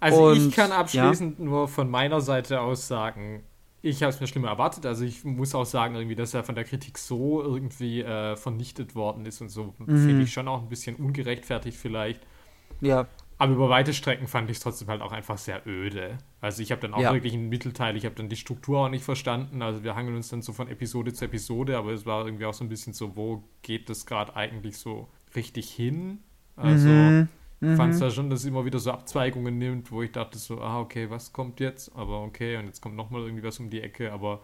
[0.00, 3.44] Also Und, ich kann abschließend nur von meiner Seite aus sagen,
[3.82, 4.84] ich habe es mir schlimmer erwartet.
[4.86, 8.94] Also ich muss auch sagen, irgendwie, dass er von der Kritik so irgendwie äh, vernichtet
[8.96, 12.20] worden ist und so, finde ich schon auch ein bisschen ungerechtfertigt vielleicht.
[12.80, 13.06] Ja,
[13.38, 16.18] Aber über weite Strecken fand ich es trotzdem halt auch einfach sehr öde.
[16.40, 17.12] Also ich habe dann auch Ja.
[17.12, 19.62] wirklich einen Mittelteil, ich habe dann die Struktur auch nicht verstanden.
[19.62, 22.54] Also wir hangeln uns dann so von Episode zu Episode, aber es war irgendwie auch
[22.54, 26.20] so ein bisschen so, wo geht das gerade eigentlich so richtig hin?
[26.56, 27.28] Also Mhm.
[27.60, 30.36] ich fand es da schon, dass es immer wieder so Abzweigungen nimmt, wo ich dachte
[30.36, 31.94] so, ah, okay, was kommt jetzt?
[31.94, 34.40] Aber okay, und jetzt kommt nochmal irgendwie was um die Ecke, aber,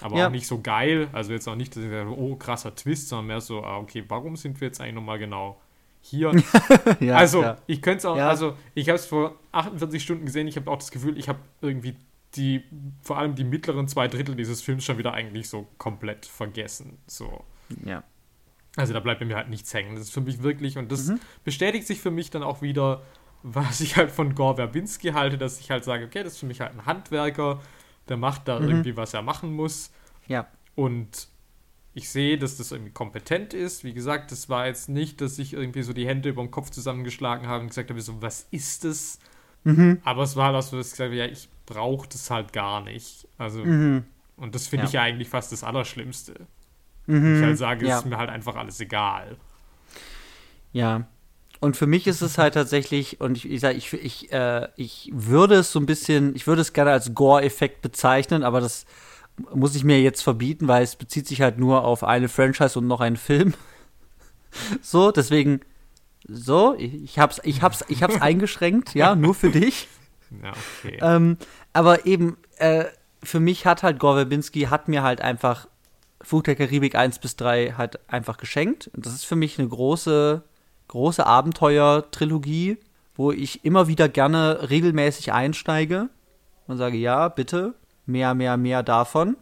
[0.00, 0.26] aber Ja.
[0.26, 1.08] auch nicht so geil.
[1.12, 4.02] Also jetzt auch nicht, dass ich sage, oh, krasser Twist, sondern mehr so, ah, okay,
[4.08, 5.60] warum sind wir jetzt eigentlich nochmal genau
[6.00, 6.32] hier?
[7.00, 7.58] ja also, ja.
[7.66, 10.78] ich könnte es auch, also, ich habe es vor 48 Stunden gesehen, ich habe auch
[10.78, 11.94] das Gefühl, ich habe irgendwie
[12.36, 12.64] die,
[13.02, 16.96] vor allem die mittleren zwei Drittel dieses Films schon wieder eigentlich so komplett vergessen.
[17.06, 17.44] So.
[17.84, 18.02] ja.
[18.76, 19.94] Also da bleibt mir halt nichts hängen.
[19.96, 21.20] Das ist für mich wirklich, und das Mhm.
[21.44, 23.02] bestätigt sich für mich dann auch wieder,
[23.42, 26.46] was ich halt von Gore Verbinski halte, dass ich halt sage, okay, das ist für
[26.46, 27.60] mich halt ein Handwerker,
[28.08, 28.68] der macht da Mhm.
[28.68, 29.90] irgendwie, was er machen muss.
[30.28, 30.46] ja.
[30.74, 31.28] Und
[31.94, 33.84] ich sehe, dass das irgendwie kompetent ist.
[33.84, 36.70] Wie gesagt, das war jetzt nicht, dass ich irgendwie so die Hände über den Kopf
[36.70, 39.18] zusammengeschlagen habe und gesagt habe, so, was ist das?
[39.64, 40.00] Mhm.
[40.02, 42.54] Aber es war halt auch so, dass ich gesagt habe, ja, ich brauche das halt
[42.54, 43.28] gar nicht.
[43.36, 44.04] Also, Mhm.
[44.38, 44.88] und das finde Ja.
[44.88, 46.46] ich ja eigentlich fast das Allerschlimmste.
[47.06, 47.36] Mhm.
[47.36, 47.98] Ich halt sage, ja.
[47.98, 49.36] es ist mir halt einfach alles egal.
[50.72, 51.06] Ja.
[51.60, 55.10] Und für mich ist es halt tatsächlich, und ich, ich sage, ich, ich, äh, ich
[55.12, 58.84] würde es so ein bisschen, ich würde es gerne als Gore-Effekt bezeichnen, aber das
[59.54, 62.86] muss ich mir jetzt verbieten, weil es bezieht sich halt nur auf eine Franchise und
[62.86, 63.54] noch einen Film.
[64.82, 65.62] So, deswegen,
[66.28, 69.88] so, ich, ich hab's, ich hab's, ich hab's eingeschränkt, ja, nur für dich.
[70.42, 70.52] Ja,
[70.84, 70.98] okay.
[71.00, 71.38] Ähm,
[71.72, 72.84] aber eben, äh,
[73.22, 75.68] für mich hat halt Gore Verbinski, hat mir halt einfach
[76.22, 78.90] Flug der Karibik 1 bis 3 halt einfach geschenkt.
[78.94, 80.42] Und das ist für mich eine große,
[80.88, 82.78] große Abenteuer-Trilogie,
[83.14, 86.08] wo ich immer wieder gerne regelmäßig einsteige
[86.66, 87.74] und sage, ja, bitte,
[88.06, 89.36] mehr, mehr, mehr davon.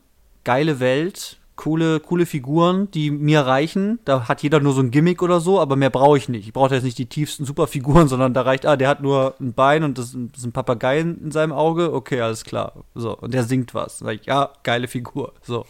[0.45, 3.99] Geile Welt, coole, coole Figuren, die mir reichen.
[4.07, 6.47] Da hat jeder nur so ein Gimmick oder so, aber mehr brauche ich nicht.
[6.47, 9.53] Ich brauche jetzt nicht die tiefsten Superfiguren, sondern da reicht, ah, der hat nur ein
[9.53, 11.93] Bein und das, ist ein Papagei in in seinem Auge.
[11.93, 12.73] Okay, alles klar.
[12.95, 13.99] So, und der singt was.
[13.99, 15.35] Sag ich, ja, geile Figur.
[15.43, 15.67] So.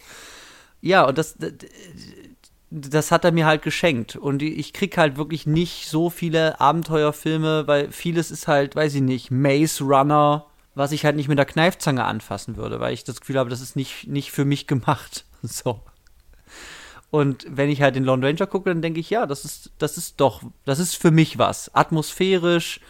[0.80, 1.36] Ja, und das,
[2.70, 4.16] das hat er mir halt geschenkt.
[4.16, 9.02] Und ich krieg halt wirklich nicht so viele Abenteuerfilme, weil vieles ist halt, weiß ich
[9.02, 13.20] nicht, Maze Runner, was ich halt nicht mit der Kneifzange anfassen würde, weil ich das
[13.20, 15.24] Gefühl habe, das ist nicht, nicht für mich gemacht.
[15.42, 15.80] So.
[17.10, 19.96] Und wenn ich halt den Lone Ranger gucke, dann denke ich, ja, das ist, das
[19.96, 21.74] ist doch, das ist für mich was.
[21.74, 22.80] Atmosphärisch,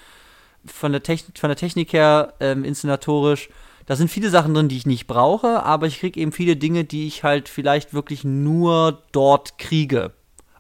[0.67, 3.49] von der, Technik, von der Technik her, ähm, inszenatorisch.
[3.91, 6.85] Da sind viele Sachen drin, die ich nicht brauche, aber ich kriege eben viele Dinge,
[6.85, 10.13] die ich halt vielleicht wirklich nur dort kriege.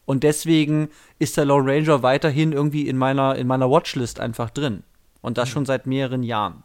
[0.05, 0.89] Und deswegen
[1.20, 4.82] ist der Lone Ranger weiterhin irgendwie in meiner, in meiner Watchlist einfach drin.
[5.20, 6.65] Und das schon seit mehreren Jahren.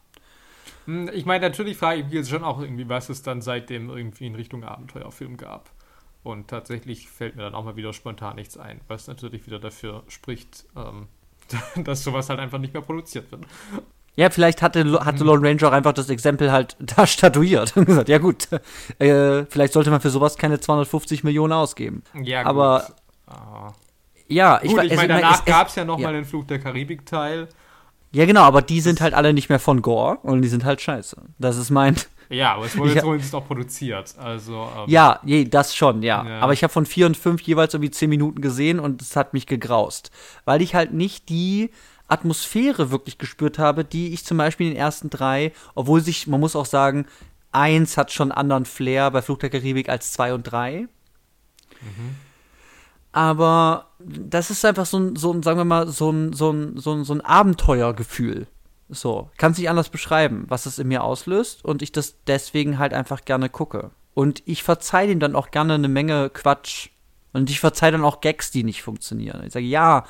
[0.86, 3.92] Hm, Ich meine, natürlich frage ich mich jetzt schon auch irgendwie, was es dann seitdem
[3.92, 5.70] irgendwie in Richtung Abenteuerfilm gab.
[6.24, 10.02] Und tatsächlich fällt mir dann auch mal wieder spontan nichts ein, was natürlich wieder dafür
[10.08, 11.10] spricht, ähm,
[11.84, 13.46] dass sowas halt einfach nicht mehr produziert wird.
[14.18, 18.08] Ja, vielleicht hatte, hatte Lone Ranger auch einfach das Exempel halt da statuiert und gesagt,
[18.10, 18.48] ja gut,
[19.00, 22.04] äh, vielleicht sollte man für sowas keine 250 Millionen ausgeben.
[22.22, 22.50] Ja, gut.
[22.50, 22.88] Aber
[23.28, 23.74] Ah.
[24.28, 26.08] ja, Gut, ich, also meine, danach gab es ja noch ja.
[26.08, 27.50] mal den Flug der Karibik-Teil.
[28.12, 30.80] Ja, genau, aber die sind halt alle nicht mehr von Gore und die sind halt
[30.80, 31.18] scheiße.
[31.40, 31.96] Das ist mein.
[32.30, 33.02] Ja, aber es wurde Ja.
[33.02, 34.16] zumindest auch produziert.
[34.18, 36.24] Also, ähm, Ja, je, das schon, ja.
[36.26, 36.40] Ja.
[36.40, 39.34] Aber ich habe von vier und fünf jeweils irgendwie zehn Minuten gesehen und es hat
[39.34, 40.12] mich gegraust.
[40.46, 41.72] Weil ich halt nicht die
[42.08, 46.40] Atmosphäre wirklich gespürt habe, die ich zum Beispiel in den ersten drei, obwohl sich, man
[46.40, 47.08] muss auch sagen,
[47.52, 50.88] eins hat schon anderen Flair bei Flug der Karibik als zwei und drei.
[53.12, 56.78] Aber das ist einfach so ein, so ein, sagen wir mal, so ein, so ein,
[56.78, 58.48] so ein, so ein Abenteuergefühl.
[58.90, 62.78] So, kann es nicht anders beschreiben, was es in mir auslöst und ich das deswegen
[62.78, 63.92] halt einfach gerne gucke.
[64.14, 66.90] Und ich verzeih dem dann auch gerne eine Menge Quatsch.
[67.34, 69.44] Und ich verzeih dann auch Gags, die nicht funktionieren.
[69.46, 70.06] Ich sage, ja,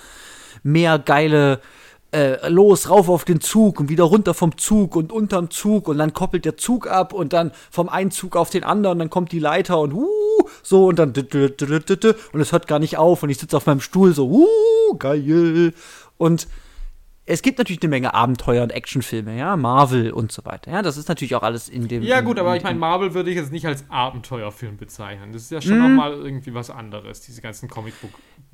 [0.62, 1.62] mehr geile,
[2.16, 5.98] äh, los, rauf auf den Zug und wieder runter vom Zug und unterm Zug und
[5.98, 9.32] dann koppelt der Zug ab und dann vom einen Zug auf den anderen, dann kommt
[9.34, 10.08] die Leiter und uh,
[10.64, 14.14] so und dann und es hört gar nicht auf und ich sitze auf meinem Stuhl
[14.14, 15.74] so, uh, geil.
[16.18, 16.48] Und
[17.28, 20.72] es gibt natürlich eine Menge Abenteuer und Actionfilme, ja, Marvel und so weiter.
[20.72, 22.04] Ja, das ist natürlich auch alles in dem.
[22.04, 25.34] Ja, in- gut, aber in- ich meine, Marvel würde ich jetzt nicht als Abenteuerfilm bezeichnen.
[25.34, 27.68] Das ist ja schon nochmal irgendwie was anderes, diese ganzen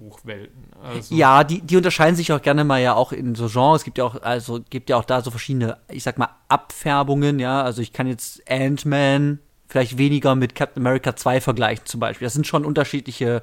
[0.01, 0.65] Comicbuch-Buchwelten.
[0.81, 3.81] Also, Ja, die, die unterscheiden sich auch gerne mal ja auch in so Genres.
[3.81, 7.39] Es gibt ja auch, also gibt ja auch da so verschiedene, ich sag mal, Abfärbungen,
[7.39, 7.61] ja.
[7.61, 12.25] Also ich kann jetzt Ant-Man vielleicht weniger mit Captain America 2 vergleichen zum Beispiel.
[12.25, 13.41] Das sind schon unterschiedliche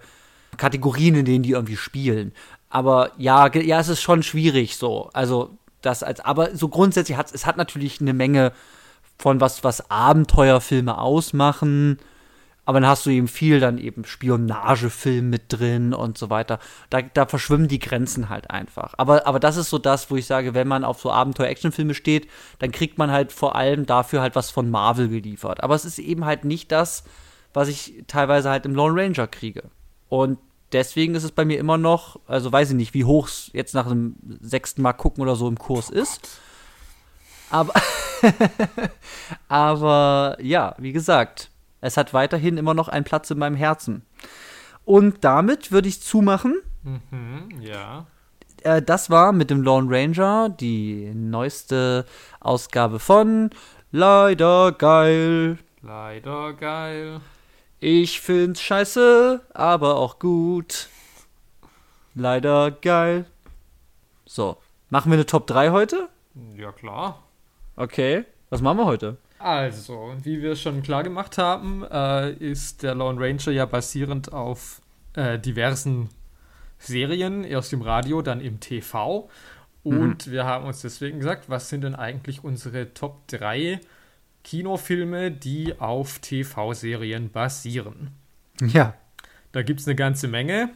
[0.56, 2.32] Kategorien, in denen die irgendwie spielen.
[2.70, 5.10] Aber ja, ja, es ist schon schwierig so.
[5.12, 8.52] Also das als, aber so grundsätzlich hat es hat natürlich eine Menge
[9.18, 11.98] von was, was Abenteuerfilme ausmachen.
[12.68, 16.58] Aber dann hast du eben viel dann eben Spionagefilm mit drin und so weiter.
[16.90, 18.92] Da, da verschwimmen die Grenzen halt einfach.
[18.98, 22.28] Aber, aber das ist so das, wo ich sage, wenn man auf so Abenteuer-Action-Filme steht,
[22.58, 25.62] dann kriegt man halt vor allem dafür halt was von Marvel geliefert.
[25.62, 27.04] Aber es ist eben halt nicht das,
[27.54, 29.62] was ich teilweise halt im Lone Ranger kriege.
[30.10, 30.38] Und
[30.72, 33.72] deswegen ist es bei mir immer noch, also weiß ich nicht, wie hoch es jetzt
[33.72, 36.38] nach dem sechsten Mal gucken oder so im Kurs ist.
[37.48, 37.72] Aber,
[39.48, 44.02] aber ja, wie gesagt, es hat weiterhin immer noch einen Platz in meinem Herzen.
[44.84, 46.56] Und damit würde ich zumachen.
[46.82, 48.06] Mhm, ja.
[48.62, 52.04] Äh, das war mit dem Lone Ranger die neueste
[52.40, 53.50] Ausgabe von
[53.90, 55.58] Leider geil.
[55.80, 57.20] Leider geil.
[57.80, 60.88] Ich find's scheiße, aber auch gut.
[62.14, 63.24] Leider geil.
[64.26, 64.58] So,
[64.90, 66.08] machen wir eine Top 3 heute?
[66.56, 67.22] Ja, klar.
[67.76, 68.24] Okay.
[68.50, 69.16] Was machen wir heute?
[69.38, 74.80] Also, wie wir schon klar gemacht haben, äh, ist der Lone Ranger ja basierend auf
[75.14, 76.08] äh, diversen
[76.78, 79.28] Serien, erst im Radio, dann im TV.
[79.84, 83.80] Und wir haben uns deswegen gesagt, was sind denn eigentlich unsere Top 3
[84.44, 88.10] Kinofilme, die auf TV-Serien basieren?
[88.60, 88.94] Ja.
[89.52, 90.70] Da gibt es eine ganze Menge,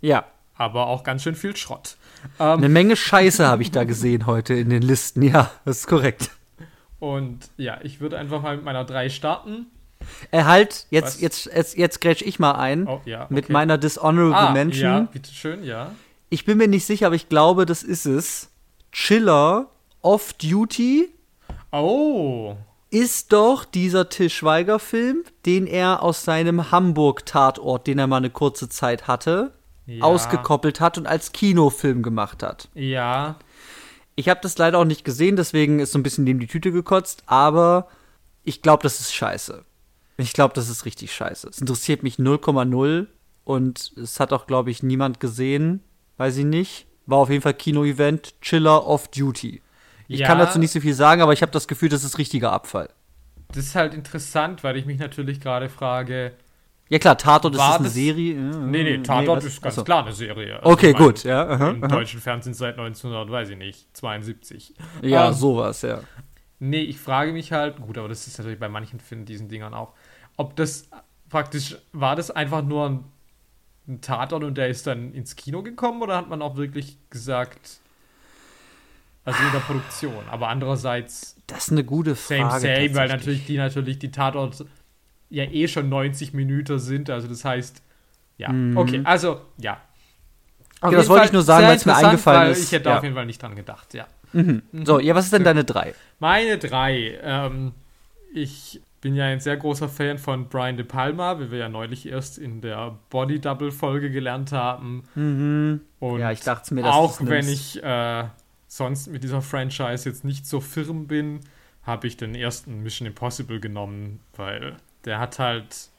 [0.00, 0.24] Ja.
[0.56, 1.96] aber auch ganz schön viel Schrott.
[2.38, 5.22] Ähm, Eine Menge Scheiße habe ich da gesehen heute in den Listen.
[5.22, 6.30] Ja, das ist korrekt.
[6.98, 9.66] Und ja, ich würde einfach mal mit meiner 3 starten.
[10.30, 11.20] Äh, halt, jetzt, Was?
[11.20, 13.52] jetzt, jetzt, jetzt grätsch ich mal ein Oh, ja, mit okay.
[13.54, 14.82] meiner Dishonorable ah, Mention.
[14.82, 15.92] Ja, bitteschön, ja.
[16.28, 18.50] Ich bin mir nicht sicher, aber ich glaube, das ist es.
[18.92, 19.68] Chiller
[20.02, 21.08] Off-Duty
[21.72, 22.54] Oh,
[22.90, 28.68] ist doch dieser Til Schweiger-Film, den er aus seinem Hamburg-Tatort, den er mal eine kurze
[28.68, 29.52] Zeit hatte,
[29.86, 30.04] Ja.
[30.04, 32.68] ausgekoppelt hat und als Kinofilm gemacht hat.
[32.74, 33.36] ja.
[34.16, 36.70] Ich habe das leider auch nicht gesehen, deswegen ist so ein bisschen neben die Tüte
[36.72, 37.88] gekotzt, aber
[38.44, 39.64] ich glaube, das ist scheiße.
[40.16, 41.48] Ich glaube, das ist richtig scheiße.
[41.48, 43.06] Es interessiert mich 0,0
[43.44, 45.80] und es hat auch, glaube ich, niemand gesehen.
[46.16, 46.86] Weiß ich nicht.
[47.06, 48.40] War auf jeden Fall Kino-Event.
[48.40, 49.60] Chiller Off Duty.
[50.06, 50.28] Ich Ja.
[50.28, 52.90] kann dazu nicht so viel sagen, aber ich habe das Gefühl, das ist richtiger Abfall.
[53.48, 56.32] Das ist halt interessant, weil ich mich natürlich gerade frage.
[56.90, 58.34] Ja klar, Tatort ist das eine das- Serie.
[58.36, 59.44] Nee, nee, Tatort was?
[59.46, 59.84] ist ganz Achso.
[59.84, 60.56] klar eine Serie.
[60.60, 61.48] Also Okay, ich meine, gut, ja.
[61.48, 61.88] Aha, Im aha.
[61.96, 64.74] deutschen Fernsehen seit 1900, weiß ich nicht, 72.
[65.02, 66.00] Ja, Ähm, sowas, ja.
[66.60, 69.72] Nee, ich frage mich halt, gut, aber das ist natürlich bei manchen Filmen, diesen Dingern
[69.74, 69.92] auch,
[70.36, 70.88] ob das
[71.30, 73.04] praktisch, war das einfach nur ein,
[73.88, 77.80] ein Tatort und der ist dann ins Kino gekommen oder hat man auch wirklich gesagt,
[79.24, 82.60] also in der Produktion, aber andererseits Das ist eine gute Frage.
[82.60, 84.64] same, same, weil natürlich die natürlich die Tatort
[85.30, 87.82] ja eh schon 90 Minuten sind, also das heißt,
[88.38, 88.76] ja, Mhm.
[88.76, 89.80] okay, also, ja.
[90.80, 92.64] Auf Okay, das wollte Fall ich nur sagen, weil es mir eingefallen ist.
[92.64, 92.96] Ich hätte Ja.
[92.98, 94.06] auf jeden Fall nicht dran gedacht, ja.
[94.32, 94.62] Mhm.
[94.84, 95.94] So, ja, was ist denn deine drei?
[96.18, 97.18] Meine drei.
[97.22, 97.72] Ähm,
[98.34, 102.06] ich bin ja ein sehr großer Fan von Brian De Palma, wie wir ja neulich
[102.08, 105.04] erst in der Body Double Folge gelernt haben.
[105.14, 105.80] Und Mhm.
[106.18, 108.24] Ja, ich dachte mir, dass auch wenn ich äh,
[108.66, 111.40] sonst mit dieser Franchise jetzt nicht so firm bin,
[111.84, 115.90] habe ich den ersten Mission Impossible genommen, weil der hat halt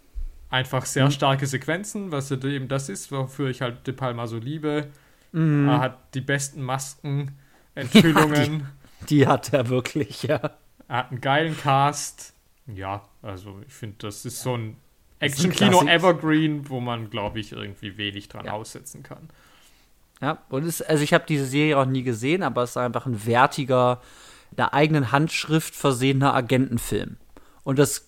[0.49, 1.11] einfach sehr mhm.
[1.11, 4.87] starke Sequenzen, was eben das ist, wofür ich halt De Palma so liebe.
[5.31, 5.67] Mhm.
[5.67, 7.37] Er hat die besten Masken,
[7.75, 8.67] Enthüllungen.
[8.97, 10.39] Ja, die, die, hat er wirklich, ja.
[10.87, 12.33] Er hat einen geilen Cast.
[12.65, 14.77] Ja, also ich finde, das ist so ein
[15.19, 18.53] Action-Kino-Evergreen, wo man, glaube ich, irgendwie wenig dran ja.
[18.53, 19.29] aussetzen kann.
[20.21, 23.05] Ja, und es, also ich habe diese Serie auch nie gesehen, aber es ist einfach
[23.05, 24.01] ein wertiger,
[24.51, 27.17] der eigenen Handschrift versehener Agentenfilm.
[27.63, 28.07] Und das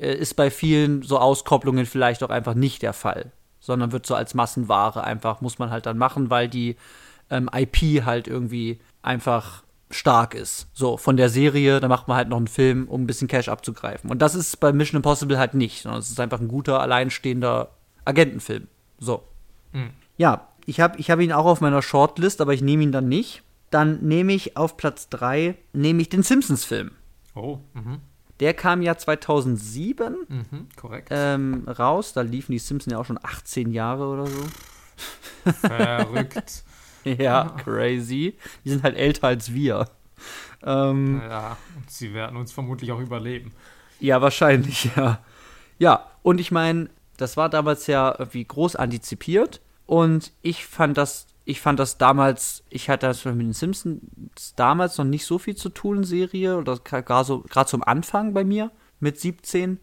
[0.00, 4.14] äh, ist bei vielen so Auskopplungen vielleicht auch einfach nicht der Fall, sondern wird so
[4.14, 6.76] als Massenware einfach, muss man halt dann machen, weil die
[7.30, 10.68] ähm, IP halt irgendwie einfach stark ist.
[10.72, 13.48] So, von der Serie, da macht man halt noch einen Film, um ein bisschen Cash
[13.48, 14.10] abzugreifen.
[14.10, 17.70] Und das ist bei Mission Impossible halt nicht, sondern es ist einfach ein guter, alleinstehender
[18.04, 18.68] Agentenfilm.
[18.98, 19.24] So.
[19.72, 19.90] Mhm.
[20.16, 23.08] Ja, ich habe ich hab ihn auch auf meiner Shortlist, aber ich nehme ihn dann
[23.08, 23.42] nicht.
[23.70, 26.92] Dann nehme ich auf Platz 3, nehme ich den Simpsons-Film.
[27.34, 28.00] Oh, mhm.
[28.40, 31.08] Der kam ja 2007 mhm, korrekt.
[31.10, 32.12] Ähm, raus.
[32.14, 34.42] Da liefen die Simpsons ja auch schon 18 Jahre oder so.
[35.60, 36.64] Verrückt.
[37.04, 38.36] ja, crazy.
[38.64, 39.88] Die sind halt älter als wir.
[40.62, 43.52] Ähm, ja, und sie werden uns vermutlich auch überleben.
[43.98, 45.20] Ja, wahrscheinlich, ja.
[45.78, 49.60] Ja, und ich meine, das war damals ja irgendwie groß antizipiert.
[49.86, 54.00] Und ich fand das, ich fand das damals, ich hatte das mit den Simpsons
[54.56, 58.70] damals noch nicht so viel zu tun, Serie, oder gerade so, zum Anfang bei mir
[59.00, 59.80] mit 17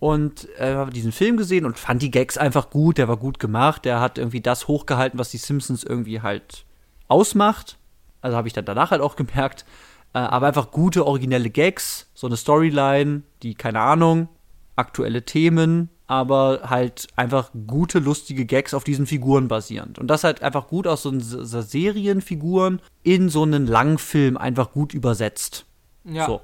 [0.00, 2.96] und äh, habe diesen Film gesehen und fand die Gags einfach gut.
[2.96, 3.84] Der war gut gemacht.
[3.84, 6.64] Der hat irgendwie das hochgehalten, was die Simpsons irgendwie halt
[7.06, 7.76] ausmacht.
[8.22, 9.66] Also habe ich dann danach halt auch gemerkt.
[10.14, 14.28] Äh, aber einfach gute, originelle Gags, so eine Storyline, die, keine Ahnung,
[14.74, 19.96] aktuelle Themen, aber halt einfach gute, lustige Gags auf diesen Figuren basierend.
[20.00, 24.92] Und das halt einfach gut aus so, so Serienfiguren in so einen Langfilm einfach gut
[24.92, 25.66] übersetzt.
[26.02, 26.26] Ja.
[26.26, 26.40] So.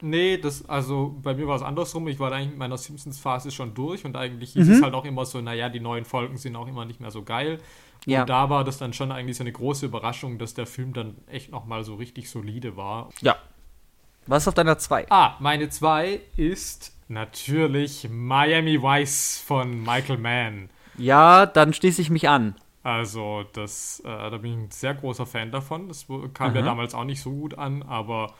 [0.00, 2.06] Nee, das, also bei mir war es andersrum.
[2.06, 4.74] Ich war eigentlich mit meiner Simpsons-Phase schon durch und eigentlich hieß mhm.
[4.74, 7.24] es halt auch immer so, naja, die neuen Folgen sind auch immer nicht mehr so
[7.24, 7.58] geil.
[8.06, 8.24] Und ja.
[8.24, 11.50] da war das dann schon eigentlich so eine große Überraschung, dass der Film dann echt
[11.50, 13.08] nochmal so richtig solide war.
[13.20, 13.34] Ja.
[14.28, 15.06] Was ist auf deiner 2?
[15.10, 20.70] Ah, meine 2 ist Natürlich Miami Vice von Michael Mann.
[20.96, 22.54] Ja, dann schließe ich mich an.
[22.82, 25.88] Also, das, äh, da bin ich ein sehr großer Fan davon.
[25.88, 26.56] Das kam Aha.
[26.56, 28.34] ja damals auch nicht so gut an, aber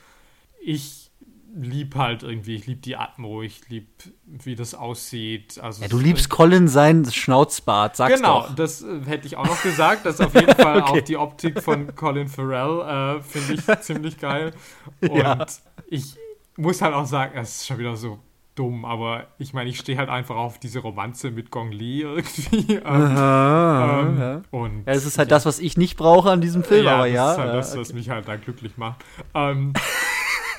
[0.61, 1.11] ich
[1.55, 3.89] lieb halt irgendwie, ich lieb die Atmo, ich lieb,
[4.27, 5.59] wie das aussieht.
[5.59, 8.55] Also ja, du liebst Colin sein Schnauzbart, sagst Genau, doch.
[8.55, 10.05] das äh, hätte ich auch noch gesagt.
[10.05, 11.01] Das ist auf jeden Fall okay.
[11.01, 14.53] auch die Optik von Colin Farrell, äh, finde ich ziemlich geil.
[15.01, 15.47] Und ja.
[15.87, 16.17] ich
[16.57, 18.19] muss halt auch sagen, es ist schon wieder so
[18.59, 22.75] dumm, aber ich meine, ich stehe halt einfach auf diese Romanze mit Gong Li irgendwie.
[22.75, 24.43] ähm, Aha, ähm, ja.
[24.51, 25.37] Und, ja, es ist halt ja.
[25.37, 27.27] das, was ich nicht brauche an diesem Film, ja, aber ja.
[27.27, 27.81] Das ist halt ja, das, okay.
[27.81, 29.05] was mich halt da glücklich macht.
[29.35, 29.73] Ähm,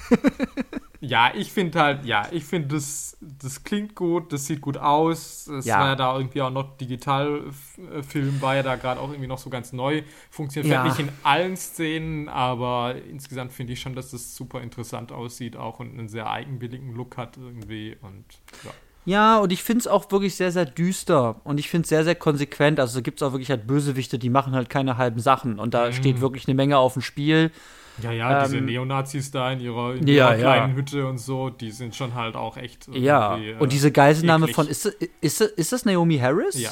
[1.01, 5.47] ja, ich finde halt, ja, ich finde, das, das klingt gut, das sieht gut aus.
[5.47, 5.79] Es ja.
[5.79, 9.49] war ja da irgendwie auch noch Digitalfilm, war ja da gerade auch irgendwie noch so
[9.49, 10.03] ganz neu.
[10.29, 10.83] Funktioniert ja.
[10.83, 15.79] nicht in allen Szenen, aber insgesamt finde ich schon, dass das super interessant aussieht auch
[15.79, 18.25] und einen sehr eigenwilligen Look hat irgendwie und
[18.63, 18.71] ja.
[19.05, 21.41] Ja, und ich finde es auch wirklich sehr, sehr düster.
[21.43, 22.79] Und ich finde es sehr, sehr konsequent.
[22.79, 25.57] Also gibt es auch wirklich halt Bösewichte, die machen halt keine halben Sachen.
[25.57, 25.93] Und da mhm.
[25.93, 27.51] steht wirklich eine Menge auf dem Spiel.
[28.01, 30.75] Ja, ja, diese ähm, Neonazis da in ihrer, in ihrer ja, kleinen ja.
[30.75, 32.87] Hütte und so, die sind schon halt auch echt.
[32.93, 34.55] Ja, und diese Geiselnahme eklig.
[34.55, 34.85] von, ist,
[35.21, 36.59] ist, ist das Naomi Harris?
[36.59, 36.71] Ja.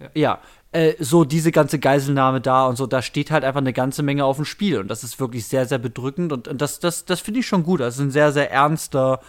[0.00, 0.38] Ja, ja.
[0.70, 4.24] Äh, so diese ganze Geiselnahme da und so, da steht halt einfach eine ganze Menge
[4.24, 7.20] auf dem Spiel und das ist wirklich sehr, sehr bedrückend und, und das, das, das
[7.20, 7.80] finde ich schon gut.
[7.80, 9.20] Das ist ein sehr, sehr ernster,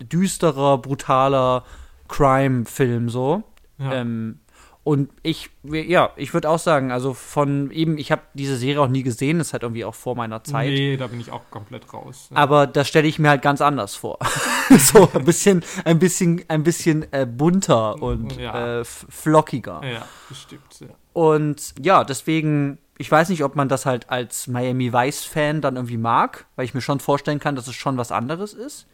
[0.00, 1.64] düsterer, brutaler
[2.08, 3.42] Crime-Film so.
[3.78, 3.92] Ja.
[3.92, 4.40] Ähm,
[4.86, 8.86] und ich, ja, ich würde auch sagen, also von eben, ich habe diese Serie auch
[8.86, 10.68] nie gesehen, das ist halt irgendwie auch vor meiner Zeit.
[10.68, 12.28] Nee, da bin ich auch komplett raus.
[12.30, 12.36] Ja.
[12.36, 14.20] Aber das stelle ich mir halt ganz anders vor.
[14.78, 18.82] so ein bisschen, ein bisschen, ein bisschen äh, bunter und ja.
[18.82, 19.80] äh, flockiger.
[19.84, 20.86] Ja, bestimmt, ja.
[21.12, 25.96] Und ja, deswegen, ich weiß nicht, ob man das halt als Miami Vice-Fan dann irgendwie
[25.96, 28.86] mag, weil ich mir schon vorstellen kann, dass es schon was anderes ist.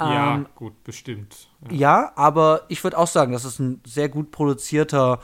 [0.00, 1.48] Ja, ähm, gut, bestimmt.
[1.70, 5.20] Ja, ja aber ich würde auch sagen, das ist ein sehr gut produzierter,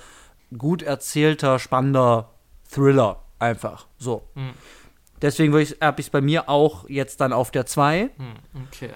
[0.57, 2.31] gut erzählter, spannender
[2.69, 3.21] Thriller.
[3.39, 4.23] Einfach so.
[4.35, 4.55] Mhm.
[5.21, 5.63] Deswegen habe
[6.01, 8.11] ich es bei mir auch jetzt dann auf der 2.
[8.17, 8.91] Mhm, okay.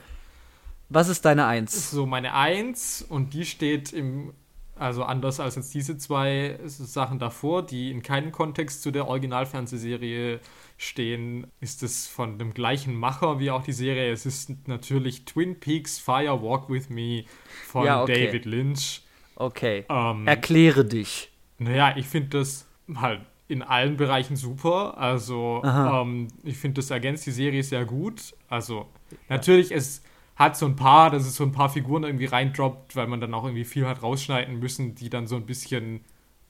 [0.89, 1.91] Was ist deine 1?
[1.91, 4.33] So, meine 1 und die steht im
[4.79, 10.41] also anders als jetzt diese zwei Sachen davor, die in keinem Kontext zu der Originalfernsehserie
[10.77, 14.13] stehen, ist es von dem gleichen Macher wie auch die Serie.
[14.13, 17.25] Es ist natürlich Twin Peaks Fire Walk With Me
[17.67, 18.27] von ja, okay.
[18.27, 19.03] David Lynch.
[19.37, 19.85] Okay.
[19.89, 21.31] Ähm, Erkläre dich.
[21.59, 24.99] Naja, ich finde das halt in allen Bereichen super.
[24.99, 28.35] Also ähm, ich finde, das ergänzt die Serie sehr gut.
[28.49, 28.87] Also
[29.29, 30.03] natürlich, es
[30.39, 33.35] hat so ein paar, dass es so ein paar Figuren irgendwie reindroppt, weil man dann
[33.35, 36.05] auch irgendwie viel hat rausschneiden müssen, die dann so ein bisschen,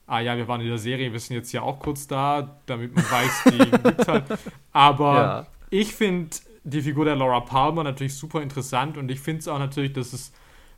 [0.06, 2.94] ah ja, wir waren in der Serie, wir sind jetzt ja auch kurz da, damit
[2.94, 4.24] man weiß, die gibt's halt.
[4.72, 5.46] Aber Ja.
[5.70, 9.58] ich finde die Figur der Laura Palmer natürlich super interessant und ich finde es auch
[9.58, 10.32] natürlich, dass es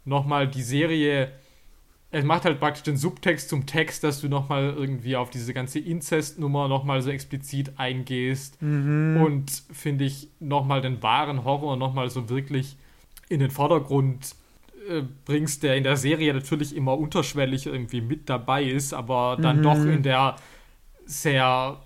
[0.05, 1.32] nochmal die Serie
[2.12, 5.78] es macht halt praktisch den Subtext zum Text, dass du nochmal irgendwie auf diese ganze
[5.78, 8.59] Inzestnummer nochmal so explizit eingehst
[9.24, 12.77] und finde ich nochmal den wahren Horror nochmal so wirklich
[13.31, 14.35] in den Vordergrund
[14.89, 19.62] äh, bringst, der in der Serie natürlich immer unterschwellig irgendwie mit dabei ist, aber dann
[19.62, 20.36] doch in der
[21.07, 21.81] sehr,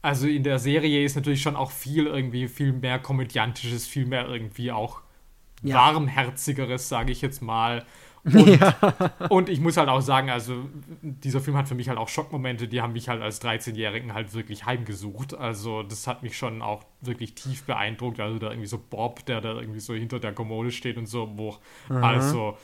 [0.00, 4.26] also in der Serie ist natürlich schon auch viel irgendwie, viel mehr komödiantisches, viel mehr
[4.28, 5.02] irgendwie auch
[5.62, 7.84] warmherzigeres, sage ich jetzt mal.
[8.24, 10.64] Und, und ich muss halt auch sagen, also
[11.02, 14.32] dieser Film hat für mich halt auch Schockmomente, die haben mich halt als 13-Jährigen halt
[14.34, 15.34] wirklich heimgesucht.
[15.34, 18.20] Also das hat mich schon auch wirklich tief beeindruckt.
[18.20, 21.30] Also da irgendwie so Bob, der da irgendwie so hinter der Kommode steht und so,
[21.36, 21.56] wo
[21.88, 22.56] also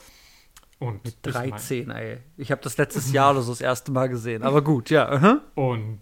[0.79, 2.17] und ich mein- 13, ey.
[2.37, 4.41] Ich habe das letztes Jahr oder so das erste Mal gesehen.
[4.41, 5.41] Aber gut, ja.
[5.53, 5.99] Und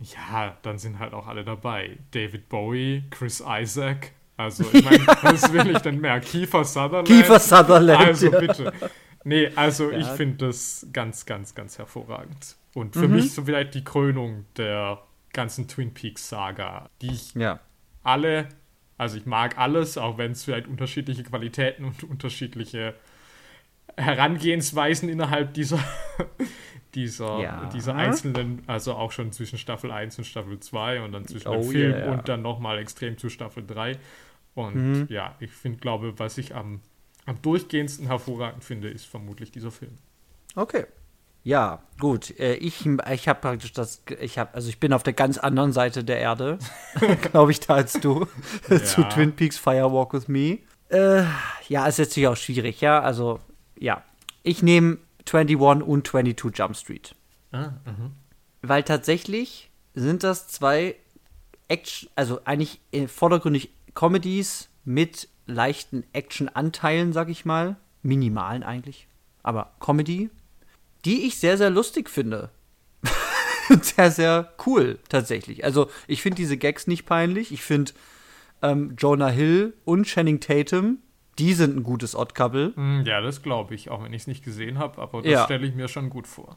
[0.00, 1.96] ja, dann sind halt auch alle dabei.
[2.10, 4.12] David Bowie, Chris Isaac.
[4.36, 6.18] Also, ich meine, was will ich denn mehr?
[6.20, 7.06] Kiefer Sutherland?
[7.06, 8.00] Kiefer Sutherland.
[8.06, 8.40] Also ja.
[8.40, 8.72] bitte.
[9.24, 10.14] Nee, also ich Ja.
[10.14, 12.56] finde das ganz, ganz, ganz hervorragend.
[12.74, 13.00] Und Mhm.
[13.00, 15.02] für mich so vielleicht die Krönung der
[15.32, 17.60] ganzen Twin Peaks Saga, die ich ja.
[18.02, 18.48] alle,
[18.98, 22.94] also ich mag alles, auch wenn es vielleicht unterschiedliche Qualitäten und unterschiedliche
[23.96, 25.78] Herangehensweisen innerhalb dieser,
[26.94, 27.70] dieser, Ja.
[27.72, 31.62] dieser einzelnen, also auch schon zwischen Staffel 1 und Staffel 2 und dann zwischen Oh
[31.62, 32.12] dem Film yeah.
[32.12, 33.98] und dann nochmal extrem zu Staffel 3.
[34.54, 35.06] Und Mhm.
[35.08, 36.80] ja, ich finde, glaube, was ich am,
[37.24, 39.92] am durchgehendsten hervorragend finde, ist vermutlich dieser Film.
[40.54, 40.84] Okay.
[41.44, 42.38] Ja, gut.
[42.38, 45.72] Äh, ich ich habe praktisch das, ich habe, also ich bin auf der ganz anderen
[45.72, 46.58] Seite der Erde,
[47.32, 48.26] glaube ich, da als du,
[48.84, 49.08] zu Ja.
[49.08, 50.58] Twin Peaks Firewalk with Me.
[50.90, 51.24] Äh,
[51.68, 53.00] ja, ist jetzt natürlich auch schwierig, ja.
[53.00, 53.40] Also,
[53.78, 54.04] ja.
[54.44, 57.14] Ich nehme 21 und 22 Jump Street.
[57.52, 57.72] Ah,
[58.62, 60.96] Weil tatsächlich sind das zwei
[61.68, 67.76] Action, also eigentlich äh, vordergründig Comedies mit leichten Action-Anteilen, sag ich mal.
[68.02, 69.06] Minimalen eigentlich.
[69.42, 70.30] Aber Comedy,
[71.04, 72.50] die ich sehr, sehr lustig finde.
[73.82, 75.64] sehr, sehr cool, tatsächlich.
[75.64, 77.52] Also, ich finde diese Gags nicht peinlich.
[77.52, 77.92] Ich finde
[78.60, 80.98] ähm, Jonah Hill und Channing Tatum,
[81.38, 82.72] die sind ein gutes Odd-Couple.
[82.74, 85.44] Hm, Ja, das glaube ich, auch wenn ich es nicht gesehen habe, aber das Ja.
[85.44, 86.56] stelle ich mir schon gut vor.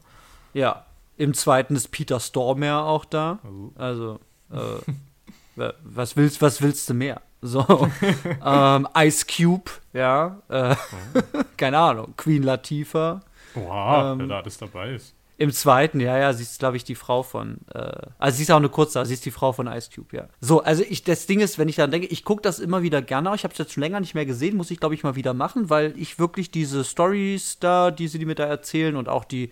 [0.54, 0.84] Ja.
[1.18, 3.38] Im zweiten ist Peter Stormare auch da.
[3.44, 3.70] Oh.
[3.76, 4.20] Also,
[4.52, 4.56] äh,
[5.56, 7.22] wa- was willst, was willst du mehr?
[7.40, 7.64] So.
[8.44, 10.42] ähm, Ice Cube, ja.
[10.48, 10.76] Äh,
[11.56, 12.12] keine Ahnung.
[12.16, 13.22] Queen Latifah.
[13.54, 15.14] Wow, Ähm, wer da alles dabei ist.
[15.38, 18.50] Im zweiten, ja, ja, sie ist, glaube ich, die Frau von, äh, also sie ist
[18.50, 20.28] auch eine kurze, sie ist die Frau von Ice Cube, ja.
[20.40, 23.02] So, also ich, das Ding ist, wenn ich dann denke, ich gucke das immer wieder
[23.02, 25.14] gerne, ich habe es jetzt schon länger nicht mehr gesehen, muss ich, glaube ich, mal
[25.14, 29.24] wieder machen, weil ich wirklich diese Stories da, die sie mir da erzählen und auch
[29.24, 29.50] die,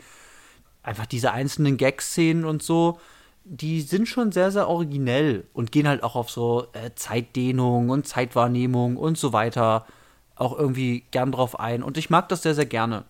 [0.83, 2.99] einfach diese einzelnen Gag-Szenen und so,
[3.45, 8.07] die sind schon sehr, sehr originell und gehen halt auch auf so äh, Zeitdehnung und
[8.07, 9.87] Zeitwahrnehmung und so weiter
[10.35, 11.83] auch irgendwie gern drauf ein.
[11.83, 13.05] Und ich mag das sehr, sehr gerne.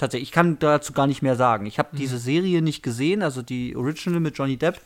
[0.00, 1.66] Tatsächlich, ich kann dazu gar nicht mehr sagen.
[1.66, 4.80] Ich habe diese Serie nicht gesehen, also die Original mit Johnny Depp.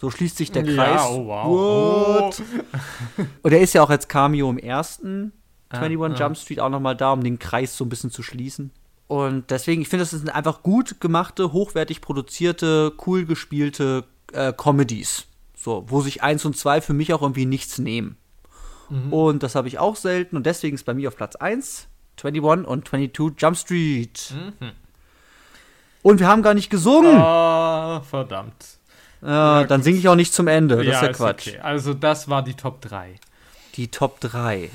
[0.00, 1.00] So schließt sich der Kreis.
[1.00, 1.46] Ja, oh wow.
[1.48, 2.42] What?
[3.42, 5.32] Und er ist ja auch als Cameo im ersten
[5.68, 6.24] Ah, 21 ah.
[6.24, 8.70] Jump Street auch noch mal da, um den Kreis so ein bisschen zu schließen.
[9.08, 15.26] Und deswegen, ich finde, das sind einfach gut gemachte, hochwertig produzierte, cool gespielte äh, Comedies.
[15.56, 18.16] So, wo sich eins und zwei für mich auch irgendwie nichts nehmen.
[18.90, 19.12] Mhm.
[19.12, 21.88] Und das habe ich auch selten und deswegen ist bei mir auf Platz 1
[22.22, 24.34] 21 und 22 Jump Street.
[24.60, 24.70] Mhm.
[26.02, 27.16] Und wir haben gar nicht gesungen.
[27.16, 28.78] Ah, verdammt.
[29.22, 29.26] Äh,
[29.66, 30.76] dann singe ich auch nicht zum Ende.
[30.78, 31.48] Das ist ja ist Quatsch.
[31.48, 31.58] okay.
[31.60, 33.14] Also das war die Top 3.
[33.76, 34.68] Die Top 3.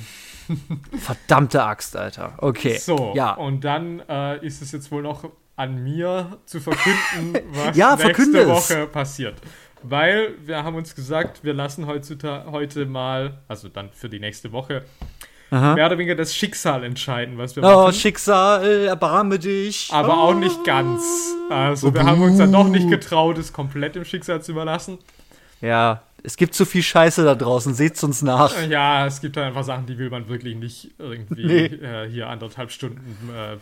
[0.99, 2.33] Verdammte Axt, Alter.
[2.37, 2.77] Okay.
[2.77, 3.33] So, Ja.
[3.33, 8.05] und dann äh, ist es jetzt wohl noch an mir zu verkünden, was Ja, nächste
[8.05, 8.47] verkünde es.
[8.47, 9.35] Woche passiert.
[9.83, 14.51] Weil wir haben uns gesagt, wir lassen heutzutage heute mal, also dann für die nächste
[14.53, 14.85] Woche,
[15.49, 15.75] Aha.
[15.75, 17.93] mehr oder weniger das Schicksal entscheiden, was wir Oh, machen.
[17.93, 19.89] Schicksal, erbarme dich.
[19.93, 20.29] Aber oh.
[20.29, 21.01] auch nicht ganz.
[21.49, 24.97] Also wir haben uns dann doch nicht getraut, es komplett dem Schicksal zu überlassen.
[25.61, 27.73] Ja, es gibt zu viel Scheiße da draußen.
[27.73, 28.53] Seht's uns nach.
[28.67, 31.65] Ja, es gibt halt einfach Sachen, die will man wirklich nicht irgendwie Nee.
[31.65, 33.57] äh, hier anderthalb Stunden äh,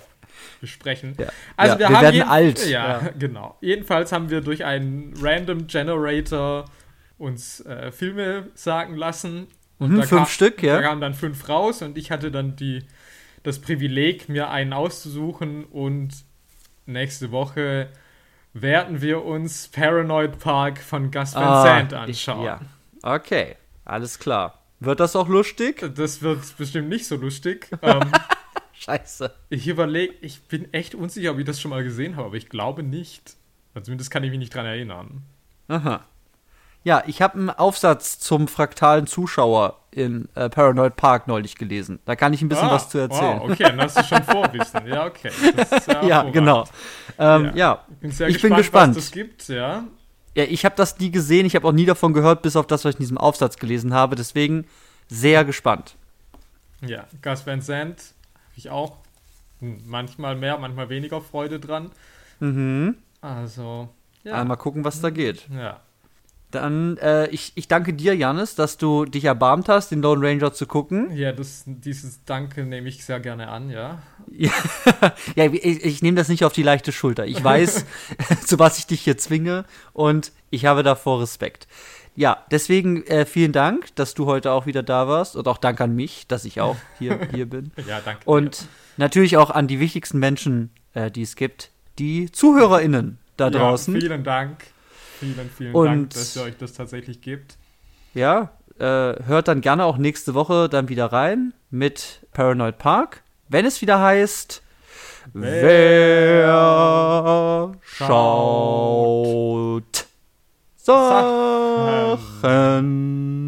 [0.62, 1.16] besprechen.
[1.20, 1.28] Ja.
[1.56, 2.66] Also Ja, wir, wir haben werden alt.
[2.68, 3.10] Ja, Ja.
[3.20, 3.58] genau.
[3.62, 6.66] Jedenfalls haben wir durch einen Random Generator
[7.18, 9.48] uns äh, Filme sagen lassen.
[9.80, 10.76] Und Mhm, da fünf kam- Stück, ja.
[10.78, 12.84] Da kamen dann fünf raus und ich hatte dann die,
[13.44, 16.10] das Privileg, mir einen auszusuchen und
[16.86, 17.90] nächste Woche
[18.54, 22.10] werden wir uns Paranoid Park von Gus Van Sant anschauen.
[22.10, 22.62] Ich, ja.
[23.04, 24.62] Okay, alles klar.
[24.80, 25.86] Wird das auch lustig?
[25.96, 27.70] Das wird bestimmt nicht so lustig.
[27.82, 28.12] ähm,
[28.74, 29.34] Scheiße.
[29.50, 32.50] Ich überlege, ich bin echt unsicher, ob ich das schon mal gesehen habe, aber ich
[32.50, 33.36] glaube nicht.
[33.74, 35.22] Also zumindest kann ich mich nicht dran erinnern.
[35.68, 36.06] Aha.
[36.86, 41.98] Ja, ich habe einen Aufsatz zum fraktalen Zuschauer in äh, Paranoid Park neulich gelesen.
[42.06, 43.40] Da kann ich ein bisschen ah, was zu erzählen.
[43.40, 44.86] Wow, okay, dann hast du schon Vorwissen.
[44.86, 45.32] Ja, okay.
[46.08, 46.66] ja, genau.
[47.18, 47.52] Ähm, ja.
[47.56, 47.86] ja.
[47.90, 49.84] Ich bin sehr ich gespannt, bin gespannt, was es gibt, ja.
[50.36, 52.86] Ja, ich habe das nie gesehen, ich habe auch nie davon gehört, bis auf das,
[52.86, 54.16] was ich in diesem Aufsatz gelesen habe.
[54.16, 54.68] Deswegen
[55.08, 55.96] sehr gespannt.
[56.82, 58.98] Ja, Gus Van Sant habe ich auch
[59.60, 61.90] manchmal mehr, manchmal weniger Freude dran.
[62.40, 62.98] Mhm.
[63.22, 63.90] Also,
[64.24, 64.44] ja.
[64.44, 65.48] Mal gucken, was da geht.
[65.50, 65.80] Ja.
[66.56, 70.54] Dann, äh, ich, ich danke dir, Janis, dass du dich erbarmt hast, den Lone Ranger
[70.54, 71.14] zu gucken.
[71.14, 74.02] Ja, das, dieses Danke nehme ich sehr gerne an, ja.
[74.32, 74.52] ja,
[75.36, 77.26] ja ich, ich nehme das nicht auf die leichte Schulter.
[77.26, 77.86] Ich weiß,
[78.46, 81.68] zu was ich dich hier zwinge und ich habe davor Respekt.
[82.16, 85.82] Ja, deswegen äh, vielen Dank, dass du heute auch wieder da warst und auch Dank
[85.82, 87.74] an mich, dass ich auch hier, hier bin.
[87.86, 88.22] Ja, danke.
[88.24, 88.68] Und dir.
[88.96, 93.94] natürlich auch an die wichtigsten Menschen, äh, die es gibt, die ZuhörerInnen da draußen.
[93.96, 94.75] Ja, vielen Dank.
[95.20, 97.58] Vielen, vielen Und, Dank, dass ihr euch das tatsächlich gebt.
[98.14, 98.84] Ja, äh,
[99.26, 104.02] hört dann gerne auch nächste Woche dann wieder rein mit Paranoid Park, wenn es wieder
[104.02, 104.62] heißt.
[105.34, 106.48] Wer, Wer
[107.82, 108.08] schaut,
[109.84, 110.06] schaut
[110.78, 112.20] Sachen?
[112.42, 113.45] Sachen.